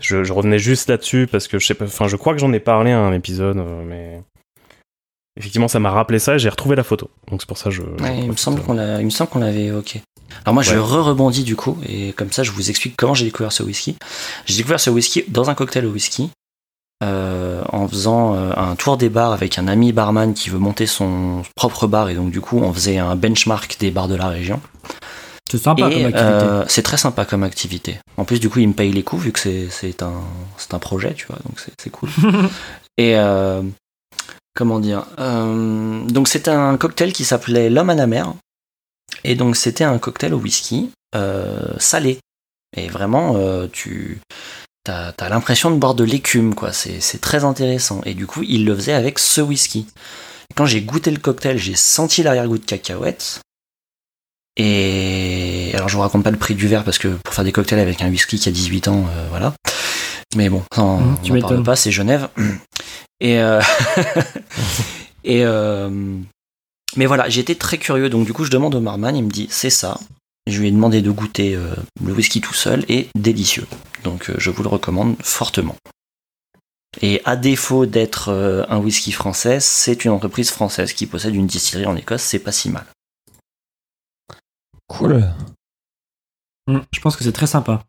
je, 0.00 0.24
je 0.24 0.32
revenais 0.32 0.58
juste 0.58 0.88
là-dessus 0.88 1.28
parce 1.30 1.46
que 1.46 1.60
je 1.60 1.66
sais 1.66 1.74
pas, 1.74 1.84
enfin 1.84 2.08
je 2.08 2.16
crois 2.16 2.32
que 2.32 2.40
j'en 2.40 2.52
ai 2.52 2.58
parlé 2.58 2.90
à 2.90 2.98
un 2.98 3.12
épisode, 3.12 3.56
mais 3.86 4.20
effectivement 5.36 5.68
ça 5.68 5.78
m'a 5.78 5.90
rappelé 5.90 6.18
ça 6.18 6.34
et 6.34 6.38
j'ai 6.40 6.48
retrouvé 6.48 6.74
la 6.74 6.82
photo. 6.82 7.08
Donc 7.30 7.40
c'est 7.40 7.46
pour 7.46 7.56
ça 7.56 7.70
que 7.70 7.76
je. 7.76 7.82
Ouais, 7.82 8.18
il, 8.18 8.28
me 8.32 8.36
semble 8.36 8.60
qu'on 8.62 8.74
il 8.98 9.04
me 9.04 9.10
semble 9.10 9.30
qu'on 9.30 9.38
l'avait 9.38 9.66
évoqué. 9.66 10.00
Alors 10.44 10.54
moi, 10.54 10.62
je 10.62 10.76
re-rebondis 10.76 11.42
du 11.44 11.56
coup, 11.56 11.78
et 11.88 12.12
comme 12.12 12.32
ça, 12.32 12.42
je 12.42 12.50
vous 12.50 12.70
explique 12.70 12.96
comment 12.96 13.14
j'ai 13.14 13.24
découvert 13.24 13.52
ce 13.52 13.62
whisky. 13.62 13.96
J'ai 14.46 14.56
découvert 14.56 14.80
ce 14.80 14.90
whisky 14.90 15.24
dans 15.28 15.48
un 15.50 15.54
cocktail 15.54 15.86
au 15.86 15.90
whisky, 15.90 16.30
euh, 17.02 17.62
en 17.70 17.88
faisant 17.88 18.34
euh, 18.34 18.52
un 18.56 18.76
tour 18.76 18.96
des 18.96 19.08
bars 19.08 19.32
avec 19.32 19.58
un 19.58 19.68
ami 19.68 19.92
barman 19.92 20.34
qui 20.34 20.50
veut 20.50 20.58
monter 20.58 20.86
son 20.86 21.42
propre 21.56 21.86
bar, 21.86 22.08
et 22.10 22.14
donc 22.14 22.30
du 22.30 22.40
coup, 22.40 22.58
on 22.58 22.72
faisait 22.72 22.98
un 22.98 23.16
benchmark 23.16 23.76
des 23.80 23.90
bars 23.90 24.08
de 24.08 24.14
la 24.16 24.28
région. 24.28 24.60
C'est 25.50 25.58
sympa 25.58 25.88
Et, 25.88 25.94
comme 25.94 26.04
activité. 26.06 26.24
euh, 26.24 26.64
c'est 26.68 26.82
très 26.82 26.96
sympa 26.96 27.24
comme 27.24 27.42
activité. 27.42 27.98
En 28.16 28.24
plus, 28.24 28.40
du 28.40 28.48
coup, 28.48 28.58
il 28.60 28.68
me 28.68 28.72
paye 28.74 28.92
les 28.92 29.02
coûts 29.02 29.18
vu 29.18 29.32
que 29.32 29.38
c'est, 29.40 29.68
c'est 29.70 30.02
un, 30.02 30.14
c'est 30.56 30.74
un 30.74 30.78
projet, 30.78 31.14
tu 31.14 31.26
vois, 31.26 31.38
donc 31.44 31.58
c'est, 31.60 31.72
c'est 31.80 31.90
cool. 31.90 32.08
Et 32.98 33.16
comment 34.54 34.78
dire 34.78 35.04
Donc 35.18 36.28
c'était 36.28 36.50
un 36.52 36.76
cocktail 36.76 37.12
qui 37.12 37.24
s'appelait 37.24 37.70
l'homme 37.70 37.90
à 37.90 37.94
la 37.94 38.06
mer. 38.06 38.34
Et 39.24 39.34
donc 39.34 39.56
c'était 39.56 39.84
un 39.84 39.98
cocktail 39.98 40.34
au 40.34 40.38
whisky 40.38 40.90
euh, 41.14 41.60
salé. 41.78 42.18
Et 42.76 42.88
vraiment, 42.88 43.36
euh, 43.36 43.68
tu 43.70 44.20
as, 44.88 45.14
l'impression 45.28 45.70
de 45.70 45.76
boire 45.76 45.94
de 45.94 46.04
l'écume, 46.04 46.54
quoi. 46.54 46.72
C'est, 46.72 47.20
très 47.20 47.44
intéressant. 47.44 48.00
Et 48.04 48.14
du 48.14 48.26
coup, 48.26 48.42
il 48.42 48.64
le 48.64 48.74
faisait 48.74 48.92
avec 48.92 49.18
ce 49.18 49.40
whisky. 49.40 49.86
Et 50.50 50.54
quand 50.54 50.66
j'ai 50.66 50.82
goûté 50.82 51.10
le 51.10 51.18
cocktail, 51.18 51.56
j'ai 51.56 51.76
senti 51.76 52.22
l'arrière-goût 52.22 52.58
de 52.58 52.64
cacahuète. 52.64 53.40
Et 54.56 55.72
alors 55.74 55.88
je 55.88 55.96
vous 55.96 56.02
raconte 56.02 56.22
pas 56.22 56.30
le 56.30 56.36
prix 56.36 56.54
du 56.54 56.68
verre 56.68 56.84
parce 56.84 56.98
que 56.98 57.08
pour 57.08 57.34
faire 57.34 57.42
des 57.42 57.50
cocktails 57.50 57.80
avec 57.80 58.00
un 58.02 58.08
whisky 58.08 58.38
qui 58.38 58.48
a 58.48 58.52
18 58.52 58.86
ans, 58.86 59.04
euh, 59.08 59.26
voilà. 59.30 59.52
Mais 60.36 60.48
bon, 60.48 60.62
on 60.76 60.98
Mmh, 60.98 61.18
tu 61.24 61.32
n'en 61.32 61.40
parle 61.40 61.62
pas, 61.64 61.74
c'est 61.76 61.90
Genève. 61.90 62.28
Et 63.20 63.36
et 65.24 65.44
mais 66.96 67.06
voilà, 67.06 67.28
été 67.28 67.56
très 67.56 67.78
curieux, 67.78 68.08
donc 68.08 68.26
du 68.26 68.32
coup 68.32 68.44
je 68.44 68.50
demande 68.50 68.74
au 68.74 68.80
barman, 68.80 69.16
il 69.16 69.24
me 69.24 69.30
dit 69.30 69.48
c'est 69.50 69.70
ça. 69.70 69.98
Je 70.46 70.60
lui 70.60 70.68
ai 70.68 70.70
demandé 70.70 71.00
de 71.00 71.10
goûter 71.10 71.56
euh, 71.56 71.74
le 72.04 72.12
whisky 72.12 72.40
tout 72.40 72.52
seul 72.52 72.84
et 72.88 73.08
délicieux. 73.14 73.66
Donc 74.02 74.28
euh, 74.28 74.34
je 74.38 74.50
vous 74.50 74.62
le 74.62 74.68
recommande 74.68 75.16
fortement. 75.22 75.76
Et 77.00 77.22
à 77.24 77.36
défaut 77.36 77.86
d'être 77.86 78.28
euh, 78.28 78.64
un 78.68 78.78
whisky 78.78 79.10
français, 79.10 79.58
c'est 79.60 80.04
une 80.04 80.10
entreprise 80.10 80.50
française 80.50 80.92
qui 80.92 81.06
possède 81.06 81.34
une 81.34 81.46
distillerie 81.46 81.86
en 81.86 81.96
Écosse, 81.96 82.22
c'est 82.22 82.38
pas 82.38 82.52
si 82.52 82.68
mal. 82.68 82.84
Cool. 84.86 85.32
Mmh, 86.66 86.80
Je 86.92 87.00
pense 87.00 87.16
que 87.16 87.24
c'est 87.24 87.32
très 87.32 87.46
sympa. 87.46 87.84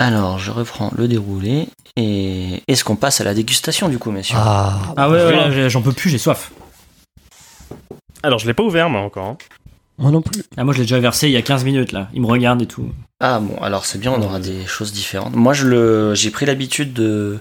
Alors, 0.00 0.38
je 0.38 0.50
reprends 0.50 0.90
le 0.96 1.06
déroulé. 1.08 1.68
Et 1.96 2.62
est-ce 2.68 2.84
qu'on 2.84 2.96
passe 2.96 3.20
à 3.20 3.24
la 3.24 3.34
dégustation 3.34 3.88
du 3.90 3.98
coup, 3.98 4.10
messieurs? 4.10 4.36
Ah, 4.38 4.80
Ah 4.96 5.10
ouais, 5.10 5.24
ouais, 5.48 5.68
j'en 5.68 5.82
peux 5.82 5.92
plus, 5.92 6.08
j'ai 6.08 6.16
soif. 6.18 6.52
Alors 8.22 8.38
je 8.38 8.46
l'ai 8.46 8.54
pas 8.54 8.62
ouvert 8.62 8.88
moi 8.90 9.00
encore. 9.02 9.26
hein. 9.26 9.36
moi 9.98 10.10
non 10.10 10.22
plus. 10.22 10.42
Ah, 10.56 10.64
moi, 10.64 10.72
je 10.72 10.78
l'ai 10.78 10.84
déjà 10.84 11.00
versé 11.00 11.28
il 11.28 11.32
y 11.32 11.36
a 11.36 11.42
15 11.42 11.64
minutes, 11.64 11.92
là. 11.92 12.08
Il 12.14 12.22
me 12.22 12.26
regarde 12.26 12.62
et 12.62 12.66
tout. 12.66 12.88
Ah 13.20 13.40
bon, 13.40 13.56
alors 13.62 13.84
c'est 13.84 13.98
bien, 13.98 14.12
on 14.12 14.22
aura 14.22 14.38
des 14.40 14.64
choses 14.66 14.92
différentes. 14.92 15.34
Moi, 15.36 15.52
je 15.52 15.66
le, 15.66 16.14
j'ai 16.14 16.30
pris 16.30 16.46
l'habitude 16.46 16.92
de 16.94 17.38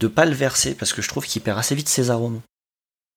de 0.00 0.06
pas 0.06 0.24
le 0.24 0.32
verser 0.34 0.74
parce 0.76 0.92
que 0.92 1.02
je 1.02 1.08
trouve 1.08 1.26
qu'il 1.26 1.42
perd 1.42 1.58
assez 1.58 1.74
vite 1.74 1.88
ses 1.88 2.10
arômes. 2.10 2.40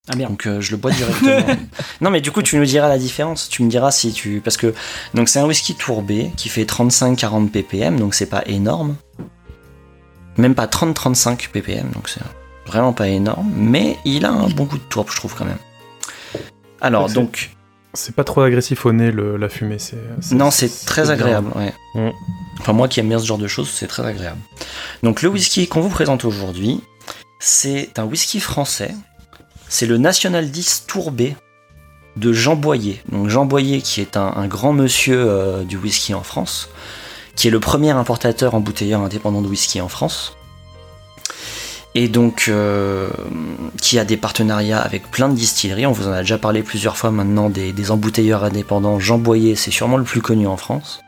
Ah 0.09 0.15
merde. 0.15 0.31
Donc 0.31 0.47
euh, 0.47 0.61
je 0.61 0.71
le 0.71 0.77
bois 0.77 0.91
directement. 0.91 1.55
non, 2.01 2.09
mais 2.09 2.21
du 2.21 2.31
coup, 2.31 2.41
tu 2.41 2.57
nous 2.57 2.65
diras 2.65 2.89
la 2.89 2.97
différence. 2.97 3.49
Tu 3.49 3.61
me 3.63 3.69
diras 3.69 3.91
si 3.91 4.11
tu 4.13 4.41
parce 4.41 4.57
que 4.57 4.73
donc 5.13 5.29
c'est 5.29 5.39
un 5.39 5.45
whisky 5.45 5.75
tourbé 5.75 6.31
qui 6.37 6.49
fait 6.49 6.63
35-40 6.63 7.49
ppm, 7.49 7.99
donc 7.99 8.15
c'est 8.15 8.25
pas 8.25 8.43
énorme. 8.47 8.95
Même 10.37 10.55
pas 10.55 10.65
30-35 10.65 11.49
ppm, 11.49 11.91
donc 11.91 12.09
c'est 12.09 12.21
vraiment 12.65 12.93
pas 12.93 13.09
énorme, 13.09 13.51
mais 13.55 13.97
il 14.05 14.25
a 14.25 14.31
un 14.31 14.47
bon 14.49 14.63
goût 14.63 14.77
de 14.77 14.83
tourbe, 14.83 15.09
je 15.11 15.15
trouve 15.17 15.35
quand 15.35 15.45
même. 15.45 15.57
Alors 16.79 17.09
donc 17.09 17.51
C'est 17.93 18.15
pas 18.15 18.23
trop 18.23 18.41
agressif 18.41 18.85
au 18.85 18.93
nez, 18.93 19.11
le- 19.11 19.37
la 19.37 19.49
fumée. 19.49 19.77
C'est, 19.77 19.97
Non, 20.31 20.49
c'est 20.49 20.85
très 20.85 21.11
agréable, 21.11 21.51
ouais. 21.55 21.73
Mm. 21.93 22.09
Enfin, 22.59 22.73
moi 22.73 22.87
qui 22.87 22.99
aime 23.01 23.09
bien 23.09 23.19
ce 23.19 23.25
genre 23.25 23.37
de 23.37 23.47
choses, 23.47 23.69
c'est 23.69 23.87
très 23.87 24.05
agréable. 24.05 24.39
Donc, 25.03 25.21
le 25.21 25.29
whisky 25.29 25.67
qu'on 25.67 25.81
vous 25.81 25.89
présente 25.89 26.25
aujourd'hui, 26.25 26.81
c'est 27.39 27.97
un 27.99 28.03
whisky 28.05 28.39
français. 28.39 28.93
C'est 29.71 29.85
le 29.85 29.97
National 29.97 30.51
10 30.51 30.83
Tourbé 30.85 31.37
de 32.17 32.33
Jean 32.33 32.57
Boyer. 32.57 33.01
Donc, 33.09 33.29
Jean 33.29 33.45
Boyer, 33.45 33.81
qui 33.81 34.01
est 34.01 34.17
un, 34.17 34.45
grand 34.47 34.73
monsieur 34.73 35.17
euh, 35.17 35.63
du 35.63 35.77
whisky 35.77 36.13
en 36.13 36.23
France, 36.23 36.67
qui 37.37 37.47
est 37.47 37.51
le 37.51 37.61
premier 37.61 37.91
importateur 37.91 38.53
embouteilleur 38.53 38.99
indépendant 38.99 39.41
de 39.41 39.47
whisky 39.47 39.79
en 39.79 39.87
France. 39.87 40.35
Et 41.95 42.09
donc, 42.09 42.47
euh, 42.49 43.09
qui 43.81 43.97
a 43.97 44.03
des 44.03 44.17
partenariats 44.17 44.81
avec 44.81 45.09
plein 45.09 45.29
de 45.29 45.35
distilleries. 45.35 45.85
On 45.85 45.93
vous 45.93 46.09
en 46.09 46.11
a 46.11 46.19
déjà 46.19 46.37
parlé 46.37 46.63
plusieurs 46.63 46.97
fois 46.97 47.11
maintenant 47.11 47.49
des, 47.49 47.71
des 47.71 47.91
embouteilleurs 47.91 48.43
indépendants. 48.43 48.99
Jean 48.99 49.19
Boyer, 49.19 49.55
c'est 49.55 49.71
sûrement 49.71 49.97
le 49.97 50.03
plus 50.03 50.21
connu 50.21 50.47
en 50.47 50.57
France. 50.57 50.99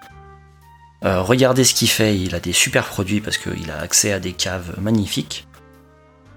Euh, 1.03 1.21
regardez 1.21 1.65
ce 1.65 1.73
qu'il 1.73 1.89
fait, 1.89 2.17
il 2.17 2.33
a 2.33 2.39
des 2.39 2.53
super 2.53 2.85
produits 2.85 3.19
parce 3.19 3.37
qu'il 3.37 3.69
a 3.71 3.81
accès 3.81 4.13
à 4.13 4.21
des 4.21 4.31
caves 4.31 4.79
magnifiques. 4.79 5.47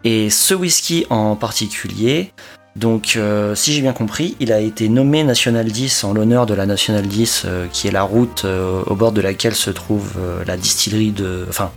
Et 0.09 0.31
ce 0.31 0.55
whisky 0.55 1.05
en 1.11 1.35
particulier, 1.35 2.31
donc 2.77 3.15
euh, 3.17 3.57
si 3.57 3.73
j'ai 3.73 3.81
bien 3.81 3.93
compris, 3.93 4.37
il 4.39 4.53
a 4.53 4.61
été 4.61 4.89
nommé 4.89 5.25
National 5.25 5.67
10 5.67 6.05
en 6.05 6.13
l'honneur 6.15 6.47
de 6.47 6.55
la 6.55 6.65
National 6.65 7.05
10, 7.09 7.43
euh, 7.45 7.67
qui 7.73 7.89
est 7.89 7.91
la 7.91 8.03
route 8.05 8.43
euh, 8.45 8.83
au 8.87 8.95
bord 8.95 9.11
de 9.11 9.21
laquelle 9.21 9.57
se 9.57 9.71
trouve 9.71 10.13
la 10.47 10.57
distillerie 10.57 11.11
de, 11.11 11.45
enfin 11.49 11.73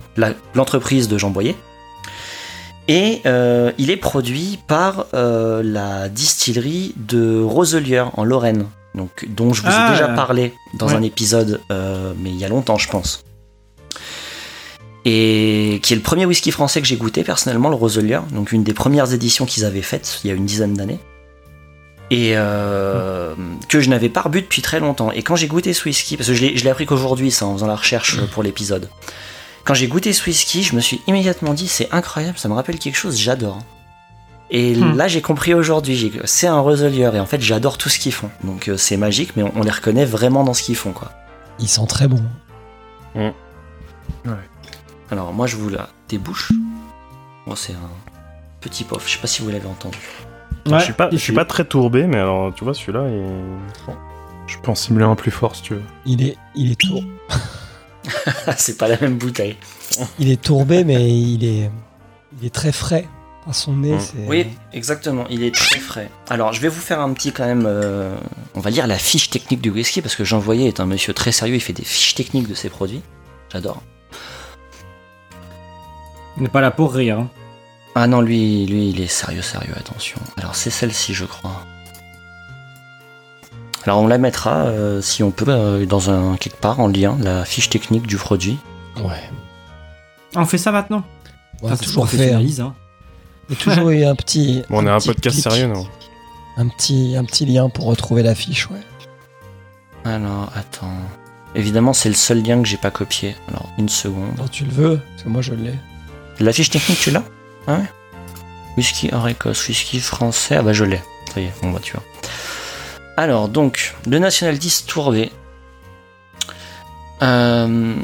l'entreprise 0.54 1.08
de 1.08 1.18
Jean 1.18 1.30
Boyer. 1.30 1.56
Et 2.86 3.22
il 3.78 3.90
est 3.90 3.96
produit 3.96 4.58
par 4.68 5.06
la 5.12 6.08
distillerie 6.08 6.94
de 6.96 7.40
Roselier 7.42 8.04
en 8.16 8.22
Lorraine, 8.24 8.66
donc 8.94 9.26
dont 9.28 9.52
je 9.52 9.62
vous 9.62 9.68
Ah. 9.70 9.88
ai 9.88 9.92
déjà 9.92 10.08
parlé 10.08 10.54
dans 10.78 10.86
Ouais. 10.88 10.94
un 10.94 11.02
épisode, 11.02 11.60
mais 11.70 12.30
il 12.30 12.36
y 12.36 12.44
a 12.44 12.48
longtemps, 12.48 12.78
je 12.78 12.88
pense. 12.88 13.22
Et 15.06 15.80
qui 15.82 15.94
est 15.94 15.96
le 15.96 16.02
premier 16.02 16.26
whisky 16.26 16.50
français 16.50 16.80
que 16.82 16.86
j'ai 16.86 16.96
goûté 16.96 17.24
personnellement, 17.24 17.70
le 17.70 17.74
Roselier, 17.74 18.20
donc 18.32 18.52
une 18.52 18.64
des 18.64 18.74
premières 18.74 19.12
éditions 19.14 19.46
qu'ils 19.46 19.64
avaient 19.64 19.80
faites 19.82 20.20
il 20.24 20.28
y 20.28 20.30
a 20.30 20.34
une 20.34 20.44
dizaine 20.44 20.74
d'années. 20.74 20.98
Et 22.10 22.32
euh, 22.34 23.34
que 23.68 23.80
je 23.80 23.88
n'avais 23.88 24.08
pas 24.08 24.22
rebu 24.22 24.42
depuis 24.42 24.62
très 24.62 24.80
longtemps. 24.80 25.12
Et 25.12 25.22
quand 25.22 25.36
j'ai 25.36 25.46
goûté 25.46 25.72
ce 25.72 25.84
whisky, 25.84 26.16
parce 26.16 26.28
que 26.28 26.34
je 26.34 26.44
l'ai 26.44 26.68
appris 26.70 26.84
qu'aujourd'hui, 26.84 27.30
ça, 27.30 27.46
en 27.46 27.54
faisant 27.54 27.68
la 27.68 27.76
recherche 27.76 28.20
pour 28.32 28.42
l'épisode. 28.42 28.88
Quand 29.64 29.74
j'ai 29.74 29.86
goûté 29.86 30.12
ce 30.12 30.24
whisky, 30.26 30.62
je 30.64 30.74
me 30.74 30.80
suis 30.80 31.00
immédiatement 31.06 31.54
dit 31.54 31.68
c'est 31.68 31.88
incroyable, 31.92 32.36
ça 32.36 32.48
me 32.48 32.54
rappelle 32.54 32.78
quelque 32.78 32.96
chose, 32.96 33.16
j'adore. 33.18 33.58
Et 34.50 34.74
Hmm. 34.74 34.96
là, 34.96 35.06
j'ai 35.06 35.22
compris 35.22 35.54
aujourd'hui, 35.54 36.12
c'est 36.24 36.48
un 36.48 36.58
Roselier 36.58 37.08
et 37.14 37.20
en 37.20 37.26
fait, 37.26 37.40
j'adore 37.40 37.78
tout 37.78 37.88
ce 37.88 38.00
qu'ils 38.00 38.12
font. 38.12 38.30
Donc 38.42 38.68
euh, 38.68 38.76
c'est 38.76 38.96
magique, 38.96 39.36
mais 39.36 39.44
on, 39.44 39.52
on 39.54 39.62
les 39.62 39.70
reconnaît 39.70 40.04
vraiment 40.04 40.42
dans 40.42 40.54
ce 40.54 40.62
qu'ils 40.64 40.76
font, 40.76 40.92
quoi. 40.92 41.12
Ils 41.60 41.68
sont 41.68 41.86
très 41.86 42.08
bons. 42.08 42.24
Alors 45.10 45.32
moi, 45.32 45.46
je 45.46 45.56
vous 45.56 45.68
la 45.68 45.88
débouche. 46.08 46.52
Bon, 47.46 47.54
c'est 47.56 47.72
un 47.72 47.90
petit 48.60 48.84
pof. 48.84 49.04
Je 49.06 49.12
sais 49.14 49.18
pas 49.20 49.26
si 49.26 49.42
vous 49.42 49.50
l'avez 49.50 49.66
entendu. 49.66 49.98
je 50.66 50.78
suis 50.80 50.92
pas, 50.92 51.08
je 51.10 51.16
suis 51.16 51.32
pas 51.32 51.44
très 51.44 51.64
tourbé, 51.64 52.06
mais 52.06 52.18
alors 52.18 52.52
tu 52.54 52.64
vois 52.64 52.74
celui-là, 52.74 53.06
il... 53.08 53.94
Je 54.46 54.58
peux 54.58 54.70
en 54.70 54.74
simuler 54.74 55.04
un 55.04 55.14
plus 55.14 55.30
fort 55.30 55.54
si 55.54 55.62
tu 55.62 55.74
veux. 55.74 55.82
Il 56.06 56.22
est, 56.26 56.36
il 56.56 56.72
est 56.72 56.80
tour, 56.80 57.04
c'est 58.56 58.76
pas 58.76 58.88
la 58.88 58.98
même 58.98 59.16
bouteille. 59.16 59.56
il 60.18 60.28
est 60.30 60.40
tourbé, 60.42 60.82
mais 60.82 61.08
il 61.16 61.44
est, 61.44 61.70
il 62.40 62.46
est 62.46 62.50
très 62.54 62.72
frais. 62.72 63.06
À 63.48 63.52
son 63.52 63.74
nez, 63.76 63.94
Mm. 63.94 64.00
c'est. 64.00 64.26
Oui, 64.28 64.46
exactement. 64.72 65.24
Il 65.30 65.42
est 65.44 65.54
très 65.54 65.78
frais. 65.78 66.10
Alors, 66.28 66.52
je 66.52 66.60
vais 66.60 66.68
vous 66.68 66.80
faire 66.80 67.00
un 67.00 67.12
petit 67.14 67.32
quand 67.32 67.46
même. 67.46 67.64
euh, 67.66 68.14
on 68.54 68.60
va 68.60 68.70
lire 68.70 68.86
la 68.88 68.98
fiche 68.98 69.30
technique 69.30 69.60
du 69.62 69.70
whisky 69.70 70.02
parce 70.02 70.14
que 70.16 70.24
Jean 70.24 70.38
Voyer 70.40 70.66
est 70.68 70.78
un 70.80 70.84
monsieur 70.86 71.14
très 71.14 71.32
sérieux. 71.32 71.54
Il 71.54 71.60
fait 71.60 71.72
des 71.72 71.84
fiches 71.84 72.14
techniques 72.16 72.48
de 72.48 72.54
ses 72.54 72.68
produits. 72.68 73.00
J'adore. 73.52 73.82
Il 76.40 76.44
n'est 76.44 76.48
pas 76.48 76.60
là 76.60 76.70
pour 76.72 76.92
rire. 76.94 77.18
hein. 77.20 77.28
Ah 77.94 78.06
non, 78.06 78.20
lui, 78.20 78.66
lui, 78.66 78.88
il 78.90 79.00
est 79.00 79.06
sérieux, 79.06 79.42
sérieux. 79.42 79.74
Attention. 79.76 80.18
Alors, 80.38 80.54
c'est 80.54 80.70
celle-ci, 80.70 81.12
je 81.14 81.26
crois. 81.26 81.52
Alors, 83.84 84.00
on 84.00 84.06
la 84.06 84.18
mettra 84.18 84.64
euh, 84.66 85.00
si 85.00 85.22
on 85.22 85.30
peut 85.30 85.44
euh, 85.48 85.86
dans 85.86 86.10
un 86.10 86.36
quelque 86.36 86.60
part 86.60 86.80
en 86.80 86.86
lien 86.88 87.16
la 87.20 87.44
fiche 87.44 87.68
technique 87.70 88.06
du 88.06 88.16
produit. 88.16 88.58
Ouais. 88.98 89.22
Ah, 90.34 90.40
on 90.40 90.44
fait 90.44 90.58
ça 90.58 90.70
maintenant 90.72 91.04
Ouais, 91.62 91.66
Enfin, 91.66 91.76
c'est 91.76 91.82
tu 91.82 91.88
toujours 91.88 92.08
fait. 92.08 92.16
hein. 92.16 92.18
professionnalises, 92.18 92.60
hein. 92.60 92.74
Il 93.48 93.54
y 93.54 93.58
a 93.58 93.62
toujours 93.62 93.90
eu 93.90 94.04
un 94.04 94.14
petit. 94.14 94.62
Bon, 94.70 94.82
on 94.82 94.86
est 94.86 94.90
un 94.90 94.98
petit 94.98 95.08
podcast 95.08 95.40
clic, 95.40 95.52
sérieux, 95.52 95.66
non 95.66 95.86
Un 96.56 96.68
petit, 96.68 97.16
un 97.16 97.24
petit 97.24 97.44
lien 97.46 97.68
pour 97.68 97.86
retrouver 97.86 98.22
la 98.22 98.34
fiche, 98.34 98.68
ouais. 98.70 98.80
Alors, 100.04 100.50
attends. 100.54 100.92
Évidemment, 101.54 101.92
c'est 101.92 102.08
le 102.08 102.14
seul 102.14 102.42
lien 102.42 102.62
que 102.62 102.68
j'ai 102.68 102.76
pas 102.76 102.90
copié. 102.92 103.34
Alors, 103.48 103.68
une 103.76 103.88
seconde. 103.88 104.30
Quand 104.38 104.48
tu 104.50 104.64
le 104.64 104.70
veux, 104.70 104.98
parce 105.10 105.22
que 105.24 105.28
moi 105.28 105.42
je 105.42 105.52
l'ai. 105.54 105.74
La 106.40 106.52
fiche 106.52 106.70
technique, 106.70 106.98
tu 106.98 107.10
l'as 107.10 107.24
Ah 107.66 107.80
Whisky 108.76 109.10
hors 109.12 109.28
Écosse, 109.28 109.68
whisky 109.68 110.00
français. 110.00 110.56
Ah 110.56 110.62
bah 110.62 110.72
je 110.72 110.84
l'ai. 110.84 111.00
Ça 111.34 111.40
y 111.40 111.44
est, 111.44 111.52
on 111.62 111.70
va 111.70 111.80
tu 111.80 111.92
vois. 111.92 112.02
Alors, 113.16 113.48
donc, 113.48 113.94
le 114.08 114.18
National 114.18 114.56
10 114.58 114.86
Tourbé. 114.86 115.30
Euh, 117.22 117.94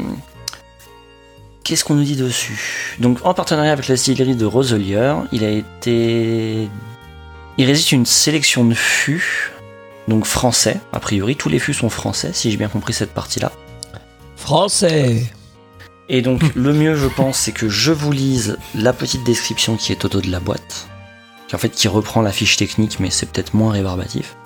Qu'est-ce 1.64 1.84
qu'on 1.84 1.94
nous 1.94 2.04
dit 2.04 2.16
dessus? 2.16 2.96
Donc, 3.00 3.24
en 3.24 3.32
partenariat 3.32 3.72
avec 3.72 3.88
la 3.88 3.94
distillerie 3.94 4.36
de 4.36 4.44
Roselier, 4.44 5.14
il 5.32 5.42
a 5.42 5.50
été. 5.50 6.68
Il 7.58 7.66
résiste 7.66 7.92
une 7.92 8.04
sélection 8.04 8.64
de 8.64 8.74
fûts, 8.74 9.52
donc 10.08 10.26
français, 10.26 10.78
a 10.92 11.00
priori. 11.00 11.36
Tous 11.36 11.48
les 11.48 11.58
fûts 11.58 11.74
sont 11.74 11.88
français, 11.88 12.30
si 12.34 12.50
j'ai 12.50 12.58
bien 12.58 12.68
compris 12.68 12.92
cette 12.92 13.14
partie-là. 13.14 13.50
Français 14.36 15.24
Et 16.08 16.22
donc, 16.22 16.42
le 16.54 16.72
mieux, 16.72 16.96
je 16.96 17.06
pense, 17.06 17.38
c'est 17.38 17.52
que 17.52 17.68
je 17.68 17.92
vous 17.92 18.12
lise 18.12 18.58
la 18.74 18.92
petite 18.92 19.24
description 19.24 19.76
qui 19.76 19.92
est 19.92 20.04
au 20.04 20.08
dos 20.08 20.20
de 20.20 20.30
la 20.30 20.40
boîte, 20.40 20.88
qui 21.48 21.54
en 21.54 21.58
fait 21.58 21.70
qui 21.70 21.88
reprend 21.88 22.22
la 22.22 22.32
fiche 22.32 22.56
technique, 22.56 23.00
mais 23.00 23.10
c'est 23.10 23.26
peut-être 23.26 23.54
moins 23.54 23.72
rébarbatif. 23.72 24.36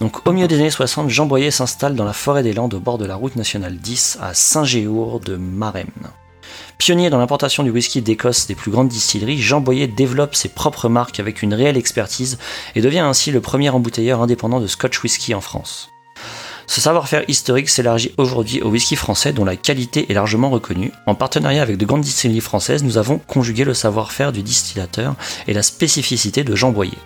Donc, 0.00 0.26
au 0.26 0.32
milieu 0.32 0.48
des 0.48 0.56
années 0.56 0.70
60, 0.70 1.10
Jean 1.10 1.26
Boyer 1.26 1.50
s'installe 1.50 1.94
dans 1.94 2.04
la 2.04 2.12
forêt 2.12 2.42
des 2.42 2.54
Landes 2.54 2.74
au 2.74 2.80
bord 2.80 2.98
de 2.98 3.04
la 3.04 3.16
route 3.16 3.36
nationale 3.36 3.76
10 3.76 4.18
à 4.20 4.34
Saint-Géour 4.34 5.20
de 5.20 5.36
Maremne. 5.36 5.86
Pionnier 6.78 7.10
dans 7.10 7.18
l'importation 7.18 7.62
du 7.62 7.70
whisky 7.70 8.00
d'Écosse 8.00 8.46
des 8.46 8.54
plus 8.54 8.70
grandes 8.70 8.88
distilleries, 8.88 9.38
Jean 9.38 9.60
Boyer 9.60 9.86
développe 9.86 10.34
ses 10.34 10.48
propres 10.48 10.88
marques 10.88 11.20
avec 11.20 11.42
une 11.42 11.52
réelle 11.52 11.76
expertise 11.76 12.38
et 12.74 12.80
devient 12.80 13.00
ainsi 13.00 13.30
le 13.30 13.42
premier 13.42 13.68
embouteilleur 13.68 14.22
indépendant 14.22 14.60
de 14.60 14.66
Scotch 14.66 15.02
whisky 15.02 15.34
en 15.34 15.42
France. 15.42 15.89
Ce 16.70 16.80
savoir-faire 16.80 17.24
historique 17.26 17.68
s'élargit 17.68 18.12
aujourd'hui 18.16 18.62
au 18.62 18.68
whisky 18.68 18.94
français 18.94 19.32
dont 19.32 19.44
la 19.44 19.56
qualité 19.56 20.06
est 20.08 20.14
largement 20.14 20.50
reconnue. 20.50 20.92
En 21.04 21.16
partenariat 21.16 21.62
avec 21.62 21.78
de 21.78 21.84
grandes 21.84 22.02
distilleries 22.02 22.38
françaises, 22.38 22.84
nous 22.84 22.96
avons 22.96 23.18
conjugué 23.18 23.64
le 23.64 23.74
savoir-faire 23.74 24.30
du 24.30 24.44
distillateur 24.44 25.16
et 25.48 25.52
la 25.52 25.64
spécificité 25.64 26.44
de 26.44 26.54
Jean 26.54 26.70
Boyer. 26.70 26.96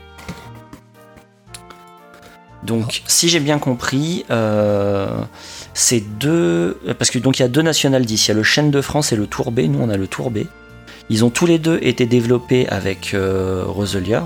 Donc, 2.62 3.02
si 3.06 3.30
j'ai 3.30 3.40
bien 3.40 3.58
compris, 3.58 4.26
euh, 4.30 5.08
c'est 5.72 6.00
deux. 6.18 6.78
Parce 6.98 7.10
que 7.10 7.18
donc 7.18 7.38
il 7.38 7.42
y 7.42 7.46
a 7.46 7.48
deux 7.48 7.62
National 7.62 8.04
10, 8.04 8.26
il 8.26 8.28
y 8.28 8.32
a 8.32 8.34
le 8.34 8.42
Chêne 8.42 8.70
de 8.70 8.82
France 8.82 9.14
et 9.14 9.16
le 9.16 9.26
Tourbé. 9.26 9.66
Nous, 9.68 9.78
on 9.80 9.88
a 9.88 9.96
le 9.96 10.06
Tourbé. 10.06 10.46
Ils 11.08 11.24
ont 11.24 11.30
tous 11.30 11.46
les 11.46 11.58
deux 11.58 11.78
été 11.80 12.04
développés 12.04 12.68
avec 12.68 13.14
euh, 13.14 13.64
Roselier. 13.66 14.20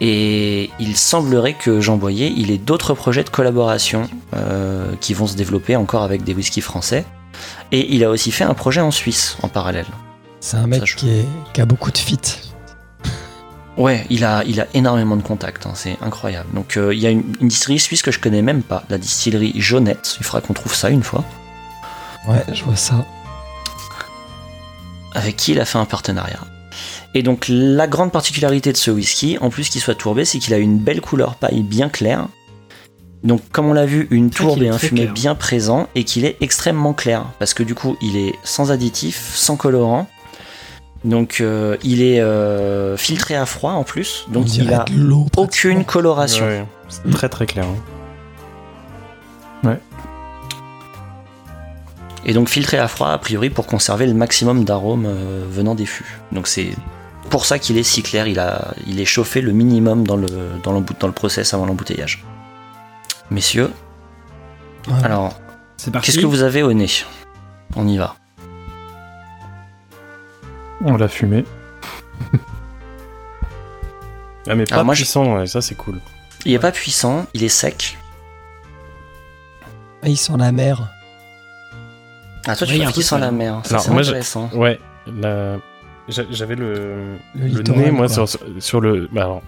Et 0.00 0.70
il 0.78 0.96
semblerait 0.96 1.54
que 1.54 1.80
Jean 1.80 1.96
Boyer, 1.96 2.32
il 2.34 2.50
ait 2.50 2.58
d'autres 2.58 2.94
projets 2.94 3.22
de 3.24 3.28
collaboration 3.28 4.08
euh, 4.34 4.94
qui 5.00 5.12
vont 5.12 5.26
se 5.26 5.36
développer 5.36 5.76
encore 5.76 6.02
avec 6.02 6.24
des 6.24 6.32
whiskies 6.34 6.62
français. 6.62 7.04
Et 7.72 7.94
il 7.94 8.02
a 8.04 8.10
aussi 8.10 8.30
fait 8.32 8.44
un 8.44 8.54
projet 8.54 8.80
en 8.80 8.90
Suisse 8.90 9.36
en 9.42 9.48
parallèle. 9.48 9.86
C'est 10.40 10.56
un 10.56 10.66
mec 10.66 10.80
Ça, 10.80 10.84
je- 10.86 10.96
qui, 10.96 11.10
est, 11.10 11.26
qui 11.52 11.60
a 11.60 11.66
beaucoup 11.66 11.90
de 11.90 11.98
fit. 11.98 12.18
Ouais, 13.76 14.04
il 14.10 14.24
a, 14.24 14.42
il 14.44 14.60
a 14.60 14.66
énormément 14.74 15.16
de 15.16 15.22
contacts, 15.22 15.64
hein, 15.66 15.72
c'est 15.74 15.96
incroyable. 16.02 16.48
Donc 16.54 16.76
euh, 16.76 16.92
il 16.94 17.00
y 17.00 17.06
a 17.06 17.10
une, 17.10 17.22
une 17.40 17.48
distillerie 17.48 17.78
suisse 17.78 18.02
que 18.02 18.10
je 18.10 18.18
connais 18.18 18.42
même 18.42 18.62
pas, 18.62 18.84
la 18.90 18.98
distillerie 18.98 19.52
Jaunette. 19.56 20.16
Il 20.18 20.24
faudra 20.24 20.40
qu'on 20.40 20.52
trouve 20.54 20.74
ça 20.74 20.90
une 20.90 21.02
fois. 21.02 21.24
Ouais, 22.28 22.42
je 22.52 22.64
vois 22.64 22.76
ça. 22.76 23.06
avec 25.14 25.36
qui 25.36 25.52
il 25.52 25.60
a 25.60 25.64
fait 25.64 25.78
un 25.78 25.84
partenariat? 25.86 26.40
Et 27.14 27.22
donc 27.22 27.46
la 27.48 27.86
grande 27.86 28.12
particularité 28.12 28.72
de 28.72 28.76
ce 28.76 28.90
whisky, 28.90 29.36
en 29.40 29.50
plus 29.50 29.68
qu'il 29.68 29.80
soit 29.80 29.94
tourbé, 29.94 30.24
c'est 30.24 30.38
qu'il 30.38 30.54
a 30.54 30.58
une 30.58 30.78
belle 30.78 31.00
couleur 31.00 31.34
paille 31.34 31.62
bien 31.62 31.88
claire. 31.88 32.28
Donc 33.24 33.42
comme 33.52 33.66
on 33.66 33.72
l'a 33.72 33.86
vu, 33.86 34.06
une 34.10 34.30
tourbe 34.30 34.62
et 34.62 34.68
un 34.68 34.78
clair. 34.78 35.12
bien 35.12 35.34
présent 35.34 35.88
et 35.94 36.04
qu'il 36.04 36.24
est 36.24 36.36
extrêmement 36.40 36.94
clair. 36.94 37.26
Parce 37.38 37.52
que 37.52 37.62
du 37.62 37.74
coup, 37.74 37.96
il 38.00 38.16
est 38.16 38.34
sans 38.44 38.70
additif, 38.70 39.32
sans 39.34 39.56
colorant. 39.56 40.08
Donc 41.04 41.38
euh, 41.40 41.76
il 41.82 42.02
est 42.02 42.20
euh, 42.20 42.96
filtré 42.96 43.34
à 43.34 43.46
froid 43.46 43.72
en 43.72 43.84
plus. 43.84 44.26
On 44.28 44.32
Donc 44.32 44.54
il 44.54 44.72
a 44.72 44.84
aucune 45.36 45.84
coloration. 45.84 46.46
Ouais, 46.46 46.64
c'est 46.88 47.10
très 47.10 47.28
très 47.28 47.46
clair. 47.46 47.64
hein. 47.64 47.76
Et 52.24 52.34
donc 52.34 52.48
filtré 52.48 52.78
à 52.78 52.86
froid, 52.86 53.08
a 53.08 53.18
priori, 53.18 53.50
pour 53.50 53.66
conserver 53.66 54.06
le 54.06 54.14
maximum 54.14 54.64
d'arômes 54.64 55.06
euh, 55.06 55.44
venant 55.50 55.74
des 55.74 55.86
fûts. 55.86 56.18
Donc 56.32 56.46
c'est 56.46 56.68
pour 57.30 57.46
ça 57.46 57.58
qu'il 57.58 57.78
est 57.78 57.82
si 57.82 58.02
clair, 58.02 58.26
il, 58.26 58.38
a, 58.38 58.74
il 58.86 59.00
est 59.00 59.04
chauffé 59.06 59.40
le 59.40 59.52
minimum 59.52 60.06
dans 60.06 60.16
le, 60.16 60.28
dans 60.62 60.72
l'embout- 60.72 60.98
dans 61.00 61.06
le 61.06 61.12
process 61.14 61.54
avant 61.54 61.64
l'embouteillage. 61.66 62.22
Messieurs, 63.30 63.70
Ouais. 64.88 65.04
alors, 65.04 65.38
C'est 65.76 65.90
parti. 65.90 66.06
qu'est-ce 66.10 66.20
que 66.20 66.26
vous 66.26 66.42
avez 66.42 66.62
au 66.62 66.72
nez? 66.72 66.88
On 67.76 67.86
y 67.88 67.96
va. 67.98 68.16
On 70.84 70.96
l'a 70.96 71.08
fumé. 71.08 71.44
Ah, 74.48 74.54
mais 74.54 74.64
pas 74.64 74.76
Alors 74.76 74.84
moi, 74.86 74.94
je- 74.94 75.02
puissant, 75.02 75.36
ouais, 75.36 75.46
ça 75.46 75.60
c'est 75.60 75.74
cool. 75.74 76.00
Il 76.46 76.52
est 76.54 76.58
pas 76.58 76.72
puissant, 76.72 77.26
il 77.34 77.44
est 77.44 77.48
sec. 77.50 77.98
Ah, 80.02 80.08
il 80.08 80.16
sent 80.16 80.32
la 80.38 80.50
mer. 80.50 80.88
Ah, 82.46 82.56
toi, 82.56 82.66
tu 82.66 82.72
Oui, 82.72 82.86
qu'il 82.92 83.04
sent 83.04 83.18
la 83.18 83.30
mer. 83.30 83.60
C'est 83.64 83.88
moi, 83.90 84.02
je- 84.02 84.08
intéressant. 84.08 84.48
Ouais, 84.54 84.80
la- 85.06 85.58
j'avais 86.30 86.56
le, 86.56 87.16
Le 87.34 87.40
le 87.42 87.46
littoral, 87.46 87.80
nez, 87.82 87.90
moi, 87.90 88.08
sur, 88.08 88.26
sur 88.58 88.80
le. 88.80 89.08
Bah 89.12 89.22
alors. 89.24 89.42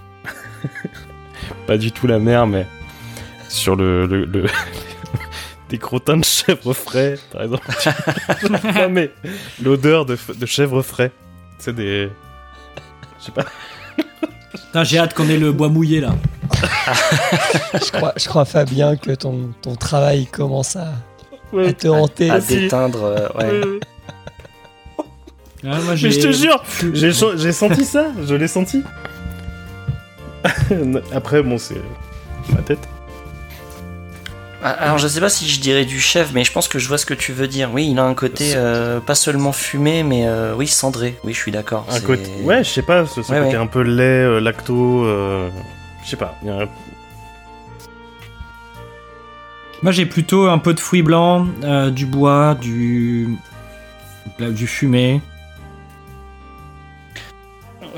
pas 1.67 1.77
du 1.77 1.93
tout 1.93 2.07
la 2.07 2.19
mer, 2.19 2.47
mais 2.47 2.67
sur 3.49 3.77
le. 3.77 4.07
le, 4.07 4.25
le- 4.25 4.47
des 5.69 5.79
crottins 5.79 6.17
de 6.19 6.25
chèvre 6.25 6.73
frais, 6.75 7.19
par 7.33 7.43
exemple. 7.43 7.67
non, 8.51 8.89
mais 8.91 9.11
l'odeur 9.63 10.05
de, 10.07 10.17
de 10.37 10.47
chèvre 10.47 10.83
frais. 10.83 11.13
C'est 11.59 11.75
des. 11.75 12.11
Je 13.21 13.25
sais 13.27 13.33
pas. 13.33 13.45
Putain, 14.53 14.85
J'ai 14.85 14.99
hâte 14.99 15.15
qu'on 15.15 15.29
ait 15.29 15.39
le 15.39 15.53
bois 15.53 15.69
mouillé 15.69 16.01
là. 16.01 16.15
je, 17.75 17.91
crois, 17.93 18.13
je 18.17 18.29
crois, 18.29 18.45
Fabien, 18.45 18.97
que 18.97 19.13
ton, 19.13 19.51
ton 19.63 19.75
travail 19.77 20.27
commence 20.27 20.77
à, 20.77 20.93
Ouais. 21.53 21.69
à 21.69 21.73
te 21.75 21.89
hanter. 21.89 22.31
À 22.31 22.41
déteindre, 22.41 23.03
euh, 23.05 23.29
ouais. 23.39 23.79
Ah, 25.65 25.79
moi, 25.81 25.93
Mais 25.93 25.97
je 25.97 26.21
te 26.21 26.33
jure, 26.33 26.63
j'ai 26.93 27.13
cho- 27.13 27.37
j'ai 27.37 27.53
senti 27.53 27.85
ça, 27.85 28.07
je 28.27 28.35
l'ai 28.35 28.49
senti. 28.49 28.83
Après, 31.15 31.43
bon, 31.43 31.57
c'est 31.59 31.81
ma 32.53 32.63
tête. 32.63 32.89
Ah, 34.65 34.71
Alors 34.71 34.99
je 34.99 35.09
sais 35.09 35.21
pas 35.21 35.29
si 35.29 35.49
je 35.49 35.61
dirais 35.61 35.85
du 35.85 36.01
chef, 36.01 36.31
mais 36.33 36.45
je 36.45 36.53
pense 36.53 36.69
que 36.69 36.79
je 36.79 36.87
vois 36.89 36.99
ce 36.99 37.07
que 37.07 37.15
tu 37.15 37.33
veux 37.33 37.49
dire. 37.49 37.71
Oui, 37.73 37.89
il 37.91 37.99
a 37.99 38.05
un 38.05 38.15
côté 38.15 38.53
euh, 38.55 39.01
pas 39.01 39.15
seulement 39.17 39.51
fumé, 39.53 40.03
mais 40.05 40.27
euh, 40.29 40.55
oui 40.57 40.67
cendré. 40.69 41.17
Oui, 41.25 41.33
je 41.33 41.39
suis 41.39 41.51
d'accord. 41.53 41.85
Un 41.89 41.95
c'est- 41.95 42.05
côté. 42.05 42.31
Ouais, 42.43 42.63
je 42.63 42.69
sais 42.71 42.83
pas, 42.83 43.05
ce, 43.07 43.23
ce 43.23 43.33
Ouais, 43.33 43.39
côté 43.41 43.51
ouais. 43.57 43.63
un 43.63 43.67
peu 43.67 43.83
lait, 43.83 44.03
euh, 44.03 44.41
lacto. 44.41 45.05
euh, 45.05 45.49
Je 46.05 46.11
sais 46.11 46.17
pas. 46.17 46.39
il 46.43 46.49
y 46.49 46.51
a 46.51 46.61
un- 46.63 46.69
Moi 49.83 49.91
j'ai 49.91 50.07
plutôt 50.07 50.47
un 50.47 50.59
peu 50.59 50.75
de 50.75 50.81
fruits 50.81 51.03
blancs, 51.03 51.49
euh, 51.65 51.91
du 51.91 52.07
bois, 52.07 52.57
du. 52.61 53.37
Du 54.39 54.67
fumé. 54.69 55.21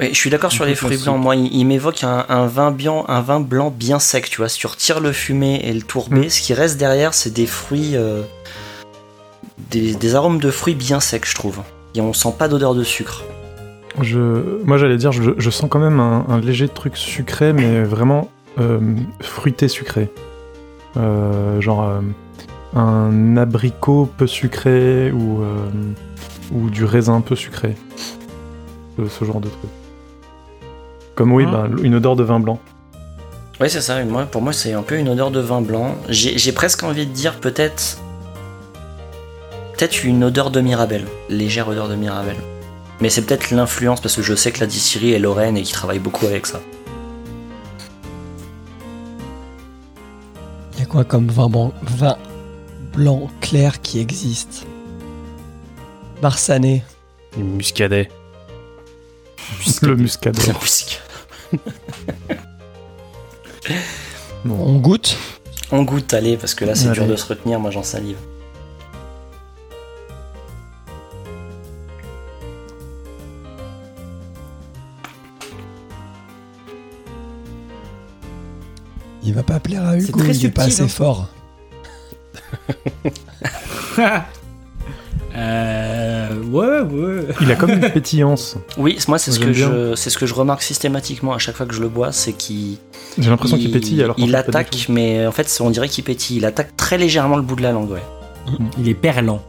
Je 0.01 0.12
suis 0.14 0.30
d'accord 0.30 0.51
sur 0.53 0.64
les 0.64 0.74
fruits 0.74 0.99
blancs. 0.99 1.20
Moi, 1.20 1.36
il, 1.36 1.55
il 1.55 1.64
m'évoque 1.64 2.03
un, 2.05 2.24
un 2.28 2.47
vin 2.47 2.70
blanc, 2.70 3.05
un 3.09 3.20
vin 3.20 3.40
blanc 3.40 3.70
bien 3.76 3.99
sec. 3.99 4.28
Tu 4.28 4.38
vois, 4.38 4.49
si 4.49 4.59
tu 4.59 4.66
retires 4.66 5.01
le 5.01 5.12
fumé 5.12 5.61
et 5.64 5.72
le 5.72 5.82
tourbé, 5.82 6.26
Mm. 6.26 6.30
ce 6.30 6.40
qui 6.42 6.55
reste 6.55 6.78
derrière, 6.78 7.14
c'est 7.14 7.32
des 7.32 7.47
fruits, 7.47 7.92
euh, 7.97 8.22
des, 9.70 9.95
des 9.95 10.14
arômes 10.14 10.38
de 10.40 10.51
fruits 10.51 10.74
bien 10.74 11.01
secs, 11.01 11.26
je 11.26 11.34
trouve. 11.34 11.61
Et 11.95 12.01
on 12.01 12.12
sent 12.12 12.34
pas 12.38 12.49
d'odeur 12.49 12.74
de 12.74 12.82
sucre. 12.82 13.22
Je, 14.01 14.62
moi, 14.64 14.76
j'allais 14.78 14.97
dire, 14.97 15.12
je, 15.12 15.30
je 15.36 15.51
sens 15.51 15.68
quand 15.70 15.78
même 15.78 16.01
un, 16.01 16.24
un 16.28 16.40
léger 16.40 16.68
truc 16.68 16.97
sucré, 16.97 17.53
mais 17.53 17.84
vraiment 17.84 18.28
euh, 18.59 18.80
fruité 19.20 19.68
sucré. 19.68 20.11
Euh, 20.97 21.61
genre 21.61 22.01
un 22.74 23.36
abricot 23.36 24.09
peu 24.16 24.26
sucré 24.26 25.12
ou, 25.12 25.42
ou 26.53 26.70
du 26.70 26.84
raisin 26.84 27.20
peu 27.20 27.36
sucré. 27.36 27.76
Ce, 28.97 29.09
ce 29.09 29.24
genre 29.24 29.40
de 29.40 29.49
truc. 29.49 29.70
Comme 31.15 31.33
oui, 31.33 31.45
Ah. 31.49 31.67
ben, 31.69 31.77
une 31.83 31.95
odeur 31.95 32.17
de 32.17 32.25
vin 32.25 32.41
blanc. 32.41 32.59
Ouais, 33.61 33.69
c'est 33.69 33.81
ça. 33.81 34.03
Moi, 34.05 34.25
pour 34.27 34.43
moi, 34.43 34.53
c'est 34.53 34.73
un 34.73 34.83
peu 34.83 34.97
une 34.99 35.09
odeur 35.09 35.31
de 35.31 35.39
vin 35.41 35.61
blanc. 35.61 35.95
J'ai 36.09 36.53
presque 36.53 36.83
envie 36.83 37.07
de 37.07 37.12
dire 37.12 37.39
peut-être, 37.41 37.99
peut-être 39.77 40.05
une 40.05 40.25
odeur 40.25 40.51
de 40.51 40.61
Mirabelle, 40.61 41.05
légère 41.29 41.69
odeur 41.69 41.89
de 41.89 41.95
Mirabelle. 41.95 42.37
Mais 43.01 43.11
c'est 43.11 43.23
peut-être 43.23 43.51
l'influence 43.53 44.01
parce 44.01 44.17
que 44.17 44.23
je 44.23 44.35
sais 44.35 44.51
que 44.51 44.61
la 44.61 44.67
distillerie 44.67 45.12
est 45.12 45.19
Lorraine 45.19 45.57
et 45.57 45.62
qu'ils 45.62 45.75
travaillent 45.75 45.99
beaucoup 46.01 46.27
avec 46.27 46.47
ça. 46.47 46.61
Il 50.75 50.81
y 50.81 50.83
a 50.83 50.87
quoi 50.87 51.05
comme 51.05 51.29
vin 51.29 51.49
blanc, 51.49 51.73
vin 51.83 52.17
blanc 52.93 53.29
clair 53.41 53.81
qui 53.81 54.01
existe? 54.01 54.67
Marsanné. 56.23 56.83
Muscadet. 57.37 58.09
Le 59.82 59.97
muscadet. 59.97 60.53
Musique. 60.61 61.01
On 64.49 64.76
goûte 64.76 65.16
On 65.70 65.82
goûte, 65.82 66.12
allez, 66.14 66.36
parce 66.36 66.55
que 66.55 66.64
là, 66.64 66.74
c'est 66.74 66.90
dur 66.92 67.07
de 67.07 67.16
se 67.16 67.26
retenir. 67.26 67.61
Moi, 67.61 67.70
j'en 67.70 67.82
salive. 67.82 68.16
Il 79.22 79.32
va 79.32 79.42
pas 79.42 79.59
plaire 79.59 79.84
à 79.86 79.99
C'est 79.99 80.11
Hugo, 80.11 80.20
très 80.20 80.36
il 80.36 80.47
est 80.47 80.51
pas 80.51 80.64
assez 80.64 80.82
hein. 80.82 80.88
fort. 80.88 81.28
Euh, 85.37 86.28
ouais, 86.45 86.80
ouais. 86.80 87.26
Il 87.41 87.51
a 87.51 87.57
comme 87.57 87.70
une 87.70 87.80
pétillance. 87.93 88.57
Oui, 88.78 88.99
moi, 89.09 89.18
c'est 89.18 89.32
ce 89.32 89.41
que 89.41 89.47
bien. 89.47 89.53
je, 89.55 89.95
c'est 89.97 90.11
ce 90.11 90.18
que 90.18 90.26
je 90.26 90.35
remarque 90.35 90.62
systématiquement 90.62 91.32
à 91.32 91.39
chaque 91.39 91.57
fois 91.57 91.66
que 91.66 91.74
je 91.74 91.80
le 91.80 91.89
bois, 91.89 92.12
c'est 92.12 92.32
qu'il 92.32 92.76
J'ai 93.18 93.30
l'impression 93.30 93.57
qu'il 93.57 93.70
pétille 93.72 94.03
alors 94.03 94.14
il 94.18 94.35
attaque, 94.37 94.87
mais 94.89 95.26
en 95.26 95.32
fait, 95.32 95.49
c'est- 95.49 95.62
on 95.62 95.70
dirait 95.70 95.89
qu'il 95.89 96.05
pétille. 96.05 96.37
Il 96.37 96.45
attaque 96.45 96.76
très 96.76 96.99
légèrement 96.99 97.37
le 97.37 97.43
bout 97.43 97.57
de 97.57 97.62
la 97.62 97.72
langue, 97.72 97.91
ouais. 97.91 98.03
Il 98.78 98.89
est 98.89 98.95
perlant. 98.95 99.43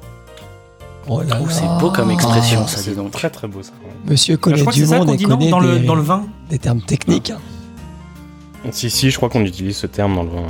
Oh 1.07 1.21
là 1.21 1.37
Oh, 1.39 1.45
là. 1.45 1.51
c'est 1.51 1.67
beau 1.79 1.91
comme 1.91 2.09
expression, 2.09 2.61
Ah, 2.63 2.67
ça, 2.67 2.81
dis 2.81 2.95
donc. 2.95 3.11
Très 3.11 3.29
très 3.29 3.47
beau 3.47 3.61
ça. 3.61 3.71
Monsieur 4.07 4.37
connaît 4.37 4.63
du 4.63 4.85
monde 4.87 5.11
et 5.11 5.17
dit 5.17 5.25
connaît 5.25 5.49
dans 5.51 5.59
le, 5.59 5.77
des, 5.79 5.85
dans 5.85 5.93
le 5.95 6.01
vin. 6.01 6.25
des 6.49 6.57
termes 6.57 6.81
techniques. 6.81 7.29
hein. 7.29 7.37
Si, 8.71 8.89
si, 8.89 9.11
je 9.11 9.17
crois 9.17 9.29
qu'on 9.29 9.41
utilise 9.45 9.77
ce 9.77 9.85
terme 9.85 10.15
dans 10.15 10.23
le 10.23 10.29
vin. 10.29 10.41
ouais. 10.41 10.47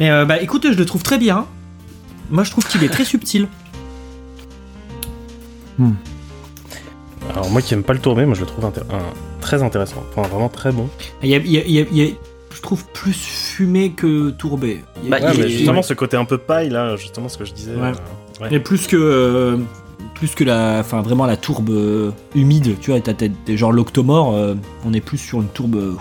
Mais 0.00 0.10
euh, 0.10 0.24
bah 0.24 0.40
écoute, 0.40 0.66
je 0.70 0.76
le 0.78 0.84
trouve 0.84 1.02
très 1.02 1.18
bien. 1.18 1.46
Moi, 2.30 2.44
je 2.44 2.50
trouve 2.50 2.66
qu'il 2.66 2.82
est 2.84 2.88
très 2.88 3.04
subtil. 3.04 3.48
Alors 7.30 7.50
moi 7.50 7.60
qui 7.60 7.74
aime 7.74 7.82
pas 7.82 7.92
le 7.92 7.98
tourbé, 7.98 8.24
moi 8.24 8.34
je 8.34 8.40
le 8.40 8.46
trouve 8.46 8.64
intér- 8.64 8.84
un- 8.90 9.40
très 9.40 9.62
intéressant. 9.62 10.02
Enfin, 10.14 10.26
vraiment 10.28 10.48
très 10.48 10.72
bon. 10.72 10.88
Il 11.22 11.28
y 11.28 11.34
a, 11.34 11.38
il 11.38 11.50
y 11.50 11.58
a- 11.58 11.64
il 11.64 11.72
y 11.72 11.80
a- 11.80 11.84
il 11.90 11.96
y 11.98 12.02
a- 12.08 12.12
je 12.54 12.60
trouve 12.62 12.84
plus 12.92 13.12
fumé 13.12 13.90
que 13.90 14.30
tourbé. 14.30 14.82
Il 15.02 15.08
y 15.10 15.12
a- 15.12 15.18
Bah, 15.20 15.26
Ouais, 15.26 15.34
mais 15.36 15.48
justement 15.48 15.78
ouais. 15.78 15.82
ce 15.82 15.94
côté 15.94 16.16
un 16.16 16.24
peu 16.24 16.38
paille 16.38 16.70
là, 16.70 16.96
justement 16.96 17.28
ce 17.28 17.36
que 17.36 17.44
je 17.44 17.52
disais. 17.52 17.74
Ouais. 17.74 17.92
euh, 18.42 18.48
ouais. 18.50 18.60
Plus 18.60 18.86
que 18.86 18.96
euh, 18.96 19.58
plus 20.14 20.34
que 20.34 20.44
la, 20.44 20.78
enfin 20.80 21.02
vraiment 21.02 21.26
la 21.26 21.36
tourbe 21.36 21.68
euh, 21.70 22.10
humide. 22.34 22.76
Tu 22.80 22.90
vois, 22.90 23.00
t'as 23.00 23.12
genre 23.56 23.72
l'octomore. 23.72 24.34
euh, 24.34 24.54
on 24.86 24.92
est 24.94 25.00
plus 25.00 25.18
sur 25.18 25.40
une 25.42 25.48
tourbe. 25.48 25.74
euh, 25.76 25.94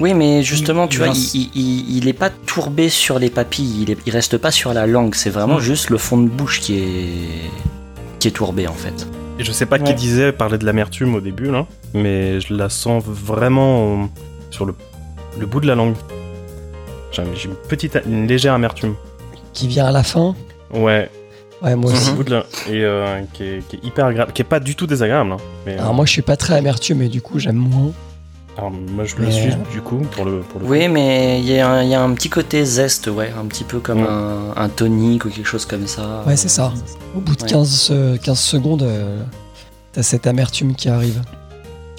Oui, 0.00 0.12
mais 0.14 0.42
justement, 0.42 0.88
tu 0.88 0.98
vois, 0.98 1.08
il, 1.08 1.50
il, 1.54 1.96
il 1.98 2.08
est 2.08 2.12
pas 2.12 2.30
tourbé 2.30 2.88
sur 2.88 3.18
les 3.18 3.30
papilles, 3.30 3.82
il, 3.82 3.90
est, 3.92 3.98
il 4.06 4.12
reste 4.12 4.36
pas 4.38 4.50
sur 4.50 4.74
la 4.74 4.86
langue, 4.86 5.14
c'est 5.14 5.30
vraiment 5.30 5.56
Mm. 5.58 5.60
juste 5.60 5.90
le 5.90 5.98
fond 5.98 6.16
de 6.18 6.28
bouche 6.28 6.60
qui 6.60 6.78
est 6.78 7.08
qui 8.18 8.28
est 8.28 8.32
tourbé 8.32 8.66
en 8.66 8.72
fait. 8.72 9.06
Et 9.38 9.44
je 9.44 9.52
sais 9.52 9.66
pas 9.66 9.78
qui 9.78 9.94
disait 9.94 10.32
parler 10.32 10.58
de 10.58 10.64
l'amertume 10.64 11.14
au 11.14 11.20
début 11.20 11.50
là, 11.50 11.66
mais 11.92 12.40
je 12.40 12.54
la 12.54 12.68
sens 12.68 13.02
vraiment 13.04 14.08
sur 14.50 14.64
le, 14.64 14.74
le 15.38 15.46
bout 15.46 15.60
de 15.60 15.66
la 15.66 15.74
langue. 15.74 15.94
J'ai 17.12 17.22
une 17.44 17.54
petite, 17.68 17.98
une 18.06 18.26
légère 18.26 18.54
amertume. 18.54 18.94
Qui 19.52 19.68
vient 19.68 19.86
à 19.86 19.92
la 19.92 20.02
fin? 20.02 20.34
Ouais, 20.72 21.08
Ouais, 21.62 21.76
moi 21.76 21.92
aussi. 21.92 22.10
le 22.10 22.16
bout 22.16 22.24
de 22.24 22.30
la, 22.30 22.38
et 22.68 22.82
euh, 22.84 23.20
qui, 23.32 23.42
est, 23.44 23.68
qui 23.68 23.76
est 23.76 23.84
hyper 23.84 24.06
agréable, 24.06 24.32
qui 24.32 24.42
est 24.42 24.44
pas 24.44 24.58
du 24.60 24.74
tout 24.74 24.86
désagréable. 24.86 25.32
hein, 25.32 25.36
mais, 25.66 25.74
euh, 25.76 25.80
Alors 25.80 25.94
moi 25.94 26.04
je 26.06 26.10
suis 26.10 26.22
pas 26.22 26.36
très 26.36 26.54
amertume 26.54 27.02
et 27.02 27.08
du 27.08 27.22
coup 27.22 27.38
j'aime 27.38 27.56
moins. 27.56 27.92
Alors, 28.56 28.70
moi 28.70 29.04
je 29.04 29.16
le 29.16 29.26
Mais, 29.26 29.32
suis 29.32 29.52
du 29.72 29.80
coup 29.82 29.96
pour 30.12 30.24
le 30.24 30.40
pour 30.40 30.60
le. 30.60 30.66
Oui, 30.66 30.88
mais 30.88 31.40
il 31.40 31.46
y, 31.50 31.58
a 31.58 31.68
un- 31.68 31.82
il 31.82 31.88
y 31.88 31.94
a 31.94 32.02
un 32.02 32.12
petit 32.14 32.30
côté 32.30 32.64
zeste, 32.64 33.08
ouais, 33.08 33.32
un 33.36 33.44
petit 33.46 33.64
peu 33.64 33.80
comme 33.80 34.02
Mm. 34.02 34.06
un, 34.06 34.52
un 34.56 34.68
tonic 34.68 35.24
ou 35.24 35.28
quelque 35.28 35.46
chose 35.48 35.66
comme 35.66 35.86
ça. 35.88 36.22
Ouais, 36.26 36.36
c'est 36.36 36.48
ça. 36.48 36.72
Au 37.16 37.20
bout 37.20 37.34
de 37.34 37.42
Ouais. 37.42 37.48
15, 37.48 37.88
euh, 37.90 38.16
15 38.16 38.38
secondes, 38.38 38.82
euh, 38.84 39.20
t'as 39.92 40.02
cette 40.04 40.26
amertume 40.28 40.74
qui 40.76 40.88
arrive. 40.88 41.20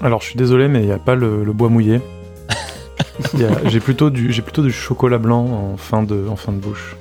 Alors, 0.01 0.21
je 0.21 0.27
suis 0.27 0.37
désolé, 0.37 0.67
mais 0.69 0.79
il 0.81 0.85
n'y 0.85 0.91
a 0.93 0.97
pas 0.99 1.15
le, 1.15 1.43
le 1.43 1.53
bois 1.53 1.67
mouillé. 1.69 1.99
J'ai 3.65 3.79
plutôt, 3.79 4.09
du- 4.09 4.31
j'ai 4.31 4.41
plutôt 4.41 4.61
du 4.61 4.71
chocolat 4.71 5.17
blanc 5.17 5.45
en 5.73 5.77
fin 5.77 6.03
de, 6.03 6.25
en 6.29 6.35
fin 6.35 6.51
de 6.51 6.57
bouche. 6.57 6.95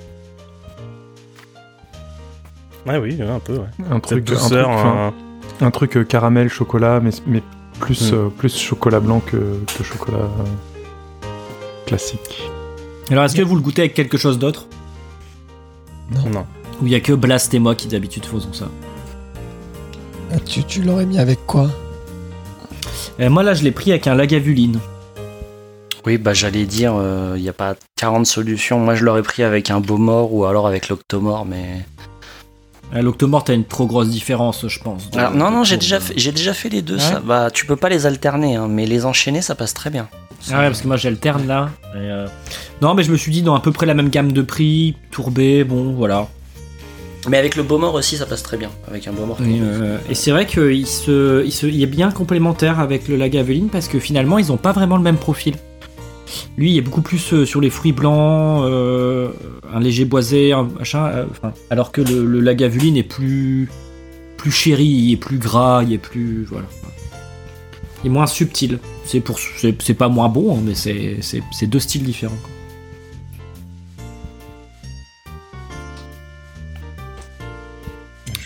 Ouais, 2.86 2.98
oui, 2.98 3.18
un 3.22 3.38
peu. 3.38 3.54
Ouais. 3.54 3.64
Un 3.90 3.94
Cette 3.94 4.02
truc, 4.02 4.02
un 4.02 4.24
truc, 4.24 4.24
douceur. 4.24 4.68
enfin, 4.68 5.12
un- 5.60 5.66
un 5.66 5.70
truc, 5.70 5.96
euh, 5.96 6.04
caramel, 6.04 6.48
chocolat, 6.48 7.00
mais, 7.00 7.10
mais 7.26 7.42
plus, 7.78 8.12
Mm. 8.12 8.14
euh, 8.14 8.28
plus 8.28 8.56
chocolat 8.56 9.00
blanc 9.00 9.20
que, 9.20 9.36
que 9.76 9.84
chocolat 9.84 10.18
euh, 10.18 11.26
classique. 11.86 12.42
Alors, 13.10 13.24
est-ce 13.24 13.36
que 13.36 13.42
vous 13.42 13.54
le 13.56 13.60
goûtez 13.62 13.82
avec 13.82 13.94
quelque 13.94 14.16
chose 14.18 14.38
d'autre? 14.38 14.66
Non. 16.30 16.46
Ou 16.80 16.86
il 16.86 16.92
y 16.92 16.94
a 16.94 17.00
que 17.00 17.12
Blast 17.12 17.52
et 17.54 17.58
moi 17.58 17.74
qui 17.74 17.88
d'habitude 17.88 18.24
faisons 18.26 18.52
ça? 18.52 18.68
Ah, 20.32 20.38
tu 20.40 20.64
tu 20.64 20.82
l'aurais 20.82 21.06
mis 21.06 21.18
avec 21.18 21.46
quoi? 21.46 21.70
Euh, 23.20 23.30
Moi, 23.30 23.42
là, 23.42 23.54
je 23.54 23.62
l'ai 23.62 23.70
pris 23.70 23.90
avec 23.92 24.06
un 24.06 24.14
Lagavulin. 24.14 24.72
Oui, 26.06 26.18
bah 26.18 26.34
j'allais 26.34 26.66
dire, 26.66 26.94
il 27.36 27.40
n'y 27.42 27.48
a 27.48 27.52
pas 27.54 27.76
40 27.96 28.26
solutions. 28.26 28.78
Moi, 28.78 28.94
je 28.94 29.04
l'aurais 29.04 29.22
pris 29.22 29.42
avec 29.42 29.70
un 29.70 29.80
Beaumort 29.80 30.34
ou 30.34 30.44
alors 30.44 30.66
avec 30.66 30.88
l'Octomore, 30.90 31.46
mais. 31.46 31.84
Euh, 32.94 33.02
L'Octomore, 33.02 33.44
t'as 33.44 33.54
une 33.54 33.64
trop 33.64 33.86
grosse 33.86 34.08
différence, 34.08 34.66
je 34.68 34.78
pense. 34.78 35.08
Alors, 35.16 35.32
non, 35.34 35.50
non, 35.50 35.64
j'ai 35.64 35.76
déjà, 35.76 35.98
fait, 36.00 36.14
j'ai 36.16 36.32
déjà 36.32 36.54
fait 36.54 36.68
les 36.68 36.82
deux. 36.82 36.94
Ouais. 36.94 37.00
Ça. 37.00 37.20
Bah, 37.20 37.50
tu 37.52 37.66
peux 37.66 37.76
pas 37.76 37.88
les 37.88 38.06
alterner, 38.06 38.56
hein, 38.56 38.68
mais 38.68 38.86
les 38.86 39.04
enchaîner, 39.04 39.42
ça 39.42 39.54
passe 39.54 39.74
très 39.74 39.90
bien. 39.90 40.08
Ah 40.52 40.58
ouais, 40.58 40.66
parce 40.66 40.82
que 40.82 40.88
moi 40.88 40.96
j'alterne 40.98 41.46
là. 41.46 41.70
Et, 41.94 41.98
euh, 41.98 42.26
Non, 42.82 42.94
mais 42.94 43.02
je 43.02 43.10
me 43.10 43.16
suis 43.16 43.32
dit 43.32 43.40
dans 43.42 43.54
à 43.54 43.60
peu 43.60 43.72
près 43.72 43.86
la 43.86 43.94
même 43.94 44.10
gamme 44.10 44.32
de 44.32 44.42
prix, 44.42 44.94
tourbé, 45.10 45.64
bon, 45.64 45.92
voilà. 45.94 46.28
Mais 47.28 47.38
avec 47.38 47.56
le 47.56 47.62
Beaumort 47.62 47.94
aussi, 47.94 48.18
ça 48.18 48.26
passe 48.26 48.42
très 48.42 48.58
bien. 48.58 48.70
Avec 48.86 49.08
un 49.08 49.12
Beaumort. 49.12 49.38
Et, 49.40 49.58
euh, 49.62 49.96
et 50.10 50.14
c'est 50.14 50.30
vrai 50.30 50.46
qu'il 50.46 50.86
se, 50.86 51.42
il 51.44 51.52
se, 51.52 51.66
il 51.66 51.82
est 51.82 51.86
bien 51.86 52.10
complémentaire 52.10 52.78
avec 52.80 53.08
le 53.08 53.16
Lagavulin 53.16 53.68
parce 53.72 53.88
que 53.88 53.98
finalement 53.98 54.38
ils 54.38 54.52
ont 54.52 54.58
pas 54.58 54.72
vraiment 54.72 54.98
le 54.98 55.02
même 55.02 55.16
profil. 55.16 55.54
Lui, 56.56 56.72
il 56.72 56.78
est 56.78 56.82
beaucoup 56.82 57.02
plus 57.02 57.32
euh, 57.32 57.44
sur 57.44 57.60
les 57.60 57.70
fruits 57.70 57.92
blancs, 57.92 58.64
euh, 58.64 59.28
un 59.72 59.80
léger 59.80 60.04
boisé, 60.04 60.52
un 60.52 60.64
machin, 60.64 61.06
euh, 61.06 61.24
enfin, 61.30 61.52
alors 61.70 61.92
que 61.92 62.00
le, 62.00 62.24
le 62.24 62.40
Lagavulin 62.40 62.94
est 62.94 63.02
plus, 63.02 63.68
plus 64.36 64.50
chéri, 64.50 64.84
il 64.86 65.12
est 65.12 65.16
plus 65.16 65.38
gras, 65.38 65.82
il 65.84 65.92
est 65.92 65.98
plus, 65.98 66.44
voilà. 66.44 66.66
Il 68.02 68.08
est 68.08 68.10
moins 68.10 68.26
subtil. 68.26 68.78
C'est 69.04 69.20
pour, 69.20 69.38
c'est, 69.38 69.80
c'est 69.82 69.94
pas 69.94 70.08
moins 70.08 70.28
bon, 70.28 70.56
hein, 70.56 70.60
mais 70.64 70.74
c'est, 70.74 71.18
c'est, 71.20 71.42
c'est 71.52 71.66
deux 71.66 71.80
styles 71.80 72.02
différents. 72.04 72.36
quoi. 72.42 72.50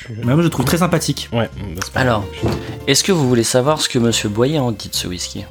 Je- 0.08 0.24
Même 0.24 0.38
je 0.38 0.42
le 0.44 0.50
trouve 0.50 0.64
très 0.64 0.78
sympathique. 0.78 1.28
Ouais. 1.32 1.48
bah, 1.74 1.82
Alors. 1.94 2.24
Est-ce 2.86 3.04
que 3.04 3.12
vous 3.12 3.28
voulez 3.28 3.44
savoir 3.44 3.80
ce 3.80 3.88
que 3.88 3.98
Monsieur 3.98 4.28
Boyer 4.28 4.58
en 4.58 4.72
dit 4.72 4.88
de 4.88 4.94
ce 4.94 5.06
whisky? 5.08 5.44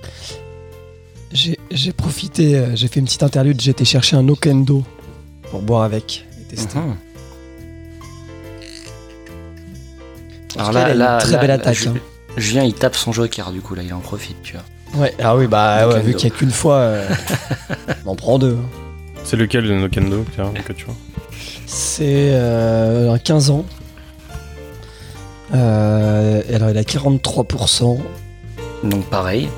J'ai 1.32 1.58
j'ai 1.72 1.92
profité, 1.92 2.56
euh, 2.56 2.76
j'ai 2.76 2.88
fait 2.88 3.00
une 3.00 3.06
petite 3.06 3.24
interlude, 3.24 3.60
j'ai 3.60 3.72
été 3.72 3.84
chercher 3.86 4.16
un 4.16 4.28
Okendo 4.30 4.84
pour 5.52 5.62
boire 5.62 5.84
avec 5.84 6.26
et 6.40 6.56
tester. 6.56 6.78
Mhm. 6.80 6.96
Parce 10.56 10.70
qu'elle 10.76 11.02
a 11.02 11.14
une 11.16 11.20
très 11.20 11.38
belle 11.38 11.52
attaque. 11.52 11.76
Ju- 11.76 11.90
hein. 11.90 11.96
Julien, 12.38 12.64
il 12.64 12.74
tape 12.74 12.96
son 12.96 13.12
joker, 13.12 13.52
du 13.52 13.62
coup, 13.62 13.76
là, 13.76 13.84
il 13.84 13.94
en 13.94 14.00
profite, 14.00 14.38
tu 14.44 14.54
vois. 14.54 15.02
Ouais, 15.02 15.14
ah 15.22 15.36
oui, 15.36 15.48
bah 15.48 15.80
ouais, 15.88 15.94
Okendo. 15.96 16.06
vu 16.08 16.14
qu'il 16.16 16.30
n'y 16.30 16.36
a 16.36 16.38
qu'une 16.38 16.52
fois, 16.52 16.76
euh, 16.76 17.08
on 18.06 18.12
en 18.12 18.16
prend 18.16 18.40
deux. 18.40 18.58
hein. 18.60 18.70
C'est 19.24 19.36
lequel 19.36 19.68
de 19.68 19.74
Nokendo 19.74 20.24
tiens, 20.34 20.54
que 20.66 20.72
tu 20.72 20.86
vois 20.86 20.96
C'est 21.66 22.30
euh, 22.32 23.12
un 23.12 23.18
15 23.18 23.50
ans. 23.50 23.66
Euh, 25.54 26.42
et 26.50 26.56
alors 26.56 26.70
il 26.70 26.78
a 26.78 26.84
43%. 26.84 28.00
Donc 28.86 29.06
pareil. 29.10 29.50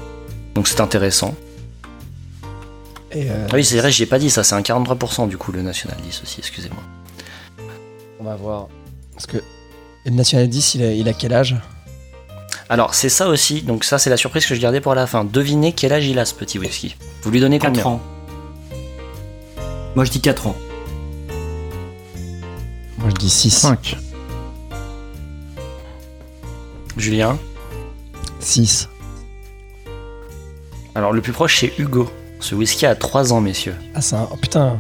Donc 0.56 0.68
c'est 0.68 0.82
intéressant. 0.82 1.36
Et, 3.12 3.30
euh, 3.30 3.48
Ah 3.50 3.56
oui, 3.56 3.66
c'est 3.66 3.78
vrai, 3.80 3.92
j'y 3.92 4.04
ai 4.04 4.06
pas 4.06 4.20
dit 4.20 4.30
ça, 4.30 4.44
c'est 4.44 4.56
un 4.56 4.62
43% 4.62 5.28
du 5.28 5.38
coup 5.38 5.52
le 5.52 5.62
National 5.62 5.98
10 6.02 6.22
aussi, 6.24 6.40
excusez-moi. 6.40 6.84
on 8.20 8.24
va 8.24 8.36
voir. 8.36 8.68
Parce 9.14 9.26
que 9.26 9.38
le 10.06 10.12
National 10.12 10.48
10, 10.48 10.76
il 10.76 10.84
a, 10.84 10.94
il 10.94 11.08
a 11.10 11.14
quel 11.14 11.34
âge? 11.34 11.56
Alors 12.70 12.94
c'est 12.94 13.10
ça 13.10 13.28
aussi, 13.30 13.64
donc 13.64 13.84
ça 13.84 13.98
c'est 13.98 14.12
la 14.12 14.18
surprise 14.18 14.46
que 14.46 14.54
je 14.54 14.62
gardais 14.62 14.80
pour 14.80 14.94
la 14.94 15.08
fin. 15.08 15.26
Devinez 15.26 15.74
quel 15.74 15.92
âge 15.92 16.06
il 16.06 16.20
a 16.20 16.26
ce 16.26 16.36
petit 16.36 16.60
whisky? 16.60 16.96
Vous 17.24 17.32
lui 17.32 17.40
donnez 17.40 17.58
4 17.58 17.72
combien 17.72 17.86
ans. 17.88 18.02
Moi 19.96 20.06
je 20.06 20.12
dis 20.12 20.22
4 20.22 20.46
ans. 20.48 20.56
Moi 23.00 23.10
je 23.10 23.16
dis 23.16 23.30
6. 23.30 23.50
5. 23.50 23.98
Julien? 26.96 27.40
6. 28.40 28.88
Alors 30.94 31.12
le 31.12 31.22
plus 31.22 31.32
proche 31.34 31.58
c'est 31.60 31.74
Hugo. 31.80 32.08
Ce 32.40 32.56
whisky 32.56 32.86
a 32.86 32.96
3 32.96 33.34
ans 33.34 33.42
messieurs. 33.42 33.76
Ah, 33.96 34.02
c'est 34.02 34.16
un. 34.16 34.28
Oh 34.32 34.36
putain 34.38 34.80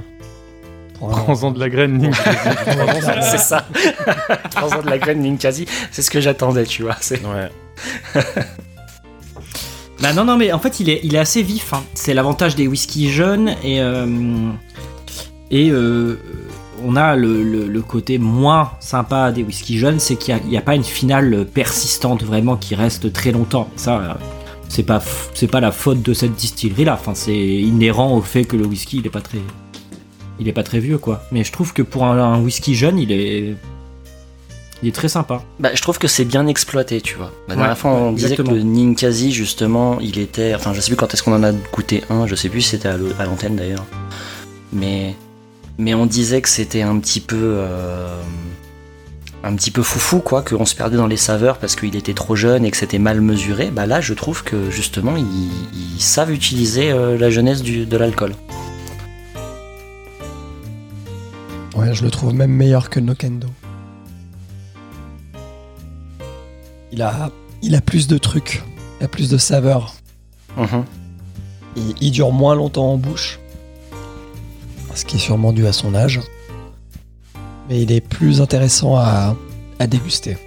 Pour 0.97 1.09
un- 1.13 1.21
3 1.23 1.45
ans 1.45 1.51
de 1.51 1.59
la 1.59 1.69
graine, 1.69 1.97
Nick. 1.97 2.13
c'est 3.21 3.37
ça. 3.37 3.65
3 4.51 4.75
ans 4.77 4.81
de 4.81 4.89
la 4.89 4.97
graine 4.97 5.21
Ninkasi, 5.23 5.65
c'est 5.91 6.01
ce 6.01 6.09
que 6.11 6.21
j'attendais, 6.21 6.65
tu 6.65 6.83
vois. 6.83 6.95
c'est- 7.01 7.21
Ouais. 7.25 7.49
Bah 10.01 10.13
non, 10.13 10.23
non, 10.23 10.37
mais 10.37 10.53
en 10.53 10.59
fait, 10.59 10.79
il 10.79 10.89
est, 10.89 11.01
il 11.03 11.13
est 11.15 11.19
assez 11.19 11.41
vif. 11.43 11.73
hein. 11.73 11.83
C'est 11.93 12.13
l'avantage 12.13 12.55
des 12.55 12.67
whiskies 12.67 13.11
jeunes 13.11 13.49
et 13.65 13.81
euh, 13.81 14.05
et 15.51 15.69
euh, 15.71 16.17
on 16.85 16.95
a 16.95 17.17
le, 17.17 17.43
le- 17.43 17.67
le 17.67 17.81
côté 17.81 18.17
moins 18.17 18.71
sympa 18.79 19.33
des 19.33 19.43
whiskies 19.43 19.77
jeunes, 19.77 19.99
c'est 19.99 20.15
qu'il 20.15 20.33
n'y 20.47 20.55
a, 20.57 20.61
pas 20.61 20.75
une 20.75 20.85
finale 20.85 21.45
persistante 21.53 22.23
vraiment 22.23 22.55
qui 22.55 22.75
reste 22.75 23.11
très 23.11 23.31
longtemps. 23.33 23.67
Ça, 23.75 23.97
euh, 23.99 24.13
c'est 24.69 24.83
pas 24.83 25.01
c'est 25.33 25.47
pas 25.47 25.59
la 25.59 25.71
faute 25.73 26.01
de 26.01 26.13
cette 26.13 26.35
distillerie 26.35 26.85
là. 26.85 26.93
Enfin, 26.93 27.13
c'est 27.15 27.35
inhérent 27.35 28.15
au 28.15 28.21
fait 28.21 28.45
que 28.45 28.55
le 28.55 28.65
whisky 28.65 28.99
il 28.99 29.05
est 29.07 29.09
pas 29.11 29.21
très 29.21 29.39
il 30.39 30.47
est 30.47 30.53
pas 30.53 30.63
très 30.63 30.79
vieux 30.79 30.97
quoi. 30.97 31.23
Mais 31.33 31.43
je 31.43 31.51
trouve 31.51 31.73
que 31.73 31.81
pour 31.81 32.05
un, 32.05 32.17
un 32.17 32.39
whisky 32.39 32.73
jeune, 32.75 32.97
il 32.97 33.11
est 33.11 33.55
il 34.81 34.87
est 34.87 34.93
très 34.93 35.09
sympa. 35.09 35.43
Bah, 35.59 35.71
je 35.73 35.81
trouve 35.81 35.97
que 35.99 36.07
c'est 36.07 36.23
bien 36.23 36.47
exploité, 36.47 37.01
tu 37.01 37.15
vois. 37.15 37.33
La 37.49 37.55
dernière 37.55 37.73
Ouais, 37.73 37.75
fois, 37.77 37.91
on 37.91 38.13
disait 38.13 38.37
que 38.37 38.43
le 38.43 38.61
Ninkasi, 38.63 39.33
justement, 39.33 39.99
il 39.99 40.17
était. 40.19 40.55
Enfin, 40.55 40.71
je 40.71 40.79
sais 40.79 40.87
plus 40.91 40.95
quand 40.95 41.13
est-ce 41.13 41.21
qu'on 41.21 41.33
en 41.33 41.43
a 41.43 41.51
goûté 41.51 42.01
un, 42.09 42.25
je 42.27 42.35
sais 42.35 42.47
plus 42.47 42.61
si 42.61 42.69
c'était 42.69 42.87
à 42.87 43.25
l'antenne 43.25 43.57
d'ailleurs. 43.57 43.83
Mais. 44.71 45.15
Mais 45.77 45.93
on 45.93 46.05
disait 46.05 46.41
que 46.41 46.47
c'était 46.47 46.81
un 46.81 46.97
petit 46.99 47.19
peu. 47.19 47.35
euh, 47.37 48.21
un 49.43 49.55
petit 49.55 49.71
peu 49.71 49.83
foufou, 49.83 50.19
quoi, 50.19 50.41
qu'on 50.41 50.65
se 50.65 50.75
perdait 50.75 50.97
dans 50.97 51.07
les 51.07 51.17
saveurs 51.17 51.57
parce 51.57 51.75
qu'il 51.75 51.95
était 51.95 52.13
trop 52.13 52.35
jeune 52.35 52.65
et 52.65 52.71
que 52.71 52.77
c'était 52.77 52.99
mal 52.99 53.21
mesuré. 53.21 53.71
Bah 53.71 53.85
là, 53.85 54.01
je 54.01 54.13
trouve 54.13 54.43
que 54.43 54.69
justement, 54.69 55.15
ils, 55.15 55.25
ils 55.95 56.01
savent 56.01 56.31
utiliser 56.31 56.91
euh, 56.91 57.17
la 57.17 57.29
jeunesse 57.29 57.61
du, 57.61 57.85
de 57.85 57.97
l'alcool. 57.97 58.35
Ouais, 61.75 61.93
je 61.93 62.03
le 62.03 62.11
trouve 62.11 62.33
même 62.33 62.51
meilleur 62.51 62.89
que 62.89 62.99
Nokendo. 62.99 63.47
Il 66.91 67.01
a, 67.01 67.29
il 67.61 67.75
a 67.75 67.81
plus 67.81 68.07
de 68.07 68.17
trucs, 68.17 68.63
il 68.99 69.05
a 69.05 69.07
plus 69.07 69.29
de 69.29 69.37
saveurs. 69.37 69.95
Mhm. 70.57 70.83
Il 72.01 72.11
dure 72.11 72.31
moins 72.31 72.55
longtemps 72.55 72.91
en 72.91 72.97
bouche, 72.97 73.39
ce 74.95 75.05
qui 75.05 75.15
est 75.15 75.19
sûrement 75.19 75.53
dû 75.53 75.65
à 75.65 75.71
son 75.71 75.95
âge. 75.95 76.19
Mais 77.69 77.81
il 77.81 77.91
est 77.91 78.01
plus 78.01 78.41
intéressant 78.41 78.95
à, 78.97 79.35
à 79.79 79.87
déguster. 79.87 80.37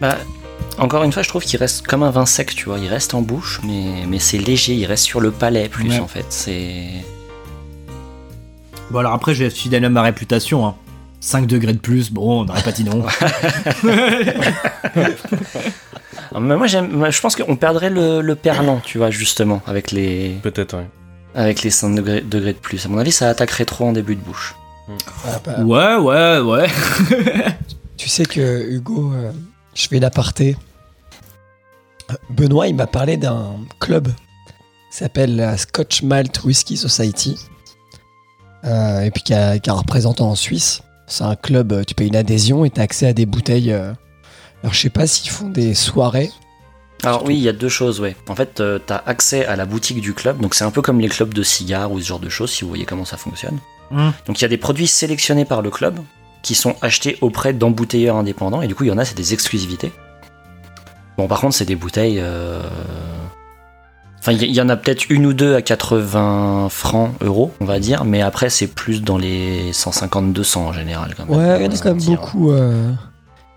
Bah, 0.00 0.16
encore 0.78 1.02
une 1.02 1.12
fois, 1.12 1.22
je 1.22 1.28
trouve 1.28 1.42
qu'il 1.44 1.58
reste 1.58 1.86
comme 1.86 2.02
un 2.02 2.10
vin 2.10 2.26
sec, 2.26 2.54
tu 2.54 2.66
vois. 2.66 2.78
Il 2.78 2.88
reste 2.88 3.14
en 3.14 3.22
bouche, 3.22 3.60
mais, 3.64 4.06
mais 4.08 4.18
c'est 4.18 4.38
léger, 4.38 4.74
il 4.74 4.86
reste 4.86 5.04
sur 5.04 5.20
le 5.20 5.30
palais 5.32 5.68
plus, 5.68 5.88
Ouais. 5.90 5.98
en 5.98 6.06
fait. 6.06 6.26
C'est. 6.30 6.84
Bon 8.90 8.98
alors 9.00 9.12
après, 9.14 9.34
je 9.34 9.48
suis 9.48 9.62
fidèle 9.64 9.84
à 9.84 9.88
ma 9.88 10.02
réputation. 10.02 10.66
Hein. 10.66 10.74
5 11.20 11.46
degrés 11.46 11.72
de 11.72 11.78
plus, 11.78 12.10
bon, 12.10 12.40
on 12.40 12.44
n'aurait 12.44 12.62
pas 12.62 12.72
dit 12.72 12.82
non. 12.84 13.04
Mais 16.40 16.56
moi, 16.56 16.66
je 16.66 17.20
pense 17.20 17.36
qu'on 17.36 17.56
perdrait 17.56 17.90
le, 17.90 18.20
le 18.22 18.34
perlant, 18.34 18.80
tu 18.84 18.98
vois, 18.98 19.10
justement, 19.10 19.60
avec 19.66 19.90
les, 19.92 20.36
Peut-être, 20.42 20.76
ouais. 20.76 20.86
avec 21.34 21.62
les 21.62 21.70
5 21.70 21.94
degrés, 21.94 22.20
degrés 22.22 22.54
de 22.54 22.58
plus. 22.58 22.84
À 22.86 22.88
mon 22.88 22.98
avis, 22.98 23.12
ça 23.12 23.28
attaquerait 23.28 23.66
trop 23.66 23.84
en 23.86 23.92
début 23.92 24.16
de 24.16 24.20
bouche. 24.20 24.54
Ah, 24.88 25.40
bah, 25.44 25.60
ouais, 25.62 25.96
ouais, 25.96 26.38
ouais. 26.40 26.68
Tu 27.96 28.08
sais 28.08 28.24
que 28.24 28.68
Hugo, 28.68 29.12
euh, 29.14 29.32
je 29.74 29.86
fais 29.86 30.00
l'aparté. 30.00 30.56
Benoît, 32.30 32.66
il 32.68 32.74
m'a 32.74 32.86
parlé 32.86 33.16
d'un 33.16 33.56
club 33.80 34.08
qui 34.08 34.98
s'appelle 34.98 35.36
la 35.36 35.56
Scotch 35.56 36.02
Malt 36.02 36.42
Whisky 36.44 36.76
Society. 36.76 37.38
Euh, 38.64 39.00
et 39.02 39.10
puis 39.10 39.22
qui 39.22 39.34
a, 39.34 39.58
qui 39.58 39.70
a 39.70 39.72
un 39.72 39.76
représentant 39.76 40.30
en 40.30 40.34
Suisse. 40.34 40.82
C'est 41.06 41.24
un 41.24 41.36
club, 41.36 41.72
euh, 41.72 41.84
tu 41.84 41.94
payes 41.94 42.08
une 42.08 42.16
adhésion 42.16 42.64
et 42.64 42.70
tu 42.70 42.80
as 42.80 42.84
accès 42.84 43.06
à 43.06 43.12
des 43.12 43.26
bouteilles. 43.26 43.72
euh, 43.72 43.92
alors 44.62 44.72
je 44.74 44.80
sais 44.80 44.90
pas 44.90 45.06
s'ils 45.06 45.30
font 45.30 45.48
des 45.48 45.74
soirées. 45.74 46.30
Alors 47.04 47.24
oui, 47.24 47.34
il 47.34 47.40
y 47.42 47.48
a 47.48 47.52
deux 47.52 47.68
choses, 47.68 48.00
ouais. 48.00 48.14
En 48.28 48.36
fait, 48.36 48.60
euh, 48.60 48.78
t'as 48.84 49.02
accès 49.06 49.44
à 49.46 49.56
la 49.56 49.64
boutique 49.66 50.00
du 50.00 50.14
club, 50.14 50.40
donc 50.40 50.54
c'est 50.54 50.62
un 50.64 50.70
peu 50.70 50.82
comme 50.82 51.00
les 51.00 51.08
clubs 51.08 51.34
de 51.34 51.42
cigares 51.42 51.90
ou 51.90 51.98
ce 52.00 52.06
genre 52.06 52.20
de 52.20 52.28
choses, 52.28 52.52
si 52.52 52.62
vous 52.62 52.68
voyez 52.68 52.84
comment 52.84 53.04
ça 53.04 53.16
fonctionne. 53.16 53.58
Mm. 53.92 54.10
Donc 54.26 54.38
il 54.40 54.42
y 54.42 54.44
a 54.44 54.48
des 54.48 54.56
produits 54.58 54.86
sélectionnés 54.88 55.44
par 55.44 55.62
le 55.62 55.70
club 55.70 55.98
qui 56.42 56.54
sont 56.56 56.74
achetés 56.82 57.18
auprès 57.20 57.52
d'embouteilleurs 57.52 58.16
indépendants, 58.16 58.62
et 58.62 58.66
du 58.66 58.74
coup, 58.74 58.82
il 58.84 58.88
y 58.88 58.92
en 58.92 58.98
a, 58.98 59.04
c'est 59.04 59.16
des 59.16 59.32
exclusivités. 59.32 59.92
Bon, 61.16 61.28
par 61.28 61.40
contre, 61.40 61.54
c'est 61.54 61.64
des 61.66 61.76
bouteilles. 61.76 62.18
euh, 62.20 62.60
Enfin, 64.18 64.30
il 64.32 64.42
y- 64.42 64.46
il 64.46 64.54
y 64.54 64.60
en 64.60 64.68
a 64.68 64.76
peut-être 64.76 65.10
une 65.10 65.26
ou 65.26 65.32
deux 65.32 65.56
à 65.56 65.62
80 65.62 66.68
francs, 66.70 67.10
euros, 67.22 67.52
on 67.60 67.64
va 67.64 67.80
dire, 67.80 68.04
mais 68.04 68.22
après, 68.22 68.50
c'est 68.50 68.68
plus 68.68 69.02
dans 69.02 69.18
les 69.18 69.72
150-200 69.72 70.58
en 70.68 70.72
général. 70.72 71.14
Quand 71.16 71.26
même, 71.26 71.36
Ouais, 71.36 71.42
il 71.58 71.64
y 71.64 71.66
en 71.66 71.70
on 71.70 71.74
a 71.74 71.78
quand 71.78 71.94
même 71.96 72.04
beaucoup. 72.04 72.52
euh, 72.52 72.92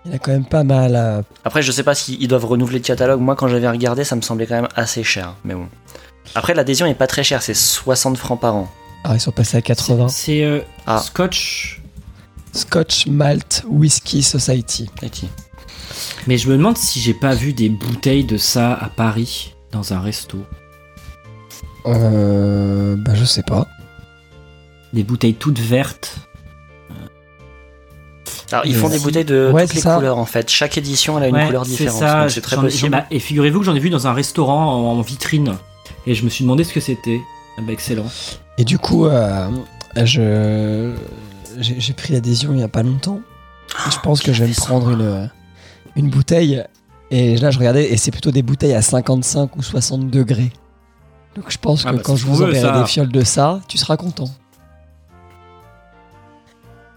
Il 0.04 0.10
y 0.10 0.12
en 0.12 0.16
a 0.16 0.18
quand 0.18 0.32
même 0.32 0.44
pas 0.44 0.64
mal. 0.64 0.96
à- 0.96 1.22
Après, 1.44 1.62
je 1.62 1.70
sais 1.70 1.84
pas 1.84 1.94
s'ils 1.94 2.26
doivent 2.26 2.46
renouveler 2.46 2.78
le 2.78 2.84
catalogue. 2.84 3.20
Moi, 3.20 3.36
quand 3.36 3.46
j'avais 3.46 3.68
regardé, 3.70 4.02
ça 4.02 4.16
me 4.16 4.22
semblait 4.22 4.46
quand 4.46 4.56
même 4.56 4.68
assez 4.74 5.04
cher. 5.04 5.34
Mais 5.44 5.54
bon. 5.54 5.68
Après, 6.34 6.52
l'adhésion 6.52 6.86
est 6.86 6.94
pas 6.94 7.06
très 7.06 7.22
chère, 7.22 7.42
c'est 7.42 7.54
60 7.54 8.16
francs 8.16 8.40
par 8.40 8.56
an. 8.56 8.68
Ah, 9.08 9.14
ils 9.14 9.20
sont 9.20 9.30
passés 9.30 9.56
à 9.56 9.62
80. 9.62 10.08
C'est 10.08 10.42
euh, 10.42 10.60
Ah. 10.86 10.98
Scotch. 10.98 11.80
Scotch 12.52 13.06
Malt 13.06 13.64
Whisky 13.68 14.22
Society. 14.22 14.88
Mais 16.26 16.38
je 16.38 16.48
me 16.48 16.56
demande 16.56 16.76
si 16.76 16.98
j'ai 17.00 17.14
pas 17.14 17.34
vu 17.34 17.52
des 17.52 17.68
bouteilles 17.68 18.24
de 18.24 18.36
ça 18.36 18.72
à 18.74 18.88
Paris 18.88 19.54
dans 19.72 19.92
un 19.92 20.00
resto. 20.00 20.38
Euh, 21.86 22.96
bah, 22.98 23.14
je 23.14 23.24
sais 23.24 23.42
pas. 23.42 23.68
Des 24.92 25.04
bouteilles 25.04 25.34
toutes 25.34 25.58
vertes. 25.60 26.16
Alors, 28.52 28.64
ils 28.66 28.74
font 28.74 28.88
des 28.88 28.98
bouteilles 29.00 29.24
de 29.24 29.50
Ouais, 29.52 29.66
toutes 29.66 29.74
les 29.74 29.80
ça. 29.82 29.96
couleurs 29.96 30.18
en 30.18 30.24
fait. 30.24 30.48
Chaque 30.50 30.78
édition, 30.78 31.18
elle 31.18 31.24
a 31.24 31.28
une 31.28 31.34
Ouais, 31.36 31.46
couleur 31.46 31.64
c'est 31.64 31.84
différente. 31.84 32.30
c'est 32.30 32.40
très 32.40 32.56
possible. 32.56 32.90
bah, 32.92 33.04
et 33.10 33.18
figurez-vous 33.18 33.58
que 33.60 33.64
j'en 33.66 33.74
ai 33.74 33.80
vu 33.80 33.90
dans 33.90 34.06
un 34.06 34.12
restaurant 34.12 34.72
en, 34.92 34.98
en 34.98 35.00
vitrine. 35.02 35.56
Et 36.06 36.14
je 36.14 36.24
me 36.24 36.28
suis 36.30 36.44
demandé 36.44 36.64
ce 36.64 36.72
que 36.72 36.80
c'était. 36.80 37.20
Ah 37.58 37.62
bah, 37.62 37.72
excellent. 37.72 38.06
Et 38.58 38.64
du 38.64 38.78
coup, 38.78 39.06
euh, 39.06 39.48
je 39.96 40.94
j'ai 41.58 41.92
pris 41.94 42.12
l'adhésion 42.12 42.52
il 42.52 42.60
y 42.60 42.62
a 42.62 42.68
pas 42.68 42.82
longtemps. 42.82 43.20
Je 43.90 43.96
pense 44.02 44.20
que 44.22 44.32
je 44.32 44.42
vais 44.44 44.50
me 44.50 44.54
prendre 44.54 44.90
une, 44.90 45.30
une 45.96 46.10
bouteille. 46.10 46.62
Et 47.10 47.36
là, 47.36 47.50
je 47.50 47.58
regardais, 47.58 47.92
et 47.92 47.96
c'est 47.96 48.10
plutôt 48.10 48.30
des 48.30 48.42
bouteilles 48.42 48.74
à 48.74 48.82
55 48.82 49.56
ou 49.56 49.62
60 49.62 50.10
degrés. 50.10 50.50
Donc 51.34 51.46
je 51.50 51.58
pense 51.58 51.84
Ah 51.86 51.90
que 51.92 51.96
bah, 51.96 52.02
quand 52.04 52.16
je 52.16 52.26
vous 52.26 52.42
enverrai 52.42 52.60
ça. 52.60 52.80
des 52.80 52.86
fioles 52.86 53.12
de 53.12 53.22
ça, 53.22 53.60
tu 53.68 53.78
seras 53.78 53.96
content. 53.96 54.28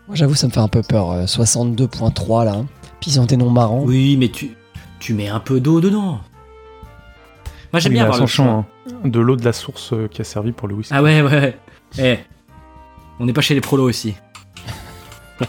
Moi, 0.08 0.16
j'avoue, 0.16 0.36
ça 0.36 0.48
me 0.48 0.52
fait 0.52 0.60
un 0.60 0.68
peu 0.68 0.82
peur. 0.82 1.12
euh, 1.12 1.26
62.3 1.26 2.46
là. 2.46 2.54
hein. 2.54 2.66
Puis 3.00 3.12
ils 3.12 3.20
ont 3.20 3.26
des 3.26 3.38
noms 3.38 3.50
marrants. 3.50 3.84
Oui, 3.84 4.18
mais 4.18 4.30
tu, 4.30 4.56
tu 5.00 5.14
mets 5.14 5.28
un 5.30 5.40
peu 5.40 5.60
d'eau 5.60 5.80
dedans. 5.80 6.20
Moi 7.72 7.80
j'aime 7.80 7.92
Oui, 7.92 7.98
bien 7.98 8.06
avoir 8.06 8.20
le 8.20 8.26
choix. 8.26 8.46
hein, 8.46 8.66
de 9.04 9.20
l'eau 9.20 9.36
de 9.36 9.46
la 9.46 9.54
source 9.54 9.94
euh, 9.94 10.08
qui 10.08 10.22
a 10.22 10.24
servi 10.26 10.52
pour 10.52 10.68
le 10.68 10.76
whisky. 10.76 10.94
Ah 10.96 11.02
ouais, 11.04 11.22
ouais, 11.22 11.32
ouais. 11.32 11.58
Eh, 11.98 12.18
on 13.20 13.26
n'est 13.26 13.34
pas 13.34 13.42
chez 13.42 13.54
les 13.56 13.62
prolos 13.62 13.88
aussi. 13.88 14.16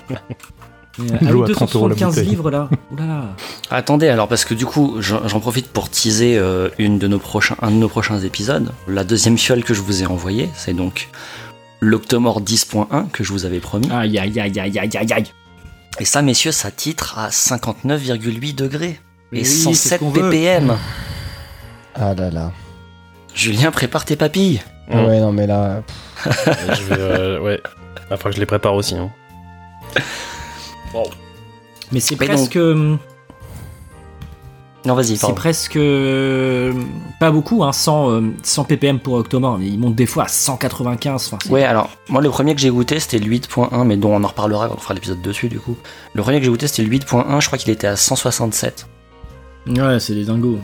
Euh, 0.98 1.04
ah 1.24 1.30
L'eau 1.30 1.44
oui, 1.44 1.50
à 1.50 1.54
30 1.54 1.76
euros 1.76 1.88
la 1.88 1.94
275 1.94 2.08
bouteille. 2.14 2.28
livres 2.28 2.50
là. 2.50 2.68
Oula. 2.90 3.24
Attendez, 3.70 4.08
alors 4.08 4.28
parce 4.28 4.44
que 4.44 4.52
du 4.54 4.66
coup, 4.66 4.96
j'en 5.00 5.40
profite 5.40 5.68
pour 5.68 5.88
teaser 5.88 6.36
euh, 6.36 6.68
une 6.78 6.98
de 6.98 7.06
nos 7.06 7.20
prochains, 7.20 7.54
un 7.62 7.70
de 7.70 7.76
nos 7.76 7.88
prochains 7.88 8.18
épisodes. 8.18 8.70
La 8.88 9.04
deuxième 9.04 9.38
fiole 9.38 9.62
que 9.64 9.72
je 9.72 9.80
vous 9.80 10.02
ai 10.02 10.06
envoyée, 10.06 10.50
c'est 10.54 10.74
donc 10.74 11.08
l'Octomore 11.80 12.42
10.1 12.42 13.08
que 13.12 13.22
je 13.24 13.32
vous 13.32 13.46
avais 13.46 13.60
promis. 13.60 13.88
Aïe 13.90 14.18
aïe 14.18 14.38
aïe 14.40 14.58
aïe 14.60 14.78
aïe 14.78 14.96
aïe 14.98 15.12
aïe. 15.12 15.32
Et 16.00 16.04
ça, 16.04 16.20
messieurs, 16.22 16.52
ça 16.52 16.70
titre 16.70 17.18
à 17.18 17.28
59,8 17.28 18.54
degrés 18.56 19.00
Mais 19.32 19.38
et 19.38 19.42
oui, 19.42 19.46
c'est 19.48 19.62
107 19.72 19.92
ce 19.92 20.04
qu'on 20.04 20.10
veut. 20.10 20.28
ppm. 20.28 20.76
Ah 21.94 22.14
là 22.14 22.30
là. 22.30 22.52
Julien, 23.40 23.70
prépare 23.70 24.04
tes 24.04 24.16
papilles. 24.16 24.60
Ah 24.90 24.96
Mm. 24.96 25.04
ouais, 25.06 25.20
non, 25.20 25.32
mais 25.32 25.46
là. 25.46 25.82
je 26.26 26.82
vais, 26.84 26.96
euh, 26.98 27.40
ouais. 27.40 27.60
Il 27.64 28.00
va 28.10 28.16
falloir 28.16 28.30
que 28.30 28.34
je 28.36 28.40
les 28.40 28.46
prépare 28.46 28.74
aussi. 28.74 28.96
hein. 28.96 29.10
Mais 31.92 32.00
c'est 32.00 32.16
presque. 32.16 32.56
Non, 34.86 34.94
vas-y, 34.94 35.16
C'est 35.18 35.34
presque 35.34 35.76
euh, 35.76 36.72
pas 37.20 37.30
beaucoup, 37.30 37.62
hein, 37.64 37.72
100, 37.72 38.10
euh, 38.12 38.20
100 38.42 38.64
ppm 38.64 38.98
pour 38.98 39.12
Octomore, 39.14 39.58
mais 39.58 39.66
il 39.66 39.78
monte 39.78 39.94
des 39.94 40.06
fois 40.06 40.24
à 40.24 40.28
195. 40.28 41.26
Enfin, 41.26 41.38
c'est- 41.42 41.50
Ouais, 41.50 41.64
alors, 41.64 41.90
moi, 42.08 42.22
le 42.22 42.30
premier 42.30 42.54
que 42.54 42.62
j'ai 42.62 42.70
goûté, 42.70 42.98
c'était 42.98 43.18
le 43.18 43.26
8.1, 43.26 43.84
mais 43.84 43.98
dont 43.98 44.14
on 44.14 44.24
en 44.24 44.28
reparlera 44.28 44.68
quand 44.68 44.76
on 44.76 44.80
fera 44.80 44.94
l'épisode 44.94 45.20
dessus, 45.20 45.48
du 45.50 45.60
coup. 45.60 45.76
Le 46.14 46.22
premier 46.22 46.38
que 46.38 46.44
j'ai 46.44 46.50
goûté, 46.50 46.66
c'était 46.66 46.82
le 46.82 46.88
8.1, 46.88 47.40
je 47.40 47.46
crois 47.48 47.58
qu'il 47.58 47.70
était 47.70 47.88
à 47.88 47.96
167. 47.96 48.86
ouais, 49.68 50.00
c'est 50.00 50.14
des 50.14 50.24
dingos. 50.24 50.58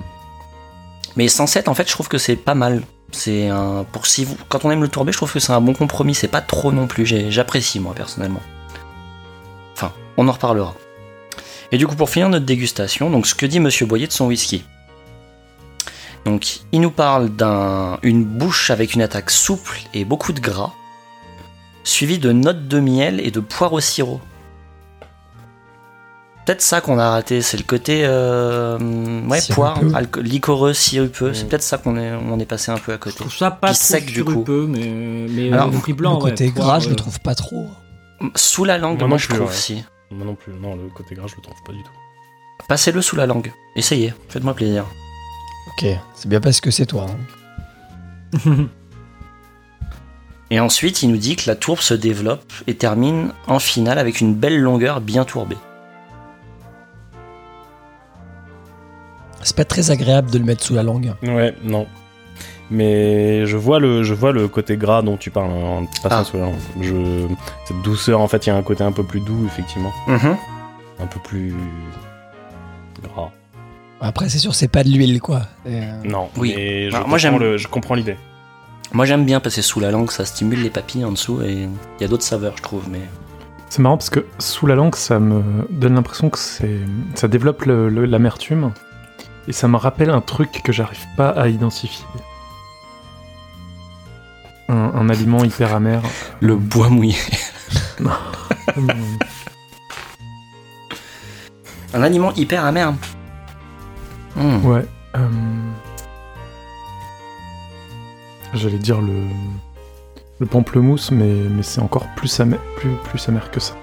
Mais 1.16 1.28
107, 1.28 1.68
en 1.68 1.74
fait, 1.74 1.86
je 1.86 1.92
trouve 1.92 2.08
que 2.08 2.18
c'est 2.18 2.36
pas 2.36 2.54
mal. 2.54 2.82
C'est 3.10 3.48
un. 3.48 3.84
Pour 3.90 4.06
si 4.06 4.24
vous. 4.24 4.36
Quand 4.48 4.64
on 4.64 4.70
aime 4.70 4.82
le 4.82 4.88
tourbé, 4.88 5.12
je 5.12 5.16
trouve 5.16 5.32
que 5.32 5.40
c'est 5.40 5.52
un 5.52 5.60
bon 5.60 5.72
compromis. 5.72 6.14
C'est 6.14 6.28
pas 6.28 6.42
trop 6.42 6.72
non 6.72 6.86
plus. 6.86 7.06
J'apprécie, 7.06 7.80
moi, 7.80 7.94
personnellement. 7.94 8.42
Enfin, 9.72 9.92
on 10.16 10.28
en 10.28 10.32
reparlera. 10.32 10.74
Et 11.72 11.78
du 11.78 11.86
coup, 11.86 11.96
pour 11.96 12.10
finir 12.10 12.28
notre 12.28 12.46
dégustation, 12.46 13.10
donc 13.10 13.26
ce 13.26 13.34
que 13.34 13.46
dit 13.46 13.60
Monsieur 13.60 13.86
Boyer 13.86 14.06
de 14.06 14.12
son 14.12 14.26
whisky. 14.26 14.64
Donc, 16.24 16.60
il 16.72 16.80
nous 16.80 16.90
parle 16.90 17.30
d'une 18.02 18.24
bouche 18.24 18.70
avec 18.70 18.94
une 18.94 19.02
attaque 19.02 19.30
souple 19.30 19.78
et 19.94 20.04
beaucoup 20.04 20.32
de 20.32 20.40
gras, 20.40 20.72
suivi 21.84 22.18
de 22.18 22.32
notes 22.32 22.66
de 22.66 22.80
miel 22.80 23.20
et 23.20 23.30
de 23.30 23.38
poire 23.38 23.72
au 23.72 23.80
sirop. 23.80 24.20
Peut-être 26.46 26.62
ça 26.62 26.80
qu'on 26.80 26.98
a 26.98 27.10
raté, 27.10 27.42
c'est 27.42 27.56
le 27.56 27.64
côté 27.64 28.02
euh, 28.04 28.78
ouais, 29.28 29.40
poire, 29.50 29.80
liquoreux, 30.22 30.72
sirupeux. 30.72 31.34
C'est 31.34 31.44
Mm. 31.44 31.48
peut-être 31.48 31.62
ça 31.62 31.76
qu'on 31.78 31.96
est, 31.98 32.12
on 32.14 32.38
est 32.38 32.46
passé 32.46 32.70
un 32.70 32.78
peu 32.78 32.92
à 32.92 32.94
Je 32.94 33.00
côté. 33.00 33.16
trouve 33.16 33.34
ça 33.36 33.50
pas 33.50 33.68
trop 33.68 33.76
sec, 33.76 34.06
du 34.06 34.22
coup. 34.24 34.30
sirupeux, 34.30 34.66
mais, 34.68 34.86
mais 35.28 35.52
Alors, 35.52 35.70
le 35.70 35.92
blanc, 35.92 36.14
le 36.14 36.20
côté 36.20 36.44
ouais, 36.46 36.50
gras, 36.52 36.64
poire, 36.64 36.80
je 36.80 36.86
euh, 36.86 36.90
le 36.90 36.96
trouve 36.96 37.18
pas 37.20 37.34
trop. 37.34 37.66
Sous 38.36 38.64
la 38.64 38.78
langue, 38.78 39.02
Moi 39.02 39.18
je 39.18 39.26
plus, 39.26 39.34
trouve 39.36 39.48
ouais. 39.48 39.54
si. 39.54 39.84
Moi 40.12 40.24
non 40.24 40.36
plus, 40.36 40.52
non, 40.54 40.76
le 40.76 40.88
côté 40.88 41.16
gras, 41.16 41.26
je 41.26 41.34
le 41.36 41.42
trouve 41.42 41.60
pas 41.66 41.72
du 41.72 41.82
tout. 41.82 41.90
Passez-le 42.68 43.02
sous 43.02 43.16
la 43.16 43.26
langue. 43.26 43.52
Essayez, 43.74 44.14
faites-moi 44.28 44.54
plaisir. 44.54 44.84
Ok, 45.72 45.86
c'est 46.14 46.28
bien 46.28 46.40
parce 46.40 46.60
que 46.60 46.70
c'est 46.70 46.86
toi. 46.86 47.06
hein. 47.08 48.38
Et 50.50 50.60
ensuite, 50.60 51.02
il 51.02 51.10
nous 51.10 51.16
dit 51.16 51.34
que 51.34 51.48
la 51.50 51.56
tourbe 51.56 51.80
se 51.80 51.92
développe 51.92 52.52
et 52.68 52.76
termine 52.76 53.32
en 53.48 53.58
finale 53.58 53.98
avec 53.98 54.20
une 54.20 54.32
belle 54.34 54.60
longueur 54.60 55.00
bien 55.00 55.24
tourbée. 55.24 55.56
C'est 59.46 59.56
pas 59.56 59.64
très 59.64 59.90
agréable 59.92 60.30
de 60.30 60.38
le 60.38 60.44
mettre 60.44 60.64
sous 60.64 60.74
la 60.74 60.82
langue. 60.82 61.12
Ouais, 61.22 61.54
non. 61.62 61.86
Mais 62.68 63.46
je 63.46 63.56
vois 63.56 63.78
le, 63.78 64.02
je 64.02 64.12
vois 64.12 64.32
le 64.32 64.48
côté 64.48 64.76
gras 64.76 65.02
dont 65.02 65.16
tu 65.16 65.30
parles 65.30 65.50
hein, 65.50 65.82
en 65.82 65.86
passant 66.02 66.16
Ah. 66.20 66.24
sous 66.24 66.36
la 66.36 66.42
langue. 66.46 66.54
Je, 66.80 67.26
cette 67.64 67.80
douceur, 67.82 68.20
en 68.20 68.26
fait, 68.26 68.44
il 68.46 68.50
y 68.50 68.52
a 68.52 68.56
un 68.56 68.62
côté 68.62 68.82
un 68.82 68.90
peu 68.90 69.04
plus 69.04 69.20
doux, 69.20 69.46
effectivement. 69.46 69.92
Un 70.08 71.06
peu 71.06 71.20
plus 71.22 71.54
gras. 73.04 73.30
Après, 74.00 74.28
c'est 74.28 74.38
sûr, 74.38 74.54
c'est 74.54 74.66
pas 74.68 74.82
de 74.82 74.88
l'huile, 74.88 75.20
quoi. 75.20 75.42
Euh, 75.68 76.02
Non, 76.04 76.28
Oui. 76.36 76.52
mais 76.56 76.90
je, 76.90 76.96
Alors, 76.96 77.08
moi, 77.08 77.18
j'aime- 77.18 77.38
le- 77.38 77.56
je 77.56 77.68
comprends 77.68 77.94
l'idée. 77.94 78.16
Moi 78.92 79.04
j'aime 79.04 79.24
bien 79.24 79.40
passer 79.40 79.62
sous 79.62 79.80
la 79.80 79.90
langue, 79.90 80.10
ça 80.12 80.24
stimule 80.24 80.62
les 80.62 80.70
papilles 80.70 81.04
en 81.04 81.10
dessous 81.10 81.42
et 81.42 81.52
il 81.98 82.00
y 82.00 82.04
a 82.04 82.08
d'autres 82.08 82.22
saveurs, 82.22 82.54
je 82.56 82.62
trouve. 82.62 82.84
Mais 82.88 83.00
C'est 83.68 83.82
marrant 83.82 83.96
parce 83.96 84.10
que 84.10 84.24
sous 84.38 84.66
la 84.66 84.76
langue, 84.76 84.94
ça 84.94 85.18
me 85.18 85.42
donne 85.70 85.94
l'impression 85.96 86.30
que 86.30 86.38
c'est, 86.38 86.78
ça 87.16 87.26
développe 87.26 87.64
le- 87.64 87.88
le- 87.88 88.04
l'amertume 88.06 88.72
et 89.48 89.52
ça 89.52 89.68
me 89.68 89.76
rappelle 89.76 90.10
un 90.10 90.20
truc 90.20 90.62
que 90.62 90.72
j'arrive 90.72 91.04
pas 91.16 91.30
à 91.30 91.48
identifier. 91.48 92.04
Un, 94.68 94.74
un 94.94 95.08
aliment 95.08 95.44
hyper 95.44 95.74
amer. 95.74 96.02
le 96.40 96.56
bois 96.56 96.88
mouillé. 96.88 97.16
Un 101.94 102.02
aliment 102.02 102.32
hyper 102.34 102.64
amer. 102.64 102.92
Hmm. 104.34 104.64
ouais. 104.66 104.84
euh, 105.16 105.28
J'allais 108.54 108.78
dire 108.78 109.00
le, 109.00 109.14
le 110.40 110.46
pamplemousse, 110.46 111.10
mais, 111.10 111.32
mais 111.50 111.62
c'est 111.62 111.80
encore 111.80 112.06
plus 112.16 112.38
amer, 112.40 112.58
plus, 112.76 112.90
plus 113.04 113.28
amer 113.28 113.50
que 113.50 113.60
ça. 113.60 113.74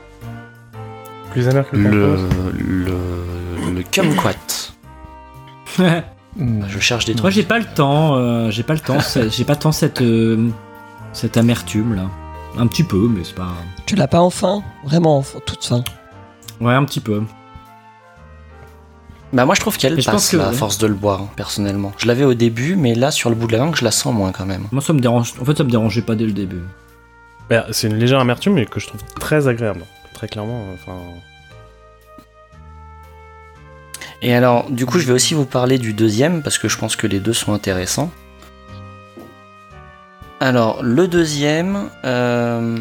Plus 1.31 1.47
amer 1.47 1.67
que 1.69 1.75
le 1.75 1.89
Le, 1.89 2.17
pamplemousse. 2.17 2.53
le, 2.59 3.71
le 3.75 3.83
kumquat. 3.83 4.73
Je 5.77 6.79
cherche 6.79 7.05
des 7.05 7.13
Moi, 7.13 7.21
trucs. 7.21 7.33
j'ai 7.33 7.43
pas 7.43 7.59
le 7.59 7.65
temps. 7.65 8.15
euh, 8.15 8.49
j'ai 8.51 8.63
pas 8.63 8.73
le 8.73 8.79
temps. 8.79 8.97
j'ai 9.29 9.45
pas 9.45 9.55
tant 9.55 9.71
cette 9.71 10.01
euh, 10.01 10.49
cette 11.13 11.37
amertume 11.37 11.93
là. 11.95 12.03
Un 12.57 12.67
petit 12.67 12.83
peu, 12.83 13.07
mais 13.09 13.23
c'est 13.23 13.35
pas. 13.35 13.49
Tu 13.85 13.95
l'as 13.95 14.07
pas 14.07 14.21
enfin? 14.21 14.63
Vraiment, 14.83 15.19
en- 15.19 15.23
toute 15.45 15.63
fin. 15.65 15.83
Ouais, 16.61 16.73
un 16.73 16.83
petit 16.85 16.99
peu. 16.99 17.23
Bah 19.31 19.45
moi 19.45 19.55
je 19.55 19.61
trouve 19.61 19.77
qu'elle 19.77 19.95
passe 20.03 20.29
que- 20.29 20.37
à 20.37 20.49
ouais. 20.49 20.55
force 20.55 20.77
de 20.77 20.85
le 20.85 20.93
boire, 20.93 21.21
hein, 21.21 21.29
personnellement. 21.35 21.91
Je 21.97 22.05
l'avais 22.07 22.23
au 22.23 22.35
début, 22.35 22.75
mais 22.75 22.93
là 22.93 23.09
sur 23.09 23.29
le 23.31 23.35
bout 23.35 23.47
de 23.47 23.53
la 23.53 23.57
langue, 23.59 23.75
je 23.75 23.83
la 23.83 23.89
sens 23.89 24.13
moins 24.13 24.31
quand 24.31 24.45
même. 24.45 24.67
Moi, 24.71 24.81
ça 24.83 24.93
me 24.93 24.99
dérange. 24.99 25.33
En 25.41 25.45
fait, 25.45 25.57
ça 25.57 25.63
me 25.63 25.71
dérangeait 25.71 26.03
pas 26.03 26.13
dès 26.15 26.25
le 26.25 26.33
début. 26.33 26.61
Bah, 27.49 27.65
c'est 27.71 27.87
une 27.87 27.95
légère 27.97 28.19
amertume, 28.19 28.53
mais 28.53 28.65
que 28.67 28.79
je 28.79 28.87
trouve 28.87 29.01
très 29.19 29.47
agréable. 29.47 29.81
Très 30.13 30.27
clairement, 30.27 30.63
enfin. 30.75 30.97
Et 34.25 34.33
alors, 34.33 34.71
du 34.71 34.85
coup, 34.85 34.99
je 34.99 35.05
vais 35.05 35.11
aussi 35.11 35.33
vous 35.33 35.45
parler 35.45 35.77
du 35.77 35.93
deuxième, 35.93 36.41
parce 36.41 36.57
que 36.57 36.69
je 36.69 36.77
pense 36.77 36.95
que 36.95 37.07
les 37.07 37.19
deux 37.19 37.33
sont 37.33 37.53
intéressants. 37.53 38.09
Alors, 40.39 40.81
le 40.81 41.09
deuxième, 41.09 41.89
euh, 42.05 42.77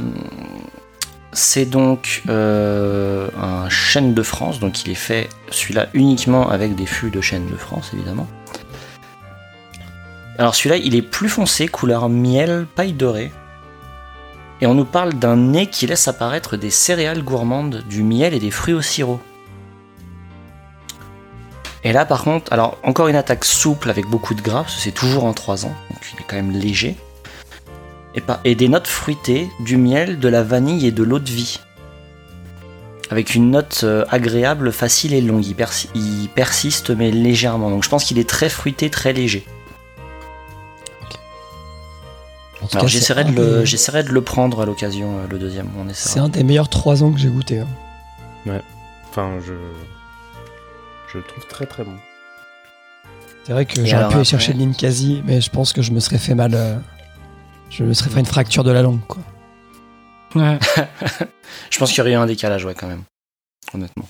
c'est 1.32 1.64
donc 1.64 2.22
euh, 2.28 3.28
un 3.36 3.68
chêne 3.68 4.14
de 4.14 4.22
France, 4.22 4.60
donc 4.60 4.84
il 4.84 4.92
est 4.92 4.94
fait, 4.94 5.28
celui-là, 5.50 5.88
uniquement 5.94 6.48
avec 6.48 6.76
des 6.76 6.86
fûts 6.86 7.10
de 7.10 7.20
chêne 7.20 7.48
de 7.50 7.56
France, 7.56 7.90
évidemment. 7.92 8.28
Alors 10.38 10.54
celui-là, 10.54 10.76
il 10.76 10.94
est 10.94 11.02
plus 11.02 11.28
foncé, 11.28 11.66
couleur 11.66 12.08
miel, 12.08 12.66
paille 12.76 12.92
dorée. 12.92 13.32
Et 14.60 14.66
on 14.66 14.74
nous 14.74 14.84
parle 14.84 15.14
d'un 15.14 15.36
nez 15.36 15.66
qui 15.66 15.88
laisse 15.88 16.06
apparaître 16.06 16.56
des 16.56 16.70
céréales 16.70 17.24
gourmandes, 17.24 17.82
du 17.88 18.04
miel 18.04 18.32
et 18.32 18.38
des 18.38 18.52
fruits 18.52 18.74
au 18.74 18.82
sirop. 18.82 19.20
Et 21.84 21.92
là, 21.92 22.04
par 22.04 22.22
contre, 22.24 22.52
alors 22.52 22.78
encore 22.84 23.08
une 23.08 23.16
attaque 23.16 23.44
souple 23.44 23.90
avec 23.90 24.06
beaucoup 24.06 24.34
de 24.34 24.40
gras, 24.42 24.62
parce 24.62 24.76
que 24.76 24.80
c'est 24.80 24.92
toujours 24.92 25.24
en 25.24 25.32
3 25.32 25.66
ans, 25.66 25.74
donc 25.90 26.00
il 26.14 26.20
est 26.20 26.24
quand 26.28 26.36
même 26.36 26.52
léger. 26.52 26.96
Et, 28.14 28.20
pas- 28.20 28.40
et 28.44 28.54
des 28.54 28.68
notes 28.68 28.86
fruitées, 28.86 29.48
du 29.60 29.76
miel, 29.76 30.18
de 30.20 30.28
la 30.28 30.42
vanille 30.42 30.86
et 30.86 30.92
de 30.92 31.02
l'eau 31.02 31.18
de 31.18 31.30
vie. 31.30 31.60
Avec 33.10 33.34
une 33.34 33.50
note 33.50 33.80
euh, 33.84 34.04
agréable, 34.10 34.70
facile 34.72 35.12
et 35.12 35.20
longue. 35.20 35.44
Il, 35.44 35.54
persi- 35.54 35.88
il 35.94 36.28
persiste, 36.34 36.90
mais 36.90 37.10
légèrement. 37.10 37.68
Donc 37.70 37.82
je 37.84 37.88
pense 37.88 38.04
qu'il 38.04 38.18
est 38.18 38.28
très 38.28 38.48
fruité, 38.48 38.88
très 38.88 39.12
léger. 39.12 39.44
Alors 42.74 42.86
j'essaierai 42.88 43.24
de, 43.24 43.30
le- 43.30 43.64
des- 43.64 44.02
de 44.04 44.08
le 44.12 44.22
prendre 44.22 44.60
à 44.62 44.66
l'occasion, 44.66 45.18
euh, 45.18 45.26
le 45.28 45.38
deuxième. 45.38 45.68
C'est 45.92 46.20
un 46.20 46.28
des 46.28 46.44
meilleurs 46.44 46.68
3 46.68 47.02
ans 47.02 47.10
que 47.12 47.18
j'ai 47.18 47.28
goûté. 47.28 47.58
hein. 47.60 47.66
Enfin, 49.10 49.32
je. 49.44 49.52
Je 51.12 51.18
le 51.18 51.24
trouve 51.24 51.46
très 51.46 51.66
très 51.66 51.84
bon. 51.84 51.96
C'est 53.44 53.52
vrai 53.52 53.66
que 53.66 53.74
j'aurais 53.74 53.88
pu 53.88 53.94
aller 53.96 54.04
après 54.04 54.24
chercher 54.24 54.52
de 54.54 54.58
l'Inkasi, 54.58 55.22
mais 55.26 55.40
je 55.40 55.50
pense 55.50 55.72
que 55.72 55.82
je 55.82 55.90
me 55.92 56.00
serais 56.00 56.18
fait 56.18 56.34
mal. 56.34 56.54
euh, 56.54 56.76
Je 57.70 57.82
me 57.84 57.92
serais 57.92 58.08
fait 58.10 58.20
une 58.20 58.26
fracture 58.26 58.64
de 58.64 58.70
la 58.70 58.82
langue, 58.82 59.00
quoi. 59.06 59.22
Ouais. 60.34 60.58
Je 61.70 61.78
pense 61.78 61.90
qu'il 61.90 61.98
y 61.98 62.00
aurait 62.00 62.12
eu 62.12 62.14
un 62.14 62.24
décalage, 62.26 62.64
ouais, 62.64 62.74
quand 62.74 62.86
même. 62.86 63.02
Honnêtement. 63.74 64.06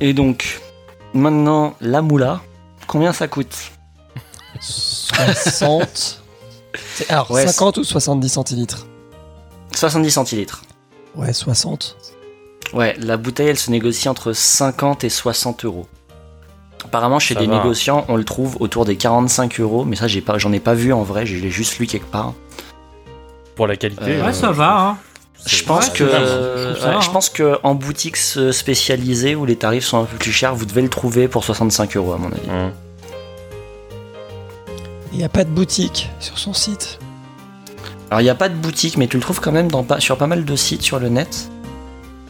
Et 0.00 0.14
donc, 0.14 0.60
maintenant, 1.12 1.74
la 1.82 2.00
moula, 2.00 2.40
combien 2.86 3.12
ça 3.12 3.28
coûte? 3.28 3.72
60. 4.60 6.22
C'est- 6.94 7.10
Alors, 7.10 7.30
Ouais, 7.30 7.46
50 7.46 7.76
ou 7.78 7.84
70 7.84 8.28
centilitres? 8.30 8.86
70 9.74 10.10
centilitres. 10.10 10.62
Ouais, 11.14 11.32
60. 11.34 11.96
Ouais, 12.72 12.94
la 12.98 13.16
bouteille, 13.16 13.48
elle 13.48 13.58
se 13.58 13.70
négocie 13.70 14.08
entre 14.08 14.32
50 14.32 15.04
et 15.04 15.08
60 15.08 15.64
euros. 15.64 15.86
Apparemment, 16.84 17.18
chez 17.18 17.34
Ça 17.34 17.40
des 17.40 17.46
va. 17.46 17.56
négociants, 17.56 18.04
on 18.08 18.16
le 18.16 18.24
trouve 18.24 18.56
autour 18.60 18.84
des 18.84 18.96
45 18.96 19.60
euros, 19.60 19.84
mais 19.84 19.96
ça, 19.96 20.06
j'ai 20.06 20.20
pas, 20.20 20.38
j'en 20.38 20.52
ai 20.52 20.60
pas 20.60 20.74
vu 20.74 20.92
en 20.92 21.02
vrai, 21.02 21.26
je 21.26 21.36
l'ai 21.36 21.50
juste 21.50 21.78
lu 21.78 21.86
quelque 21.86 22.10
part. 22.10 22.32
Pour 23.56 23.66
la 23.66 23.76
qualité. 23.76 24.02
Euh, 24.06 24.24
Ouais, 24.24 24.32
ça 24.32 24.50
va. 24.52 24.78
Hein. 24.80 24.96
Je 25.46 25.62
pense 25.64 25.86
Ouais, 25.88 25.92
que, 25.94 26.04
je 26.04 26.10
trouve 26.10 26.78
ça, 26.80 26.88
ouais, 26.90 26.94
hein. 26.96 27.00
je 27.00 27.10
pense 27.10 27.28
que 27.30 27.58
en 27.62 27.74
boutique 27.74 28.16
spécialisée 28.16 29.34
où 29.34 29.46
les 29.46 29.56
tarifs 29.56 29.84
sont 29.84 29.98
un 29.98 30.04
peu 30.04 30.16
plus 30.18 30.32
chers, 30.32 30.54
vous 30.54 30.66
devez 30.66 30.82
le 30.82 30.88
trouver 30.90 31.28
pour 31.28 31.44
65 31.44 31.96
euros 31.96 32.12
à 32.12 32.18
mon 32.18 32.28
avis. 32.28 32.72
Il 35.12 35.18
n'y 35.18 35.24
a 35.24 35.28
pas 35.28 35.44
de 35.44 35.50
boutique 35.50 36.08
sur 36.20 36.38
son 36.38 36.52
site. 36.54 36.98
Alors 38.10 38.20
il 38.20 38.24
n'y 38.24 38.30
a 38.30 38.34
pas 38.34 38.48
de 38.48 38.54
boutique, 38.54 38.96
mais 38.96 39.06
tu 39.08 39.16
le 39.16 39.22
trouves 39.22 39.40
quand 39.40 39.52
même 39.52 39.70
dans, 39.70 39.84
sur 39.98 40.16
pas 40.18 40.26
mal 40.26 40.44
de 40.44 40.56
sites 40.56 40.82
sur 40.82 40.98
le 40.98 41.08
net. 41.08 41.48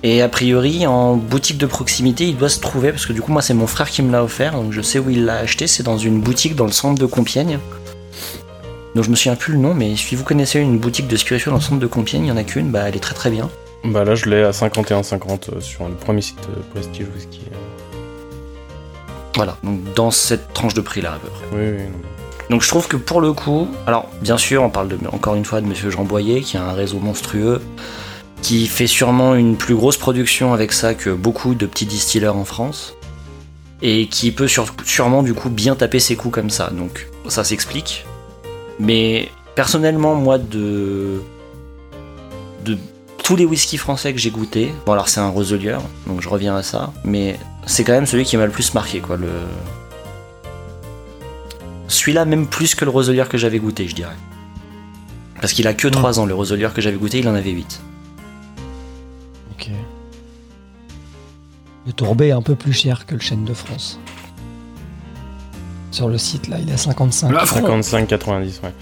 Et 0.03 0.23
a 0.23 0.29
priori, 0.29 0.87
en 0.87 1.17
boutique 1.17 1.59
de 1.59 1.67
proximité, 1.67 2.27
il 2.27 2.37
doit 2.37 2.49
se 2.49 2.61
trouver, 2.61 2.91
parce 2.91 3.05
que 3.05 3.13
du 3.13 3.21
coup, 3.21 3.33
moi, 3.33 3.43
c'est 3.43 3.55
mon 3.55 3.67
frère 3.67 3.91
qui 3.91 4.03
me 4.03 4.11
l'a 4.11 4.25
offert, 4.25 4.53
donc 4.53 4.73
je 4.73 4.81
sais 4.81 4.99
où 4.99 5.11
il 5.11 5.27
l'a 5.27 5.37
acheté. 5.39 5.67
C'est 5.67 5.83
dans 5.83 5.99
une 5.99 6.21
boutique 6.21 6.57
dans 6.57 6.65
le 6.65 6.73
centre 6.73 6.99
de 6.99 7.07
Compiègne. 7.07 7.59
dont 8.95 9.03
je 9.03 9.11
me 9.11 9.15
souviens 9.15 9.37
plus 9.37 9.53
le 9.53 9.59
nom, 9.59 9.75
mais 9.75 9.95
si 9.97 10.17
vous 10.17 10.25
connaissez 10.25 10.59
une 10.59 10.79
boutique 10.79 11.07
de 11.07 11.17
spiritueux 11.17 11.51
dans 11.51 11.59
le 11.59 11.63
centre 11.63 11.81
de 11.81 11.87
Compiègne, 11.87 12.25
il 12.25 12.29
y 12.29 12.33
en 12.33 12.37
a 12.37 12.45
qu'une, 12.45 12.71
bah 12.71 12.89
elle 12.89 12.97
est 12.97 13.01
très 13.01 13.15
très 13.15 13.31
bien. 13.31 13.51
Bah 13.85 14.05
là, 14.05 14.15
je 14.15 14.27
l'ai 14.27 14.43
à 14.43 14.51
51,50 14.51 15.55
euh, 15.57 15.61
sur 15.61 15.87
le 15.87 15.95
premier 15.95 16.23
site 16.23 16.41
euh, 16.49 16.61
Prestige 16.73 17.07
Whisky. 17.15 17.41
Voilà, 19.37 19.57
donc 19.63 19.81
dans 19.95 20.11
cette 20.11 20.53
tranche 20.53 20.75
de 20.75 20.81
prix 20.81 21.01
là 21.01 21.13
à 21.13 21.19
peu 21.19 21.29
près. 21.29 21.45
Oui, 21.53 21.77
oui. 21.79 21.85
non. 21.85 21.99
Donc 22.51 22.63
je 22.63 22.69
trouve 22.69 22.89
que 22.89 22.97
pour 22.97 23.21
le 23.21 23.33
coup, 23.33 23.69
alors 23.87 24.09
bien 24.21 24.37
sûr, 24.37 24.63
on 24.63 24.71
parle 24.71 24.89
de, 24.89 24.99
encore 25.13 25.37
une 25.37 25.45
fois 25.45 25.61
de 25.61 25.67
Monsieur 25.67 25.89
Jean 25.89 26.03
Boyer, 26.03 26.41
qui 26.41 26.57
a 26.57 26.65
un 26.65 26.73
réseau 26.73 26.99
monstrueux, 26.99 27.63
qui 28.43 28.67
fait 28.67 28.87
sûrement 28.87 29.35
une 29.35 29.57
plus 29.57 29.75
grosse 29.75 29.97
production 29.97 30.53
avec 30.53 30.73
ça 30.73 30.95
que 30.95 31.11
beaucoup 31.11 31.55
de 31.55 31.67
petits 31.67 31.87
distilleurs 31.87 32.37
en 32.37 32.45
France, 32.45 32.95
et 33.83 34.07
qui 34.09 34.31
peut 34.31 34.49
sur- 34.49 34.75
sûrement 34.85 35.23
du 35.23 35.35
coup 35.35 35.51
bien 35.51 35.75
taper 35.77 36.01
ses 36.01 36.17
coups 36.17 36.35
comme 36.35 36.51
ça. 36.51 36.71
Donc 36.71 37.09
ça 37.29 37.45
s'explique. 37.45 38.07
Mais 38.79 39.29
personnellement, 39.55 40.15
moi, 40.15 40.39
de 40.39 41.21
de 42.65 42.77
tous 43.23 43.37
les 43.37 43.45
whiskies 43.45 43.77
français 43.79 44.13
que 44.13 44.19
j'ai 44.19 44.31
goûté, 44.31 44.73
bon 44.87 44.93
alors 44.93 45.09
c'est 45.09 45.21
un 45.21 45.29
Roselier, 45.29 45.77
donc 46.07 46.21
je 46.21 46.29
reviens 46.29 46.57
à 46.57 46.63
ça, 46.63 46.93
mais 47.05 47.39
c'est 47.67 47.85
quand 47.85 47.93
même 47.93 48.07
celui 48.07 48.25
qui 48.25 48.37
m'a 48.37 48.45
le 48.47 48.53
plus 48.53 48.75
marqué, 48.75 49.01
quoi. 49.01 49.17
Le 49.17 49.29
celui-là 51.89 52.25
même 52.25 52.47
plus 52.47 52.75
que 52.75 52.85
le 52.85 52.91
Roselier 52.91 53.25
que 53.29 53.37
j'avais 53.39 53.59
goûté, 53.59 53.89
je 53.89 53.95
dirais. 53.95 54.17
Parce 55.41 55.53
qu'il 55.53 55.67
a 55.67 55.75
que 55.75 55.89
3 55.89 56.21
ans, 56.21 56.27
le 56.27 56.35
Roselier 56.35 56.69
que 56.75 56.81
j'avais 56.81 56.97
goûté, 56.99 57.19
il 57.19 57.29
en 57.29 57.35
avait 57.35 57.51
8. 57.51 57.81
Le 61.91 61.95
Tourbet 61.95 62.29
est 62.29 62.31
un 62.31 62.41
peu 62.41 62.55
plus 62.55 62.73
cher 62.73 63.05
que 63.05 63.17
le 63.17 63.21
chêne 63.21 63.45
de 63.45 63.53
France. 63.53 63.99
Sur 65.91 66.07
le 66.07 66.19
site, 66.19 66.47
là, 66.47 66.59
il 66.63 66.71
est 66.71 66.75
à 66.75 66.77
55. 66.77 67.33
55,90, 67.33 68.63
ouais. 68.63 68.73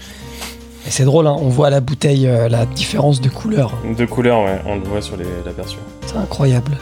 Et 0.85 0.91
c'est 0.91 1.05
drôle, 1.05 1.25
hein, 1.25 1.35
on 1.39 1.49
voit 1.49 1.67
à 1.67 1.69
la 1.71 1.81
bouteille 1.81 2.27
euh, 2.27 2.47
la 2.49 2.67
différence 2.67 3.19
de 3.19 3.27
couleur. 3.27 3.73
De 3.97 4.05
couleur, 4.05 4.43
ouais, 4.43 4.61
on 4.67 4.75
le 4.75 4.83
voit 4.83 5.01
sur 5.01 5.17
les, 5.17 5.25
la 5.43 5.51
version. 5.51 5.79
C'est 6.05 6.17
incroyable. 6.17 6.77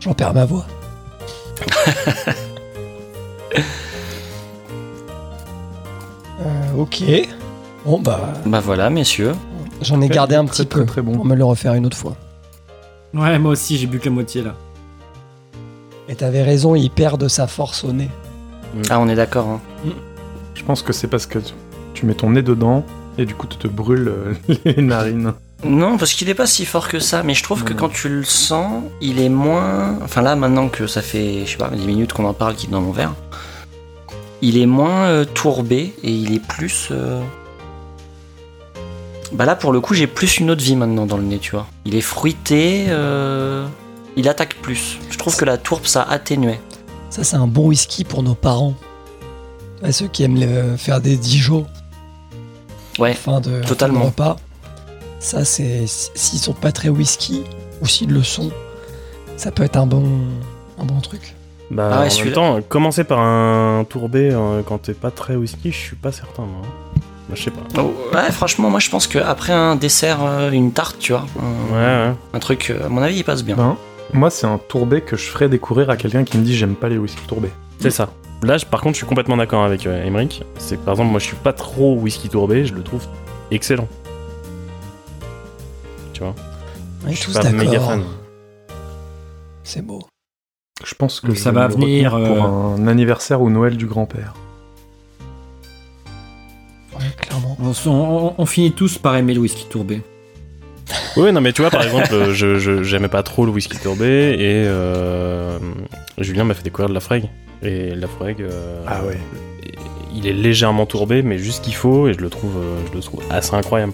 J'en 0.00 0.14
perds 0.14 0.34
ma 0.34 0.46
voix. 0.46 0.66
Euh, 6.40 6.72
ok. 6.76 7.04
Bon, 7.84 8.00
bah, 8.00 8.32
Bah 8.46 8.58
voilà, 8.58 8.90
messieurs. 8.90 9.32
j'en 9.80 10.00
ai 10.00 10.08
gardé 10.08 10.34
un 10.34 10.44
petit 10.44 10.66
très, 10.66 10.80
peu 10.80 10.84
très, 10.86 10.94
très 10.94 11.02
bon. 11.02 11.12
pour 11.12 11.24
me 11.24 11.36
le 11.36 11.44
refaire 11.44 11.74
une 11.74 11.86
autre 11.86 11.96
fois. 11.96 12.16
Ouais, 13.14 13.38
moi 13.38 13.52
aussi, 13.52 13.76
j'ai 13.76 13.86
bu 13.86 13.98
que 13.98 14.06
la 14.06 14.10
moitié 14.10 14.42
là. 14.42 14.54
Et 16.08 16.14
t'avais 16.16 16.42
raison, 16.42 16.74
il 16.74 16.90
perd 16.90 17.20
de 17.20 17.28
sa 17.28 17.46
force 17.46 17.84
au 17.84 17.92
nez. 17.92 18.08
Ah, 18.90 18.98
on 19.00 19.08
est 19.08 19.14
d'accord. 19.14 19.46
Hein. 19.48 19.60
Je 20.54 20.62
pense 20.64 20.82
que 20.82 20.92
c'est 20.92 21.08
parce 21.08 21.26
que 21.26 21.38
tu, 21.94 22.06
mets 22.06 22.14
ton 22.14 22.30
nez 22.30 22.42
dedans 22.42 22.84
et 23.18 23.26
du 23.26 23.34
coup 23.34 23.46
tu 23.46 23.56
te 23.58 23.68
brûles 23.68 24.08
euh, 24.08 24.54
les 24.64 24.82
narines. 24.82 25.34
Non, 25.64 25.96
parce 25.96 26.14
qu'il 26.14 26.28
est 26.28 26.34
pas 26.34 26.46
si 26.46 26.64
fort 26.64 26.88
que 26.88 26.98
ça, 26.98 27.22
mais 27.22 27.34
je 27.34 27.42
trouve 27.42 27.62
que 27.62 27.72
quand 27.72 27.88
tu 27.88 28.08
le 28.08 28.24
sens, 28.24 28.82
il 29.00 29.20
est 29.20 29.28
moins. 29.28 29.96
Enfin 30.02 30.22
là, 30.22 30.34
maintenant 30.34 30.68
que 30.68 30.86
ça 30.86 31.02
fait, 31.02 31.44
je 31.46 31.52
sais 31.52 31.56
pas, 31.56 31.68
10 31.70 31.86
minutes 31.86 32.12
qu'on 32.12 32.24
en 32.24 32.34
parle, 32.34 32.56
qu'il 32.56 32.70
est 32.70 32.72
dans 32.72 32.80
mon 32.80 32.90
verre, 32.92 33.14
il 34.40 34.58
est 34.58 34.66
moins 34.66 35.04
euh, 35.04 35.24
tourbé 35.24 35.94
et 36.02 36.10
il 36.10 36.34
est 36.34 36.44
plus. 36.44 36.88
euh, 36.90 37.20
Bah 39.32 39.46
là, 39.46 39.56
pour 39.56 39.72
le 39.72 39.80
coup, 39.80 39.94
j'ai 39.94 40.06
plus 40.06 40.38
une 40.38 40.50
autre 40.50 40.62
vie 40.62 40.76
maintenant 40.76 41.06
dans 41.06 41.16
le 41.16 41.22
nez, 41.22 41.38
tu 41.38 41.52
vois. 41.52 41.66
Il 41.86 41.94
est 41.94 42.00
fruité, 42.02 42.84
euh, 42.88 43.66
il 44.16 44.28
attaque 44.28 44.56
plus. 44.56 44.98
Je 45.10 45.16
trouve 45.16 45.34
que 45.36 45.44
la 45.44 45.56
tourbe, 45.56 45.86
ça 45.86 46.02
atténuait. 46.02 46.60
Ça, 47.10 47.24
c'est 47.24 47.36
un 47.36 47.46
bon 47.46 47.68
whisky 47.68 48.04
pour 48.04 48.22
nos 48.22 48.34
parents. 48.34 48.74
Ceux 49.90 50.06
qui 50.08 50.22
aiment 50.22 50.38
le- 50.38 50.76
faire 50.76 51.00
des 51.00 51.16
Dijon 51.16 51.66
Ouais, 52.98 53.12
en 53.12 53.14
fin 53.14 53.40
de, 53.40 53.50
en 53.50 53.52
fin 53.54 53.60
de 53.60 53.66
totalement. 53.66 54.04
repas. 54.04 54.36
Ça, 55.18 55.44
c'est 55.44 55.84
s'ils 55.86 56.38
sont 56.38 56.52
pas 56.52 56.72
très 56.72 56.88
whisky 56.90 57.42
ou 57.80 57.86
s'ils 57.86 58.10
le 58.10 58.22
sont, 58.22 58.50
ça 59.36 59.50
peut 59.50 59.62
être 59.62 59.76
un 59.76 59.86
bon, 59.86 60.04
un 60.78 60.84
bon 60.84 61.00
truc. 61.00 61.34
Bah, 61.70 61.88
Ah 61.92 62.02
ouais, 62.02 62.12
en 62.20 62.24
même 62.24 62.32
temps, 62.34 62.60
commencer 62.68 63.02
par 63.04 63.18
un 63.20 63.84
tourbé 63.88 64.30
euh, 64.30 64.62
quand 64.62 64.78
t'es 64.78 64.92
pas 64.94 65.10
très 65.10 65.36
whisky, 65.36 65.72
je 65.72 65.76
suis 65.78 65.96
pas 65.96 66.12
certain, 66.12 66.42
moi. 66.42 66.62
Bah, 67.28 67.34
je 67.36 67.42
sais 67.44 67.50
pas. 67.50 67.60
Oh, 67.80 67.94
ouais, 68.14 68.30
franchement, 68.32 68.68
moi 68.70 68.80
je 68.80 68.90
pense 68.90 69.06
qu'après 69.06 69.52
un 69.52 69.76
dessert, 69.76 70.18
euh, 70.22 70.50
une 70.50 70.72
tarte, 70.72 70.98
tu 70.98 71.12
vois, 71.12 71.24
un, 71.40 71.72
Ouais, 71.74 72.08
ouais. 72.10 72.14
un 72.34 72.38
truc, 72.38 72.70
euh, 72.70 72.86
à 72.86 72.88
mon 72.88 73.00
avis, 73.02 73.18
il 73.18 73.24
passe 73.24 73.44
bien. 73.44 73.56
Ben, 73.56 73.76
moi 74.12 74.28
c'est 74.30 74.46
un 74.46 74.58
tourbé 74.58 75.00
que 75.00 75.16
je 75.16 75.24
ferais 75.30 75.48
découvrir 75.48 75.88
à 75.90 75.96
quelqu'un 75.96 76.24
qui 76.24 76.36
me 76.38 76.42
dit 76.44 76.56
j'aime 76.56 76.74
pas 76.74 76.88
les 76.88 76.98
whisky 76.98 77.24
tourbés. 77.26 77.52
C'est 77.78 77.90
ça. 77.90 78.10
Là, 78.42 78.58
je- 78.58 78.66
par 78.66 78.80
contre, 78.80 78.94
je 78.94 78.98
suis 78.98 79.06
complètement 79.06 79.36
d'accord 79.36 79.62
avec 79.64 79.86
euh, 79.86 80.04
Emmerich. 80.04 80.42
C'est 80.58 80.76
que, 80.76 80.82
par 80.84 80.94
exemple, 80.94 81.10
moi, 81.10 81.20
je 81.20 81.26
suis 81.26 81.36
pas 81.36 81.52
trop 81.52 81.94
whisky 81.94 82.28
tourbé, 82.28 82.64
je 82.64 82.74
le 82.74 82.82
trouve 82.82 83.06
excellent. 83.52 83.86
Tu 86.12 86.22
vois? 86.22 86.34
Je 87.08 87.14
suis 87.14 87.26
tous 87.26 87.38
pas 87.38 87.50
méga 87.50 87.70
d'accord. 87.72 87.90
fan. 87.90 88.02
C'est 89.62 89.82
beau. 89.86 90.02
Je 90.84 90.94
pense 90.94 91.20
que 91.20 91.32
je 91.32 91.38
ça 91.38 91.50
vais 91.52 91.60
va 91.60 91.68
venir, 91.68 92.10
pour 92.10 92.44
euh, 92.44 92.76
un 92.76 92.86
anniversaire 92.88 93.40
ou 93.42 93.48
Noël 93.50 93.76
du 93.76 93.86
grand-père. 93.86 94.34
Clairement. 97.20 97.56
On, 97.60 97.72
on- 97.90 98.34
on 98.38 98.46
finit 98.46 98.72
tous 98.72 98.98
par 98.98 99.16
aimer 99.16 99.34
le 99.34 99.40
whisky 99.40 99.66
tourbé. 99.68 100.02
Oui, 101.16 101.32
non, 101.32 101.40
mais 101.40 101.52
tu 101.52 101.62
vois, 101.62 101.70
par 101.70 101.82
exemple, 101.82 102.08
euh, 102.12 102.32
je 102.34 102.58
je- 102.58 102.82
j'aimais 102.82 103.08
pas 103.08 103.22
trop 103.22 103.44
le 103.46 103.50
whisky 103.52 103.78
tourbé 103.78 104.32
et 104.38 104.64
euh, 104.66 105.58
Julien 106.18 106.44
m'a 106.44 106.54
fait 106.54 106.62
découvrir 106.62 106.88
de 106.88 106.94
la 106.94 107.00
Freg. 107.00 107.24
Et 107.62 107.94
la 107.94 108.08
Freg, 108.08 108.40
euh, 108.40 108.82
Ah 108.86 109.04
ouais. 109.04 109.18
il 110.14 110.26
est 110.26 110.32
légèrement 110.32 110.84
tourbé, 110.86 111.22
mais 111.22 111.38
juste 111.38 111.58
ce 111.58 111.62
qu'il 111.62 111.74
faut 111.74 112.08
et 112.08 112.14
je 112.14 112.18
le 112.18 112.28
trouve, 112.30 112.56
euh, 112.58 112.76
je 112.90 112.96
le 112.96 113.00
trouve 113.02 113.22
assez 113.30 113.54
incroyable. 113.54 113.92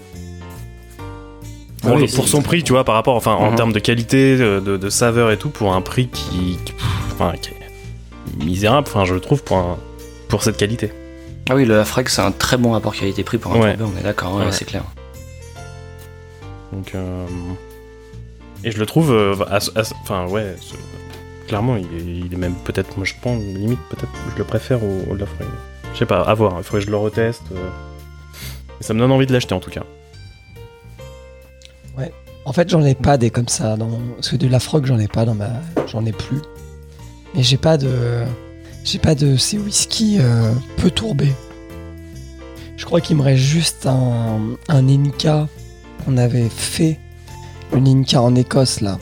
Pour, 1.81 1.91
Ah 1.91 1.95
oui, 1.95 2.01
le- 2.01 2.07
c'est- 2.07 2.15
pour 2.17 2.27
son 2.27 2.41
prix, 2.41 2.63
tu 2.63 2.73
vois, 2.73 2.83
par 2.83 2.95
rapport, 2.95 3.15
enfin, 3.15 3.33
en 3.35 3.51
Mhm. 3.51 3.55
termes 3.55 3.73
de 3.73 3.79
qualité, 3.79 4.37
de, 4.37 4.59
de- 4.59 4.75
de 4.77 4.89
saveur 4.89 5.31
et 5.31 5.37
tout, 5.37 5.49
pour 5.49 5.73
un 5.73 5.81
prix 5.81 6.07
qui, 6.07 6.57
qui- 6.65 6.73
pff, 6.73 6.85
enfin, 7.13 7.33
qui 7.41 7.51
est 7.51 8.43
misérable, 8.45 8.87
enfin, 8.89 9.05
je 9.05 9.13
le 9.13 9.21
trouve 9.21 9.43
pour, 9.43 9.57
un- 9.57 9.77
pour 10.27 10.43
cette 10.43 10.57
qualité. 10.57 10.91
Ah 11.49 11.55
oui, 11.55 11.65
le 11.65 11.79
Afreg, 11.79 12.07
c'est 12.09 12.21
un 12.21 12.31
très 12.31 12.57
bon 12.57 12.71
rapport 12.71 12.93
qualité-prix 12.95 13.37
pour 13.39 13.53
un 13.53 13.59
Ouais. 13.59 13.75
tourbé, 13.77 13.93
on 13.95 13.99
est 13.99 14.03
d'accord, 14.03 14.35
ouais, 14.35 14.45
Ouais. 14.45 14.51
c'est 14.51 14.65
clair. 14.65 14.83
Donc, 16.71 16.93
euh, 16.93 17.25
et 18.63 18.69
je 18.71 18.77
le 18.79 18.85
trouve, 18.85 19.11
euh, 19.11 19.35
as- 19.49 19.71
as- 19.75 19.93
enfin, 20.03 20.27
ouais, 20.27 20.55
clairement, 21.47 21.75
il 21.75 21.85
est, 21.85 22.05
il 22.27 22.33
est 22.33 22.37
même 22.37 22.53
peut-être, 22.63 22.95
moi 22.97 23.05
je 23.05 23.13
pense, 23.21 23.41
limite, 23.41 23.79
peut-être, 23.89 24.11
je 24.33 24.37
le 24.37 24.43
préfère 24.43 24.83
au, 24.83 24.87
au. 25.11 25.17
Je 25.93 25.97
sais 25.97 26.05
pas, 26.05 26.21
à 26.21 26.33
voir, 26.35 26.53
il 26.59 26.63
faudrait 26.63 26.81
que 26.81 26.85
je 26.85 26.91
le 26.91 26.97
reteste. 26.97 27.41
euh. 27.51 27.69
Et 28.79 28.83
ça 28.83 28.93
me 28.93 28.99
donne 28.99 29.11
envie 29.11 29.25
de 29.25 29.33
l'acheter 29.33 29.55
en 29.55 29.59
tout 29.59 29.71
cas. 29.71 29.83
En 32.45 32.53
fait, 32.53 32.67
j'en 32.69 32.83
ai 32.83 32.95
pas 32.95 33.17
des 33.17 33.29
comme 33.29 33.47
ça. 33.49 33.75
Dans... 33.77 33.89
Parce 34.15 34.29
que 34.29 34.35
de 34.37 34.47
la 34.47 34.59
frog, 34.59 34.85
j'en 34.85 34.97
ai 34.97 35.07
pas 35.07 35.23
dans 35.23 35.35
ma. 35.35 35.49
J'en 35.85 36.03
ai 36.05 36.11
plus. 36.13 36.39
Mais 37.35 37.43
j'ai 37.43 37.57
pas 37.57 37.77
de. 37.77 38.23
J'ai 38.91 38.97
pas 38.97 39.13
de 39.13 39.37
ces 39.37 39.59
whisky 39.59 40.17
euh, 40.19 40.51
peu 40.77 40.89
tourbés. 40.89 41.31
Je 42.75 42.85
crois 42.85 43.01
qu'il 43.01 43.17
me 43.17 43.21
reste 43.21 43.43
juste 43.43 43.85
un, 43.85 44.39
un 44.67 44.89
Inca 44.89 45.47
qu'on 46.03 46.17
avait 46.17 46.49
fait. 46.49 46.97
Une 47.71 47.87
Inca 47.87 48.19
en 48.19 48.33
Écosse, 48.33 48.81
là. 48.81 48.97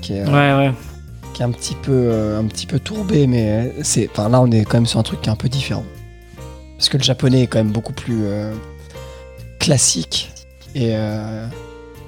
Qui 0.00 0.12
est, 0.12 0.20
euh, 0.20 0.26
Ouais, 0.26 0.68
ouais. 0.68 0.72
qui 1.34 1.42
est 1.42 1.44
un 1.44 1.50
petit 1.50 1.74
peu, 1.74 1.90
euh, 1.90 2.38
un 2.38 2.44
petit 2.44 2.66
peu 2.66 2.78
tourbé, 2.78 3.26
mais 3.26 3.72
c'est. 3.82 4.08
Enfin, 4.12 4.28
là, 4.28 4.40
on 4.40 4.48
est 4.52 4.62
quand 4.64 4.76
même 4.76 4.86
sur 4.86 5.00
un 5.00 5.02
truc 5.02 5.22
qui 5.22 5.28
est 5.28 5.32
un 5.32 5.36
peu 5.36 5.48
différent. 5.48 5.82
Parce 6.76 6.88
que 6.88 6.96
le 6.96 7.02
japonais 7.02 7.42
est 7.42 7.46
quand 7.48 7.58
même 7.58 7.72
beaucoup 7.72 7.92
plus 7.92 8.22
classique 9.58 10.30
et, 10.76 10.90
euh, 10.92 11.48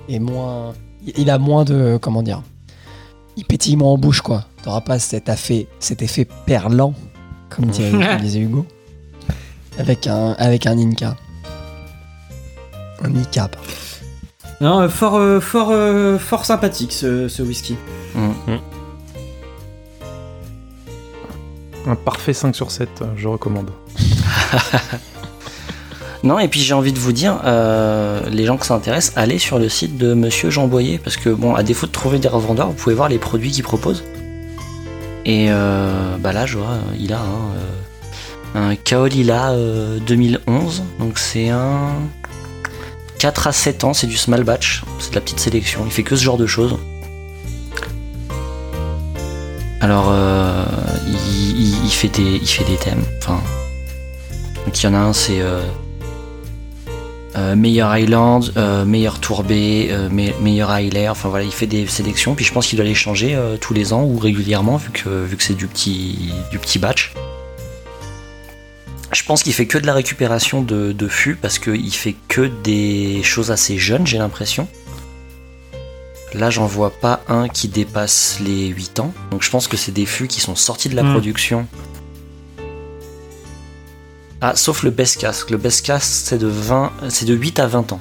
et 0.09 0.21
moins. 0.21 0.75
Il 1.17 1.31
a 1.31 1.39
moins 1.39 1.65
de. 1.65 1.99
Comment 2.01 2.23
dire 2.23 2.43
Il 3.37 3.45
pétille 3.45 3.75
moins 3.77 3.91
en 3.91 3.99
bouche, 3.99 4.21
quoi. 4.21 4.45
T'auras 4.63 4.83
pas 4.83 5.01
cet 5.01 5.29
effet, 5.29 5.67
cet 5.81 6.01
effet 6.01 6.29
perlant, 6.47 6.95
comme 7.55 7.67
disait 7.67 8.41
Hugo, 8.41 8.67
avec 9.79 10.07
un, 10.07 10.33
avec 10.39 10.67
un 10.67 10.79
Inca. 10.79 11.17
Un 13.03 13.15
Inca, 13.15 13.49
pardon. 13.49 13.69
Non, 14.61 14.81
euh, 14.81 14.89
fort, 14.89 15.17
euh, 15.17 15.41
fort, 15.41 15.71
euh, 15.73 16.19
fort 16.19 16.45
sympathique 16.45 16.93
ce, 16.93 17.29
ce 17.29 17.43
whisky. 17.43 17.77
Un 21.87 21.97
parfait 21.97 22.33
5 22.33 22.55
sur 22.55 22.71
7, 22.71 22.89
euh, 23.03 23.07
je 23.17 23.29
recommande. 23.29 23.71
Non, 26.23 26.39
et 26.39 26.49
puis 26.49 26.61
j'ai 26.61 26.73
envie 26.73 26.95
de 26.95 26.99
vous 26.99 27.13
dire, 27.13 27.39
euh, 27.45 28.23
les 28.31 28.47
gens 28.47 28.57
que 28.57 28.65
ça 28.65 28.73
intéresse, 28.75 29.13
allez 29.15 29.39
sur 29.39 29.59
le 29.59 29.69
site 29.69 29.99
de 29.99 30.15
Monsieur 30.15 30.49
Jean 30.49 30.69
Boyer, 30.69 30.97
parce 30.97 31.19
que 31.19 31.29
bon, 31.29 31.55
à 31.55 31.63
défaut 31.63 31.87
de 31.87 31.93
trouver 31.93 32.19
des 32.19 32.29
revendeurs, 32.29 32.69
vous 32.69 32.73
pouvez 32.73 32.95
voir 32.95 33.11
les 33.11 33.19
produits 33.19 33.51
qu'il 33.51 33.63
propose. 33.63 34.03
Et 35.27 35.47
euh, 35.51 36.17
bah 36.19 36.33
là, 36.33 36.45
je 36.47 36.59
vois, 36.59 36.79
il 36.99 37.13
a 37.13 37.21
un, 37.21 37.55
euh, 38.57 38.73
un 38.73 38.77
Kaolila 38.77 39.53
euh, 39.53 39.99
2011, 40.01 40.83
donc 40.99 41.19
c'est 41.19 41.49
un 41.49 41.95
4 43.19 43.47
à 43.47 43.53
7 43.53 43.85
ans, 43.85 43.95
c'est 43.95 44.07
du 44.07 44.17
small 44.19 44.45
batch, 44.45 44.83
c'est 44.99 45.11
de 45.11 45.15
la 45.15 45.23
petite 45.23 45.41
sélection, 45.41 45.83
il 45.87 45.91
fait 45.91 46.03
que 46.03 46.15
ce 46.15 46.23
genre 46.23 46.37
de 46.37 46.47
choses. 46.47 46.77
Alors, 49.81 50.09
euh, 50.11 50.65
il 51.07 51.91
fait 51.91 52.09
des, 52.09 52.39
il 52.41 52.47
fait 52.47 52.65
des 52.65 52.77
thèmes, 52.77 53.03
enfin, 53.19 53.41
Donc 54.65 54.83
il 54.83 54.85
y 54.85 54.89
en 54.89 54.95
a 54.95 54.99
un, 54.99 55.13
c'est 55.13 55.41
euh, 55.41 55.63
euh, 57.37 57.57
meilleur 57.57 57.97
Island, 57.97 58.53
euh, 58.57 58.85
meilleur 58.85 59.19
tourbé, 59.21 59.89
euh, 59.91 60.09
me- 60.09 60.33
meilleur 60.41 60.71
Highland. 60.71 61.11
Enfin 61.11 61.29
voilà, 61.29 61.45
il 61.45 61.53
fait 61.53 61.67
des 61.67 61.87
sélections. 61.87 62.35
Puis 62.35 62.45
je 62.45 62.53
pense 62.53 62.67
qu'il 62.67 62.77
doit 62.77 62.85
les 62.87 62.95
changer 62.95 63.35
euh, 63.35 63.57
tous 63.57 63.75
les 63.75 63.93
ans 63.93 64.05
ou 64.05 64.19
régulièrement 64.19 64.77
vu 64.77 64.91
que, 64.91 65.25
vu 65.25 65.37
que 65.37 65.43
c'est 65.43 65.55
du 65.55 65.67
petit, 65.67 66.31
du 66.51 66.59
petit 66.59 66.79
batch. 66.79 67.13
Je 69.13 69.23
pense 69.25 69.43
qu'il 69.43 69.53
fait 69.53 69.67
que 69.67 69.79
de 69.79 69.87
la 69.87 69.95
récupération 69.95 70.63
de, 70.63 70.93
de 70.93 71.09
fûts 71.09 71.37
parce 71.37 71.59
qu'il 71.59 71.95
fait 71.95 72.17
que 72.29 72.51
des 72.65 73.23
choses 73.23 73.51
assez 73.51 73.79
jeunes, 73.79 74.07
j'ai 74.07 74.19
l'impression. 74.19 74.67
Là, 76.35 76.51
j'en 76.51 76.67
vois 76.67 76.91
pas 76.91 77.21
un 77.29 77.49
qui 77.49 77.69
dépasse 77.69 78.39
les 78.45 78.67
8 78.67 78.99
ans. 78.99 79.13
Donc 79.31 79.43
je 79.45 79.51
pense 79.51 79.69
que 79.69 79.77
c'est 79.77 79.93
des 79.93 80.05
fûts 80.07 80.27
qui 80.27 80.41
sont 80.41 80.57
sortis 80.57 80.89
de 80.89 80.97
la 80.97 81.05
Hmm. 81.05 81.13
production. 81.13 81.67
Ah, 84.47 84.53
sauf 84.57 84.83
le 84.83 84.91
best 84.91 85.19
casque. 85.19 85.49
Le 85.49 85.57
best 85.57 85.87
casque, 85.87 86.27
c'est 86.27 86.37
de 86.37 86.47
20, 86.47 86.93
c'est 87.09 87.25
de 87.25 87.33
8 87.33 87.61
à 87.61 87.67
20 87.67 87.95
ans. 87.95 88.01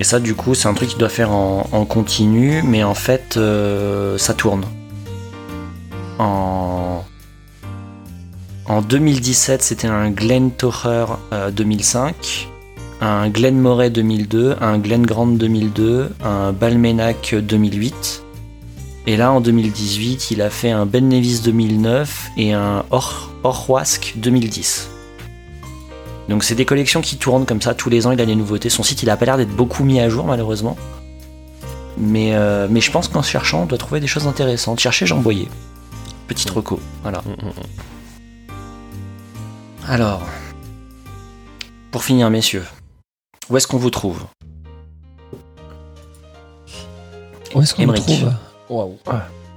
Et 0.00 0.04
ça, 0.04 0.20
du 0.20 0.34
coup, 0.34 0.54
c'est 0.54 0.68
un 0.68 0.72
truc 0.72 0.88
qu'il 0.88 0.98
doit 0.98 1.10
faire 1.10 1.30
en, 1.30 1.84
continu, 1.84 2.62
mais 2.64 2.82
en 2.82 2.94
fait, 2.94 3.36
euh, 3.36 4.16
ça 4.16 4.32
tourne. 4.32 4.64
En, 6.18 7.04
en 8.64 8.80
2017, 8.80 9.60
c'était 9.60 9.88
un 9.88 10.10
Glen 10.10 10.50
Tocher 10.50 11.04
euh, 11.34 11.50
2005, 11.50 12.48
un 13.02 13.28
Glen 13.28 13.60
Moray 13.60 13.90
2002, 13.90 14.56
un 14.62 14.78
Glen 14.78 15.04
Grant 15.04 15.26
2002, 15.26 16.08
un 16.24 16.52
Balmenac 16.52 17.34
2008. 17.34 18.24
Et 19.06 19.16
là, 19.16 19.32
en 19.32 19.40
2018, 19.40 20.30
il 20.30 20.42
a 20.42 20.50
fait 20.50 20.70
un 20.70 20.86
Ben 20.86 21.08
Nevis 21.08 21.40
2009 21.40 22.30
et 22.36 22.52
un 22.52 22.84
Or 22.90 23.30
Orwask 23.42 24.14
2010. 24.16 24.90
Donc 26.28 26.44
c'est 26.44 26.54
des 26.54 26.64
collections 26.64 27.00
qui 27.00 27.16
tournent 27.16 27.46
comme 27.46 27.60
ça 27.60 27.74
tous 27.74 27.90
les 27.90 28.06
ans, 28.06 28.12
il 28.12 28.20
a 28.20 28.26
des 28.26 28.36
nouveautés. 28.36 28.68
Son 28.70 28.82
site, 28.82 29.02
il 29.02 29.10
a 29.10 29.16
pas 29.16 29.24
l'air 29.24 29.36
d'être 29.36 29.54
beaucoup 29.54 29.84
mis 29.84 30.00
à 30.00 30.08
jour 30.08 30.26
malheureusement. 30.26 30.76
Mais, 31.98 32.34
euh, 32.34 32.68
mais 32.70 32.80
je 32.80 32.90
pense 32.90 33.08
qu'en 33.08 33.22
cherchant, 33.22 33.62
on 33.62 33.66
doit 33.66 33.78
trouver 33.78 34.00
des 34.00 34.06
choses 34.06 34.26
intéressantes. 34.26 34.78
Cherchez 34.78 35.06
Jean 35.06 35.18
Boyer. 35.18 35.48
Petite 36.28 36.50
reco, 36.50 36.78
voilà. 37.02 37.22
Mm, 37.26 37.46
mm, 37.46 37.48
mm. 37.48 37.52
Alors, 39.88 40.22
pour 41.90 42.04
finir, 42.04 42.30
messieurs, 42.30 42.64
où 43.48 43.56
est-ce 43.56 43.66
qu'on 43.66 43.78
vous 43.78 43.90
trouve? 43.90 44.22
Où 47.54 47.62
est-ce 47.62 47.74
qu'on 47.74 47.82
Emmerich. 47.82 48.04
trouve? 48.04 48.32
Waouh. 48.70 48.96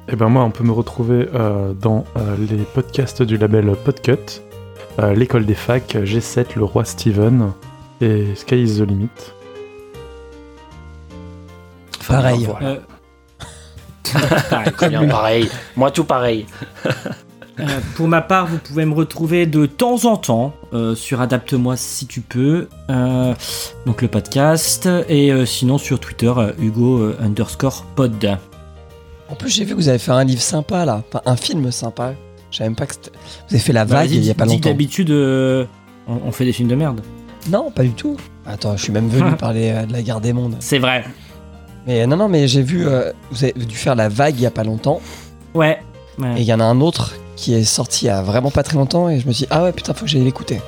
Et 0.10 0.16
ben 0.18 0.28
moi, 0.28 0.44
on 0.44 0.52
peut 0.52 0.64
me 0.66 0.72
retrouver 0.74 1.30
euh, 1.34 1.74
dans 1.74 2.04
euh, 2.18 2.36
les 2.50 2.58
podcasts 2.58 3.24
du 3.24 3.38
label 3.38 3.74
Podcut, 3.86 4.42
euh, 5.00 5.14
l'école 5.14 5.46
des 5.46 5.54
facs, 5.54 5.96
G7, 5.96 6.58
le 6.58 6.66
roi 6.66 6.84
Steven 6.84 7.52
et 8.02 8.36
Sky 8.36 8.64
is 8.64 8.80
the 8.80 8.88
Limit. 8.88 9.10
Enfin, 12.02 12.16
Pareil. 12.16 12.46
voilà. 12.46 12.68
Euh, 12.68 12.78
Très 14.78 14.90
bien, 14.90 15.08
pareil. 15.08 15.50
Moi, 15.78 15.90
tout 15.92 16.04
pareil. 16.04 16.46
Euh, 17.60 17.66
pour 17.96 18.08
ma 18.08 18.22
part, 18.22 18.48
vous 18.48 18.58
pouvez 18.58 18.84
me 18.84 18.94
retrouver 18.94 19.46
de 19.46 19.66
temps 19.68 20.06
en 20.06 20.18
temps 20.18 20.54
euh, 20.74 20.96
sur 20.96 21.22
Adapte-moi 21.22 21.78
si 21.78 22.08
tu 22.08 22.20
peux, 22.22 22.68
euh, 22.90 23.34
donc 23.86 24.02
le 24.02 24.08
podcast, 24.08 24.90
et 25.08 25.32
euh, 25.32 25.46
sinon 25.46 25.78
sur 25.78 26.00
Twitter, 26.00 26.34
euh, 26.36 26.52
Hugo 26.60 26.98
euh, 27.00 27.18
underscore 27.22 27.86
pod. 27.96 28.38
En 29.34 29.36
plus, 29.36 29.50
j'ai 29.50 29.64
vu 29.66 29.72
que 29.72 29.78
vous 29.78 29.90
avez 29.90 29.98
fait 29.98 30.12
un 30.12 30.24
livre 30.24 30.44
sympa 30.44 30.86
là, 30.86 31.02
enfin 31.10 31.24
un 31.26 31.36
film 31.36 31.72
sympa. 31.72 32.14
Je 32.52 32.58
savais 32.58 32.70
même 32.70 32.76
pas 32.76 32.86
que 32.86 32.94
c'était. 32.94 33.10
Vous 33.50 33.56
avez 33.56 33.64
fait 33.64 33.74
La 33.74 33.84
Vague 33.84 34.10
Vas-y, 34.10 34.18
il 34.18 34.26
y 34.26 34.30
a 34.30 34.36
pas 34.36 34.46
longtemps. 34.46 34.70
D'habitude, 34.70 35.10
euh, 35.10 35.66
on, 36.08 36.20
on 36.28 36.32
fait 36.32 36.46
des 36.46 36.54
films 36.54 36.70
de 36.70 36.76
merde. 36.76 37.02
Non, 37.50 37.72
pas 37.72 37.82
du 37.82 37.94
tout. 37.94 38.16
Attends, 38.46 38.78
je 38.78 38.84
suis 38.84 38.94
même 38.94 39.10
venu 39.10 39.36
parler 39.38 39.72
euh, 39.72 39.86
de 39.88 39.92
la 39.92 40.04
guerre 40.04 40.22
des 40.22 40.34
mondes. 40.34 40.56
C'est 40.60 40.78
vrai. 40.78 41.04
Mais 41.88 42.06
non, 42.06 42.16
non, 42.16 42.30
mais 42.30 42.48
j'ai 42.48 42.62
vu. 42.62 42.86
euh, 42.88 43.12
vous 43.32 43.44
avez 43.44 43.54
dû 43.54 43.76
faire 43.76 43.96
La 43.96 44.08
Vague 44.08 44.36
il 44.38 44.44
y 44.44 44.46
a 44.46 44.52
pas 44.52 44.64
longtemps. 44.64 45.02
Ouais. 45.56 45.80
ouais. 46.20 46.34
Et 46.38 46.42
il 46.42 46.46
y 46.46 46.54
en 46.54 46.60
a 46.60 46.64
un 46.64 46.80
autre 46.80 47.16
qui 47.36 47.56
est 47.56 47.64
sorti 47.64 48.06
il 48.06 48.10
y 48.10 48.12
a 48.12 48.22
vraiment 48.22 48.52
pas 48.52 48.62
très 48.62 48.76
longtemps. 48.78 49.10
Et 49.10 49.20
je 49.20 49.28
me 49.28 49.34
suis 49.34 49.46
dit, 49.46 49.50
ah 49.50 49.64
ouais, 49.64 49.72
putain, 49.72 49.96
faut 49.96 50.06
que 50.06 50.12
j'aille 50.12 50.24
l'écouter. 50.24 50.62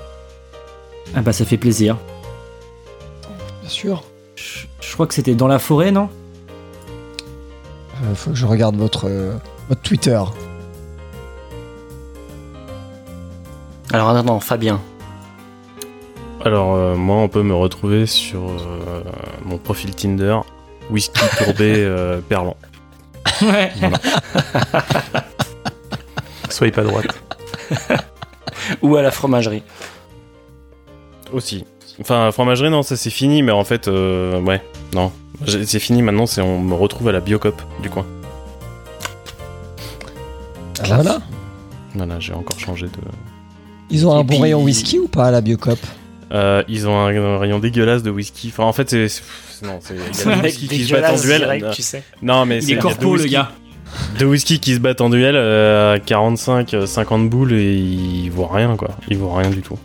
Ah 1.16 1.22
bah 1.22 1.34
ça 1.34 1.46
fait 1.46 1.58
plaisir. 1.58 1.98
Bien 3.62 3.70
sûr. 3.70 4.04
Je, 4.36 4.66
je 4.82 4.94
crois 4.94 5.06
que 5.06 5.14
c'était 5.14 5.36
dans 5.36 5.48
la 5.48 5.60
forêt, 5.60 5.92
non? 5.92 6.10
Euh, 8.04 8.16
faut 8.16 8.32
que 8.32 8.36
je 8.36 8.46
regarde 8.46 8.76
votre, 8.76 9.08
euh, 9.10 9.34
votre 9.70 9.82
Twitter. 9.82 10.22
Alors, 13.94 14.14
non, 14.14 14.24
non, 14.24 14.40
Fabien. 14.40 14.82
Alors, 16.44 16.76
euh, 16.76 16.96
moi, 16.96 17.18
on 17.18 17.28
peut 17.28 17.44
me 17.44 17.56
retrouver 17.56 18.06
sur 18.06 18.42
euh, 18.42 19.02
mon 19.44 19.58
profil 19.58 19.96
Tinder, 19.96 20.38
whisky 20.90 21.22
tourbé 21.38 21.74
euh, 21.78 22.20
perlant. 22.22 22.58
Ouais. 23.42 23.72
Soyez 26.50 26.72
pas 26.72 26.84
droite. 26.84 27.08
Ou 28.82 28.96
à 28.96 29.02
la 29.02 29.12
fromagerie. 29.12 29.64
Aussi. 31.34 31.66
Enfin, 32.00 32.32
fromagerie, 32.32 32.70
non, 32.70 32.84
ça 32.84 32.96
c'est 32.98 33.10
fini, 33.10 33.42
mais 33.42 33.52
en 33.52 33.64
fait, 33.64 33.88
euh, 33.88 34.40
ouais, 34.42 34.62
non. 34.94 35.12
C'est 35.48 35.80
fini 35.80 36.02
maintenant, 36.02 36.26
c'est 36.26 36.42
on 36.42 36.60
me 36.60 36.74
retrouve 36.74 37.08
à 37.10 37.12
la 37.12 37.20
Biocop 37.20 37.62
du 37.82 37.90
coin. 37.90 38.06
Ah, 40.80 40.84
voilà. 40.96 41.22
Voilà, 41.94 42.20
j'ai 42.20 42.34
encore 42.34 42.60
changé 42.60 42.88
de. 42.88 42.92
Ils 43.90 44.06
ont 44.08 44.16
Et 44.16 44.20
un 44.20 44.24
bon 44.24 44.34
puis- 44.34 44.42
rayon 44.42 44.64
whisky 44.64 45.00
ou 45.00 45.08
pas 45.08 45.26
à 45.28 45.32
la 45.32 45.42
Biocop? 45.42 45.80
Euh, 46.32 46.64
ils 46.68 46.88
ont 46.88 46.98
un, 46.98 47.16
un 47.16 47.38
rayon 47.38 47.60
dégueulasse 47.60 48.04
de 48.04 48.10
whisky. 48.10 48.50
Enfin, 48.52 48.64
en 48.64 48.74
fait, 48.74 48.90
c'est. 48.90 49.08
c'est- 49.08 49.24
Non, 49.64 49.80
c'est. 49.82 49.96
Il 49.96 50.00
y 50.30 50.34
a 50.34 50.36
des 50.38 50.42
whisky 50.48 50.68
qui 50.68 50.86
se 50.86 50.92
battent 50.94 51.14
en 51.18 51.22
duel. 51.22 51.42
direct, 51.42 51.72
tu 51.72 51.82
sais. 51.82 52.04
Non, 52.22 52.46
mais 52.46 52.58
Il 52.58 52.64
c'est. 52.64 52.72
est 52.74 52.78
corpo, 52.78 53.16
le 53.16 53.26
gars. 53.26 53.52
Deux 54.20 54.26
whisky 54.26 54.60
qui 54.60 54.74
se 54.74 54.80
battent 54.80 55.00
en 55.02 55.10
duel 55.10 55.36
euh, 55.38 55.94
à 55.96 56.00
45, 56.00 56.74
euh, 56.74 56.86
50 56.86 57.30
boules 57.30 57.54
et 57.54 57.76
ils 57.76 58.30
vaut 58.30 58.48
rien, 58.48 58.76
quoi. 58.76 58.90
Ils 59.08 59.18
vaut 59.18 59.32
rien 59.32 59.50
du 59.50 59.62
tout. 59.62 59.78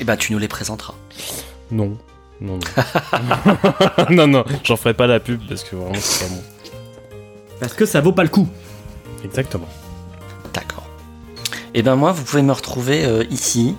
Et 0.00 0.04
bah, 0.04 0.16
tu 0.16 0.32
nous 0.32 0.38
les 0.38 0.48
présenteras. 0.48 0.94
Non. 1.70 1.96
Non, 2.40 2.58
non. 2.58 4.06
non, 4.10 4.26
non, 4.26 4.44
j'en 4.64 4.76
ferai 4.76 4.94
pas 4.94 5.06
la 5.06 5.20
pub 5.20 5.40
parce 5.48 5.64
que 5.64 5.76
vraiment 5.76 5.94
c'est 5.98 6.26
pas 6.26 6.34
bon. 6.34 6.42
Parce 7.60 7.72
que 7.74 7.86
ça 7.86 8.00
vaut 8.00 8.12
pas 8.12 8.22
le 8.22 8.28
coup. 8.28 8.48
Exactement. 9.24 9.68
D'accord. 10.54 10.86
Et 11.74 11.82
ben 11.82 11.96
moi, 11.96 12.12
vous 12.12 12.22
pouvez 12.22 12.42
me 12.42 12.52
retrouver 12.52 13.04
euh, 13.04 13.24
ici, 13.30 13.74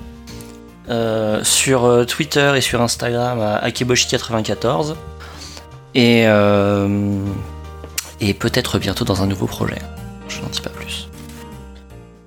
euh, 0.89 1.43
sur 1.43 1.85
euh, 1.85 2.03
Twitter 2.03 2.53
et 2.55 2.61
sur 2.61 2.81
Instagram 2.81 3.39
à 3.39 3.67
Akeboshi94. 3.67 4.95
Et, 5.93 6.23
euh, 6.25 7.19
et 8.19 8.33
peut-être 8.33 8.79
bientôt 8.79 9.05
dans 9.05 9.21
un 9.21 9.27
nouveau 9.27 9.45
projet. 9.45 9.77
Je 10.27 10.41
n'en 10.41 10.47
dis 10.47 10.61
pas 10.61 10.71
plus. 10.71 11.09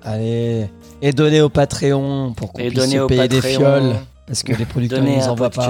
Allez. 0.03 0.69
Et 1.01 1.11
donnez 1.11 1.41
au 1.41 1.49
Patreon 1.49 2.33
pour 2.37 2.53
qu'on 2.53 2.61
puisse 2.61 2.73
donnez 2.73 2.95
se 2.95 2.99
au 2.99 3.07
payer 3.07 3.27
des 3.27 3.41
fioles. 3.41 3.95
Parce 4.25 4.41
que 4.43 4.53
les 4.53 4.65
producteurs 4.65 4.99
ne 5.01 5.05
Donnez 5.05 5.17
nous 5.17 5.23
à 5.23 5.27
envoient 5.29 5.49
pas. 5.49 5.69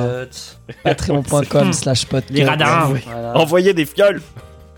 Patreon.com 0.84 1.74
slash 1.74 2.06
podcast. 2.06 2.32
Les 2.34 2.46
radins. 2.46 2.94
Voilà. 3.06 3.38
Envoyez 3.38 3.74
des 3.74 3.86
fioles 3.86 4.22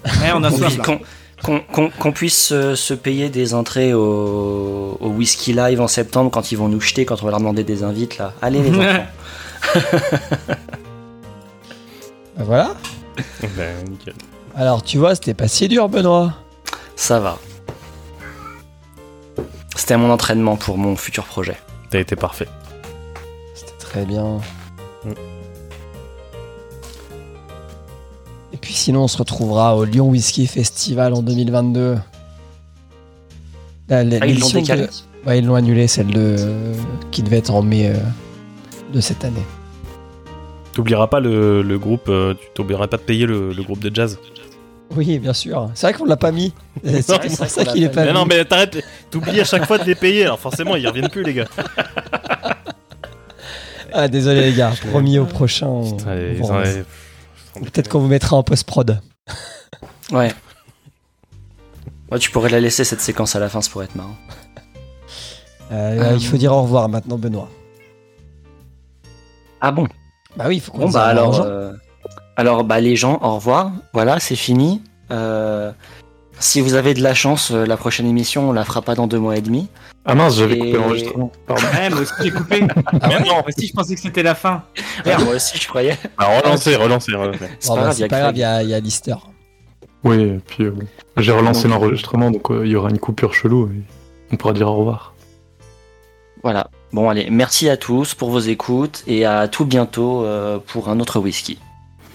Ouais, 0.06 0.32
on 0.34 0.44
a 0.44 0.50
Qu'on 0.52 2.12
puisse- 2.12 2.14
puisse 2.14 2.46
se, 2.48 2.76
se 2.76 2.94
payer 2.94 3.30
des 3.30 3.54
entrées 3.54 3.94
au, 3.94 4.98
au 5.00 5.08
Whisky 5.10 5.52
Live 5.54 5.82
en 5.82 5.88
septembre 5.88 6.32
quand 6.32 6.52
ils 6.52 6.56
vont 6.58 6.70
nous 6.70 6.80
jeter, 6.80 7.06
quand 7.06 7.22
on 7.22 7.26
va 7.26 7.32
leur 7.32 7.40
demander 7.40 7.64
des 7.64 7.84
invites 7.84 8.18
là. 8.18 8.34
Allez 8.42 8.62
les 8.62 8.72
enfants. 8.78 9.06
Bah 12.38 12.44
voilà. 12.46 12.76
Ben, 13.56 13.76
nickel. 13.90 14.14
Alors 14.56 14.84
tu 14.84 14.98
vois, 14.98 15.16
c'était 15.16 15.34
pas 15.34 15.48
si 15.48 15.68
dur, 15.68 15.88
Benoît. 15.90 16.34
Ça 16.96 17.20
va. 17.20 17.38
C'était 19.76 19.98
mon 19.98 20.10
entraînement 20.12 20.56
pour 20.58 20.78
mon 20.78 20.96
futur 20.96 21.24
projet. 21.26 21.56
T'as 21.90 22.00
été 22.00 22.16
parfait. 22.16 22.48
Très 23.96 24.06
bien. 24.06 24.42
Mm. 25.06 25.12
Et 28.52 28.58
puis 28.58 28.74
sinon, 28.74 29.04
on 29.04 29.08
se 29.08 29.18
retrouvera 29.18 29.78
au 29.78 29.86
Lyon 29.86 30.10
Whisky 30.10 30.48
Festival 30.48 31.14
en 31.14 31.22
2022. 31.22 31.96
La- 33.88 34.04
la- 34.04 34.18
Ah, 34.20 34.26
ils 34.28 34.34
l'ont 34.34 34.48
l'édition 34.48 34.60
décalé 34.60 34.82
de- 34.88 34.90
Ouais, 35.30 35.40
ils 35.40 35.46
l'ont 35.46 35.56
annulé, 35.56 35.88
celle 35.88 36.08
de... 36.08 36.36
qui 37.12 37.24
devait 37.24 37.38
être 37.38 37.52
en 37.54 37.62
mai 37.62 37.88
euh, 37.88 37.96
de 38.94 39.00
cette 39.00 39.24
année. 39.24 39.46
T'oublieras 40.74 41.08
pas 41.08 41.22
le, 41.22 41.62
le 41.62 41.80
groupe, 41.80 42.10
euh, 42.10 42.34
tu 42.34 42.48
t'oublieras 42.54 42.88
pas 42.88 42.98
de 42.98 43.02
payer 43.04 43.26
le, 43.26 43.54
le 43.54 43.64
groupe 43.64 43.80
de 43.80 43.96
jazz. 43.96 44.20
Oui, 44.94 45.20
bien 45.20 45.34
sûr. 45.34 45.72
C'est 45.74 45.88
vrai 45.88 45.94
qu'on 45.98 46.04
l'a 46.06 46.18
pas 46.18 46.34
mis. 46.34 46.54
C'est 46.84 47.08
pour 47.08 47.48
ça 47.48 47.64
qu'il 47.64 47.84
l'a 47.84 47.90
est 47.90 47.94
pas 47.94 48.04
Mais 48.04 48.12
non, 48.14 48.26
mais 48.26 48.44
t'arrêtes, 48.44 48.84
t'oublies 49.10 49.40
à 49.40 49.46
chaque 49.46 49.66
fois 49.66 49.78
de 49.78 49.86
les 49.86 49.96
payer, 49.96 50.24
alors 50.24 50.40
forcément 50.40 50.76
ils 50.76 50.86
reviennent 50.86 51.10
plus, 51.10 51.24
les 51.24 51.34
gars. 51.34 51.48
Ah, 53.98 54.08
désolé 54.10 54.42
les 54.52 54.54
gars. 54.54 54.74
Promis 54.92 55.18
au 55.20 55.26
prochain. 55.26 55.68
on- 55.68 55.98
on. 55.98 57.60
Peut-être 57.62 57.88
qu'on 57.88 58.00
vous 58.00 58.08
mettra 58.08 58.36
en 58.36 58.44
post-prod. 58.44 59.00
Ouais. 60.12 60.34
Ouais, 62.12 62.20
tu 62.20 62.30
pourrais 62.30 62.50
la 62.50 62.60
laisser 62.60 62.84
cette 62.84 63.00
séquence 63.02 63.36
à 63.36 63.40
la 63.40 63.48
fin, 63.50 63.62
ça 63.62 63.72
pourrait 63.72 63.86
être 63.86 63.96
marrant. 63.96 64.16
Euh, 65.72 66.16
Il 66.20 66.26
faut 66.26 66.38
dire 66.38 66.54
au 66.54 66.62
revoir 66.62 66.90
maintenant, 66.90 67.18
Benoît. 67.18 67.50
Ah 69.62 69.72
bon? 69.72 69.88
Bah 70.36 70.46
oui, 70.48 70.58
il 70.58 70.60
faut 70.60 70.72
qu'on 70.72 70.80
Bon 70.80 70.86
dise 70.86 70.94
bah 70.94 71.06
alors, 71.06 71.42
euh, 71.42 71.72
alors 72.36 72.64
bah 72.66 72.80
les 72.82 72.96
gens, 72.96 73.18
au 73.24 73.36
revoir. 73.36 73.72
Voilà, 73.94 74.20
c'est 74.20 74.36
fini. 74.36 74.84
Euh, 75.12 75.72
si 76.40 76.62
vous 76.62 76.74
avez 76.76 76.94
de 76.94 77.02
la 77.02 77.14
chance, 77.14 77.52
euh, 77.52 77.66
la 77.66 77.78
prochaine 77.78 78.06
émission, 78.08 78.50
on 78.50 78.54
la 78.54 78.66
fera 78.66 78.82
pas 78.82 78.96
dans 78.96 79.08
deux 79.08 79.20
mois 79.20 79.38
et 79.38 79.42
demi. 79.42 79.68
Ah 80.06 80.14
mince, 80.16 80.36
j'avais 80.38 80.56
Et- 80.56 80.60
coupé 80.60 80.74
l'enregistrement. 80.74 81.32
Pardon. 81.48 81.64
Ouais, 81.74 81.90
moi 81.90 82.00
aussi 82.02 82.14
j'ai 82.22 82.32
coupé. 82.32 82.68
Ah 83.02 83.10
ouais 83.10 83.20
Moi 83.22 83.44
aussi 83.48 83.68
je 83.68 83.74
pensais 83.74 83.96
que 83.96 84.02
c'était 84.02 84.24
la 84.24 84.36
fin. 84.36 84.64
Ouais, 85.06 85.18
moi 85.24 85.36
aussi, 85.36 85.58
je 85.58 85.68
croyais. 85.68 85.98
Alors, 86.18 86.42
relancez, 86.44 86.76
relancez, 86.76 87.12
relancez. 87.14 87.40
C'est 87.60 87.70
pas 87.70 87.76
bah, 87.76 87.82
grave, 87.82 87.96
il 87.98 88.02
y 88.02 88.04
a 88.04 88.08
pas 88.08 88.20
grave, 88.20 88.34
Craig. 88.34 88.38
il 88.38 88.42
y 88.42 88.44
a, 88.44 88.64
il 88.64 88.70
y 88.70 88.74
a 88.74 88.80
Lister. 88.80 89.16
Oui, 90.04 90.22
et 90.22 90.40
puis 90.46 90.66
euh, 90.66 90.74
j'ai 91.18 91.32
relancé 91.32 91.68
l'enregistrement, 91.68 92.30
donc 92.30 92.52
euh, 92.52 92.66
il 92.66 92.72
y 92.72 92.76
aura 92.76 92.90
une 92.92 93.00
coupure 93.00 93.34
chelou 93.34 93.68
et 93.74 93.82
on 94.32 94.36
pourra 94.36 94.54
dire 94.54 94.68
au 94.70 94.76
revoir. 94.76 95.16
Voilà. 96.44 96.70
Bon 96.94 97.10
allez, 97.10 97.30
merci 97.32 97.68
à 97.70 97.76
tous 97.76 98.14
pour 98.14 98.30
vos 98.30 98.40
écoutes 98.40 99.04
et 99.08 99.26
à 99.26 99.48
tout 99.48 99.66
bientôt 99.66 100.24
euh, 100.24 100.60
pour 100.60 100.90
un 100.90 101.00
autre 101.00 101.20
whisky. 101.20 101.58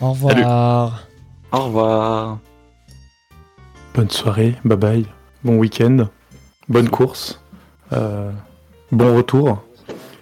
Au 0.01 0.13
revoir. 0.13 1.03
Au 1.51 1.59
revoir. 1.65 2.39
Bonne 3.95 4.11
soirée, 4.11 4.55
bye 4.65 4.77
bye, 4.79 5.07
bon 5.45 5.57
week-end, 5.57 6.07
bonne 6.69 6.89
course, 6.89 7.41
euh, 7.93 8.31
bon 8.93 9.17
retour, 9.17 9.63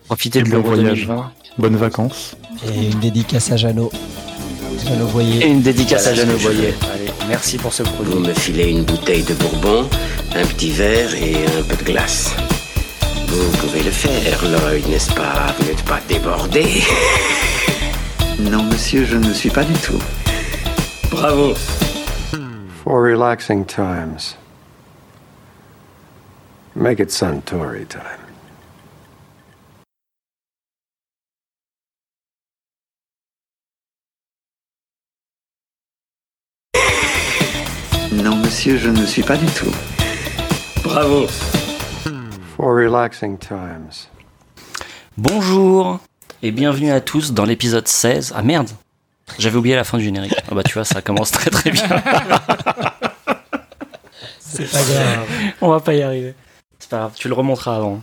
Profitez 0.07 0.43
de 0.43 0.51
Bon 0.51 0.63
voyage. 0.63 1.01
2020. 1.07 1.33
bonnes 1.59 1.77
vacances. 1.77 2.35
Et 2.67 2.87
une 2.91 2.99
dédicace 2.99 3.53
à 3.53 3.57
Jeannot. 3.59 3.91
Jeannot 4.87 5.07
Et 5.07 5.11
Voyer. 5.11 5.47
une 5.47 5.61
dédicace 5.61 6.07
à 6.07 6.15
Voilà 6.15 6.25
Jeanne 6.33 6.39
ce 6.39 6.45
que 6.47 6.51
je 6.51 6.57
Boyer. 6.57 6.75
Allez, 6.95 7.11
merci 7.29 7.59
pour 7.59 7.75
ce 7.75 7.83
Vous 7.83 7.91
produit. 7.91 8.15
me 8.29 8.33
filez 8.33 8.71
une 8.71 8.85
bouteille 8.85 9.23
de 9.23 9.35
bourbon, 9.35 9.87
un 10.35 10.47
petit 10.47 10.71
verre 10.71 11.15
et 11.15 11.35
un 11.59 11.63
peu 11.69 11.77
de 11.77 11.83
glace. 11.85 12.35
Vous 13.29 13.51
pouvez 13.59 13.83
le 13.83 13.91
faire, 13.91 14.43
Lloyd, 14.45 14.89
n'est-ce 14.89 15.13
pas? 15.13 15.55
Vous 15.59 15.67
n'êtes 15.67 15.83
pas 15.85 16.01
débordé 16.09 16.65
Non, 18.41 18.63
monsieur, 18.63 19.05
je 19.05 19.17
ne 19.19 19.33
suis 19.35 19.51
pas 19.51 19.65
du 19.65 19.75
tout. 19.75 19.99
Bravo 21.11 21.53
For 22.89 23.03
relaxing 23.03 23.67
times. 23.67 24.35
Make 26.75 27.01
it 27.01 27.11
Suntory 27.11 27.87
time. 27.87 28.19
Non, 38.11 38.37
monsieur, 38.37 38.79
je 38.79 38.89
ne 38.89 39.05
suis 39.05 39.23
pas 39.23 39.37
du 39.37 39.45
tout. 39.49 39.75
Bravo 40.83 41.27
For 42.57 42.75
relaxing 42.75 43.37
times. 43.37 44.09
Bonjour 45.19 46.01
et 46.43 46.53
bienvenue 46.53 46.91
à 46.91 47.03
tous 47.03 47.35
dans 47.35 47.45
l'épisode 47.45 47.87
16. 47.87 48.33
Ah 48.35 48.41
merde 48.41 48.71
J'avais 49.39 49.57
oublié 49.57 49.77
la 49.77 49.85
fin 49.85 49.99
du 49.99 50.05
générique. 50.05 50.35
Ah 50.51 50.55
bah 50.55 50.63
tu 50.63 50.75
vois, 50.75 50.85
ça 50.85 51.03
commence 51.03 51.31
très 51.31 51.51
très 51.51 51.71
bien. 51.71 51.89
C'est 54.41 54.71
pas 54.71 54.83
grave. 54.83 55.27
On 55.61 55.69
va 55.69 55.81
pas 55.81 55.95
y 55.95 56.03
arriver. 56.03 56.35
C'est 56.79 56.91
pas 56.91 56.99
grave, 56.99 57.13
tu 57.17 57.29
le 57.29 57.35
remonteras 57.35 57.77
avant. 57.77 58.01